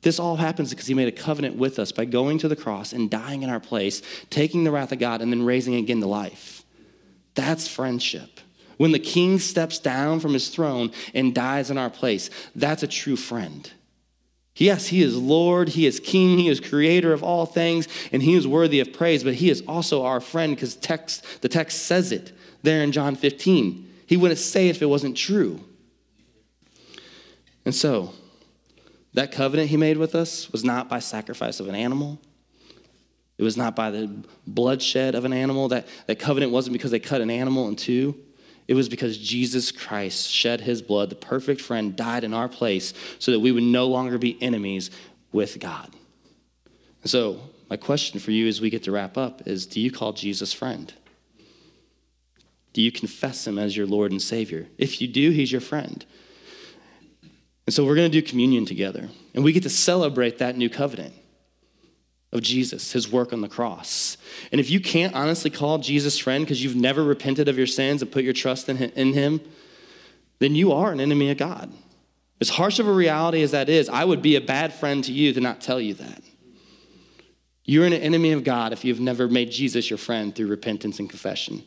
This 0.02 0.20
all 0.20 0.36
happens 0.36 0.70
because 0.70 0.86
he 0.86 0.94
made 0.94 1.08
a 1.08 1.12
covenant 1.12 1.56
with 1.56 1.78
us 1.78 1.90
by 1.90 2.04
going 2.04 2.38
to 2.38 2.48
the 2.48 2.56
cross 2.56 2.92
and 2.92 3.10
dying 3.10 3.42
in 3.42 3.50
our 3.50 3.60
place, 3.60 4.02
taking 4.30 4.64
the 4.64 4.70
wrath 4.70 4.92
of 4.92 4.98
God, 4.98 5.22
and 5.22 5.32
then 5.32 5.44
raising 5.44 5.74
again 5.74 6.00
to 6.00 6.06
life. 6.06 6.64
That's 7.34 7.66
friendship. 7.66 8.40
When 8.78 8.92
the 8.92 8.98
king 8.98 9.38
steps 9.38 9.78
down 9.78 10.20
from 10.20 10.32
his 10.32 10.48
throne 10.48 10.92
and 11.12 11.34
dies 11.34 11.70
in 11.70 11.76
our 11.76 11.90
place, 11.90 12.30
that's 12.56 12.82
a 12.82 12.88
true 12.88 13.16
friend. 13.16 13.70
Yes, 14.56 14.88
he 14.88 15.02
is 15.02 15.16
Lord, 15.16 15.68
he 15.68 15.86
is 15.86 16.00
King, 16.00 16.38
he 16.38 16.48
is 16.48 16.58
creator 16.58 17.12
of 17.12 17.22
all 17.22 17.46
things, 17.46 17.86
and 18.10 18.22
he 18.22 18.34
is 18.34 18.46
worthy 18.46 18.80
of 18.80 18.92
praise, 18.92 19.22
but 19.22 19.34
he 19.34 19.50
is 19.50 19.62
also 19.68 20.04
our 20.04 20.20
friend 20.20 20.56
because 20.56 20.74
text, 20.74 21.42
the 21.42 21.48
text 21.48 21.84
says 21.84 22.10
it 22.10 22.32
there 22.62 22.82
in 22.82 22.90
John 22.90 23.14
15. 23.14 23.88
He 24.06 24.16
wouldn't 24.16 24.40
say 24.40 24.68
it 24.68 24.76
if 24.76 24.82
it 24.82 24.86
wasn't 24.86 25.16
true. 25.16 25.60
And 27.64 27.74
so, 27.74 28.14
that 29.14 29.30
covenant 29.30 29.70
he 29.70 29.76
made 29.76 29.96
with 29.96 30.14
us 30.14 30.50
was 30.50 30.64
not 30.64 30.88
by 30.88 30.98
sacrifice 30.98 31.60
of 31.60 31.68
an 31.68 31.74
animal. 31.74 32.18
It 33.36 33.44
was 33.44 33.56
not 33.56 33.76
by 33.76 33.90
the 33.90 34.10
bloodshed 34.46 35.14
of 35.14 35.24
an 35.24 35.32
animal. 35.32 35.68
That, 35.68 35.86
that 36.06 36.18
covenant 36.18 36.50
wasn't 36.50 36.72
because 36.72 36.90
they 36.90 36.98
cut 36.98 37.20
an 37.20 37.30
animal 37.30 37.68
in 37.68 37.76
two. 37.76 38.18
It 38.68 38.74
was 38.74 38.90
because 38.90 39.16
Jesus 39.16 39.72
Christ 39.72 40.30
shed 40.30 40.60
his 40.60 40.82
blood, 40.82 41.08
the 41.08 41.16
perfect 41.16 41.62
friend 41.62 41.96
died 41.96 42.22
in 42.22 42.34
our 42.34 42.48
place 42.48 42.92
so 43.18 43.32
that 43.32 43.40
we 43.40 43.50
would 43.50 43.62
no 43.62 43.86
longer 43.86 44.18
be 44.18 44.40
enemies 44.42 44.90
with 45.32 45.58
God. 45.58 45.90
So, 47.04 47.40
my 47.70 47.76
question 47.76 48.20
for 48.20 48.30
you 48.30 48.46
as 48.46 48.60
we 48.60 48.70
get 48.70 48.82
to 48.84 48.92
wrap 48.92 49.16
up 49.16 49.46
is 49.46 49.66
do 49.66 49.80
you 49.80 49.90
call 49.90 50.12
Jesus 50.12 50.52
friend? 50.52 50.92
Do 52.74 52.82
you 52.82 52.92
confess 52.92 53.46
him 53.46 53.58
as 53.58 53.76
your 53.76 53.86
Lord 53.86 54.12
and 54.12 54.20
Savior? 54.20 54.68
If 54.76 55.00
you 55.00 55.08
do, 55.08 55.30
he's 55.30 55.50
your 55.50 55.60
friend. 55.60 56.04
And 57.66 57.74
so 57.74 57.84
we're 57.84 57.94
going 57.94 58.10
to 58.10 58.20
do 58.20 58.26
communion 58.26 58.64
together. 58.64 59.08
And 59.34 59.44
we 59.44 59.52
get 59.52 59.62
to 59.64 59.70
celebrate 59.70 60.38
that 60.38 60.56
new 60.56 60.70
covenant 60.70 61.14
of 62.32 62.42
Jesus, 62.42 62.92
his 62.92 63.10
work 63.10 63.32
on 63.32 63.40
the 63.40 63.48
cross. 63.48 64.18
And 64.52 64.60
if 64.60 64.70
you 64.70 64.80
can't 64.80 65.14
honestly 65.14 65.50
call 65.50 65.78
Jesus 65.78 66.18
friend 66.18 66.44
because 66.44 66.62
you've 66.62 66.76
never 66.76 67.02
repented 67.02 67.48
of 67.48 67.56
your 67.56 67.66
sins 67.66 68.02
and 68.02 68.12
put 68.12 68.24
your 68.24 68.34
trust 68.34 68.68
in 68.68 68.76
him, 68.76 69.40
then 70.38 70.54
you 70.54 70.72
are 70.72 70.92
an 70.92 71.00
enemy 71.00 71.30
of 71.30 71.38
God. 71.38 71.72
As 72.40 72.50
harsh 72.50 72.78
of 72.78 72.86
a 72.86 72.92
reality 72.92 73.42
as 73.42 73.50
that 73.52 73.68
is, 73.68 73.88
I 73.88 74.04
would 74.04 74.22
be 74.22 74.36
a 74.36 74.40
bad 74.40 74.72
friend 74.72 75.02
to 75.04 75.12
you 75.12 75.32
to 75.32 75.40
not 75.40 75.60
tell 75.60 75.80
you 75.80 75.94
that. 75.94 76.22
You're 77.64 77.86
an 77.86 77.92
enemy 77.92 78.32
of 78.32 78.44
God 78.44 78.72
if 78.72 78.84
you've 78.84 79.00
never 79.00 79.26
made 79.28 79.50
Jesus 79.50 79.90
your 79.90 79.98
friend 79.98 80.34
through 80.34 80.46
repentance 80.46 81.00
and 81.00 81.10
confession. 81.10 81.62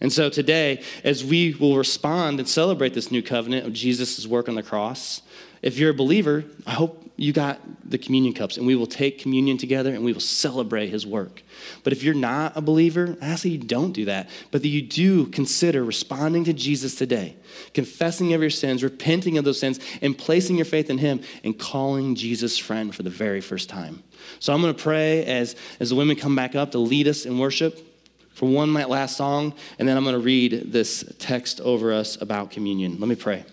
And 0.00 0.12
so 0.12 0.30
today, 0.30 0.82
as 1.02 1.24
we 1.24 1.54
will 1.54 1.76
respond 1.76 2.38
and 2.40 2.48
celebrate 2.48 2.94
this 2.94 3.10
new 3.10 3.22
covenant 3.22 3.66
of 3.66 3.72
Jesus' 3.72 4.26
work 4.26 4.48
on 4.48 4.54
the 4.54 4.62
cross, 4.62 5.22
if 5.62 5.78
you're 5.78 5.90
a 5.90 5.94
believer, 5.94 6.44
I 6.66 6.72
hope 6.72 7.08
you 7.16 7.32
got 7.32 7.58
the 7.90 7.98
communion 7.98 8.32
cups 8.32 8.56
and 8.56 8.66
we 8.66 8.76
will 8.76 8.86
take 8.86 9.18
communion 9.18 9.58
together 9.58 9.92
and 9.92 10.04
we 10.04 10.12
will 10.12 10.20
celebrate 10.20 10.88
his 10.88 11.04
work. 11.04 11.42
But 11.82 11.92
if 11.92 12.04
you're 12.04 12.14
not 12.14 12.56
a 12.56 12.60
believer, 12.60 13.16
I 13.20 13.26
ask 13.26 13.42
that 13.42 13.48
you 13.48 13.58
don't 13.58 13.90
do 13.90 14.04
that, 14.04 14.30
but 14.52 14.62
that 14.62 14.68
you 14.68 14.82
do 14.82 15.26
consider 15.26 15.84
responding 15.84 16.44
to 16.44 16.52
Jesus 16.52 16.94
today, 16.94 17.34
confessing 17.74 18.32
of 18.34 18.40
your 18.40 18.50
sins, 18.50 18.84
repenting 18.84 19.36
of 19.36 19.44
those 19.44 19.58
sins, 19.58 19.80
and 20.00 20.16
placing 20.16 20.56
your 20.56 20.64
faith 20.64 20.90
in 20.90 20.98
him 20.98 21.20
and 21.42 21.58
calling 21.58 22.14
Jesus 22.14 22.56
friend 22.56 22.94
for 22.94 23.02
the 23.02 23.10
very 23.10 23.40
first 23.40 23.68
time. 23.68 24.04
So 24.38 24.54
I'm 24.54 24.62
going 24.62 24.74
to 24.74 24.80
pray 24.80 25.24
as, 25.24 25.56
as 25.80 25.90
the 25.90 25.96
women 25.96 26.14
come 26.14 26.36
back 26.36 26.54
up 26.54 26.70
to 26.70 26.78
lead 26.78 27.08
us 27.08 27.26
in 27.26 27.38
worship 27.38 27.84
for 28.32 28.48
one 28.48 28.72
last 28.72 29.16
song, 29.16 29.54
and 29.80 29.88
then 29.88 29.96
I'm 29.96 30.04
going 30.04 30.14
to 30.14 30.20
read 30.20 30.70
this 30.72 31.04
text 31.18 31.60
over 31.60 31.92
us 31.92 32.20
about 32.22 32.52
communion. 32.52 33.00
Let 33.00 33.08
me 33.08 33.16
pray. 33.16 33.44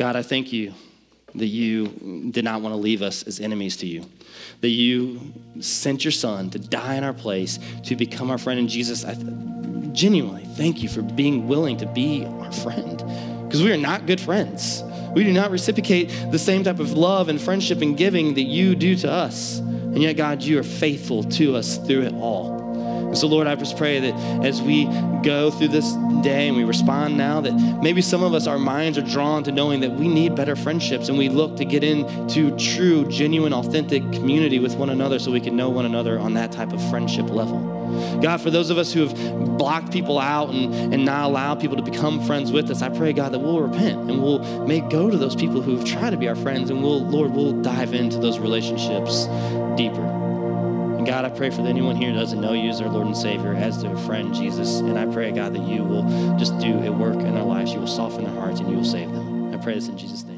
God, 0.00 0.16
I 0.16 0.22
thank 0.22 0.50
you 0.50 0.72
that 1.34 1.48
you 1.48 2.30
did 2.30 2.42
not 2.42 2.62
want 2.62 2.72
to 2.72 2.78
leave 2.78 3.02
us 3.02 3.22
as 3.24 3.38
enemies 3.38 3.76
to 3.76 3.86
you, 3.86 4.06
that 4.62 4.70
you 4.70 5.20
sent 5.60 6.06
your 6.06 6.10
son 6.10 6.48
to 6.52 6.58
die 6.58 6.94
in 6.94 7.04
our 7.04 7.12
place, 7.12 7.58
to 7.84 7.96
become 7.96 8.30
our 8.30 8.38
friend 8.38 8.58
in 8.58 8.66
Jesus. 8.66 9.04
I 9.04 9.12
genuinely 9.92 10.46
thank 10.56 10.82
you 10.82 10.88
for 10.88 11.02
being 11.02 11.48
willing 11.48 11.76
to 11.76 11.86
be 11.86 12.24
our 12.24 12.50
friend 12.50 12.96
because 13.44 13.62
we 13.62 13.70
are 13.72 13.76
not 13.76 14.06
good 14.06 14.22
friends. 14.22 14.82
We 15.12 15.22
do 15.22 15.34
not 15.34 15.50
reciprocate 15.50 16.06
the 16.30 16.38
same 16.38 16.64
type 16.64 16.80
of 16.80 16.92
love 16.94 17.28
and 17.28 17.38
friendship 17.38 17.82
and 17.82 17.94
giving 17.94 18.32
that 18.36 18.44
you 18.44 18.74
do 18.74 18.96
to 18.96 19.10
us. 19.10 19.58
And 19.58 20.00
yet, 20.00 20.16
God, 20.16 20.42
you 20.42 20.58
are 20.60 20.62
faithful 20.62 21.24
to 21.24 21.56
us 21.56 21.76
through 21.76 22.04
it 22.04 22.14
all. 22.14 22.69
So, 23.14 23.26
Lord, 23.26 23.46
I 23.46 23.56
just 23.56 23.76
pray 23.76 23.98
that 23.98 24.44
as 24.44 24.62
we 24.62 24.84
go 25.22 25.50
through 25.50 25.68
this 25.68 25.92
day 26.22 26.48
and 26.48 26.56
we 26.56 26.64
respond 26.64 27.16
now, 27.16 27.40
that 27.40 27.52
maybe 27.82 28.02
some 28.02 28.22
of 28.22 28.34
us, 28.34 28.46
our 28.46 28.58
minds 28.58 28.96
are 28.98 29.02
drawn 29.02 29.42
to 29.44 29.52
knowing 29.52 29.80
that 29.80 29.90
we 29.92 30.06
need 30.06 30.34
better 30.34 30.54
friendships 30.54 31.08
and 31.08 31.18
we 31.18 31.28
look 31.28 31.56
to 31.56 31.64
get 31.64 31.82
into 31.82 32.56
true, 32.56 33.06
genuine, 33.08 33.52
authentic 33.52 34.02
community 34.12 34.58
with 34.58 34.76
one 34.76 34.90
another 34.90 35.18
so 35.18 35.32
we 35.32 35.40
can 35.40 35.56
know 35.56 35.68
one 35.68 35.86
another 35.86 36.18
on 36.18 36.34
that 36.34 36.52
type 36.52 36.72
of 36.72 36.90
friendship 36.90 37.28
level. 37.30 37.78
God, 38.22 38.40
for 38.40 38.50
those 38.50 38.70
of 38.70 38.78
us 38.78 38.92
who 38.92 39.06
have 39.06 39.58
blocked 39.58 39.92
people 39.92 40.18
out 40.18 40.50
and, 40.50 40.94
and 40.94 41.04
not 41.04 41.24
allowed 41.24 41.60
people 41.60 41.76
to 41.76 41.82
become 41.82 42.24
friends 42.24 42.52
with 42.52 42.70
us, 42.70 42.82
I 42.82 42.88
pray, 42.88 43.12
God, 43.12 43.32
that 43.32 43.40
we'll 43.40 43.60
repent 43.60 44.08
and 44.08 44.22
we'll 44.22 44.38
make 44.66 44.88
go 44.88 45.10
to 45.10 45.16
those 45.16 45.34
people 45.34 45.60
who've 45.60 45.84
tried 45.84 46.10
to 46.10 46.16
be 46.16 46.28
our 46.28 46.36
friends 46.36 46.70
and 46.70 46.82
we'll, 46.82 47.00
Lord, 47.00 47.32
we'll 47.32 47.60
dive 47.62 47.92
into 47.92 48.18
those 48.18 48.38
relationships 48.38 49.26
deeper. 49.76 50.19
And 51.00 51.06
God, 51.06 51.24
I 51.24 51.30
pray 51.30 51.48
for 51.48 51.62
anyone 51.62 51.96
here 51.96 52.10
who 52.10 52.18
doesn't 52.18 52.42
know 52.42 52.52
you 52.52 52.68
as 52.68 52.78
their 52.78 52.90
Lord 52.90 53.06
and 53.06 53.16
Savior, 53.16 53.54
as 53.54 53.80
their 53.80 53.96
friend 53.96 54.34
Jesus. 54.34 54.80
And 54.80 54.98
I 54.98 55.06
pray, 55.06 55.32
God, 55.32 55.54
that 55.54 55.62
you 55.62 55.82
will 55.82 56.02
just 56.36 56.58
do 56.58 56.78
a 56.80 56.92
work 56.92 57.16
in 57.16 57.32
their 57.32 57.42
lives. 57.42 57.72
You 57.72 57.80
will 57.80 57.86
soften 57.86 58.24
their 58.24 58.34
hearts 58.34 58.60
and 58.60 58.68
you 58.68 58.76
will 58.76 58.84
save 58.84 59.10
them. 59.10 59.54
I 59.54 59.56
pray 59.56 59.76
this 59.76 59.88
in 59.88 59.96
Jesus' 59.96 60.24
name. 60.24 60.29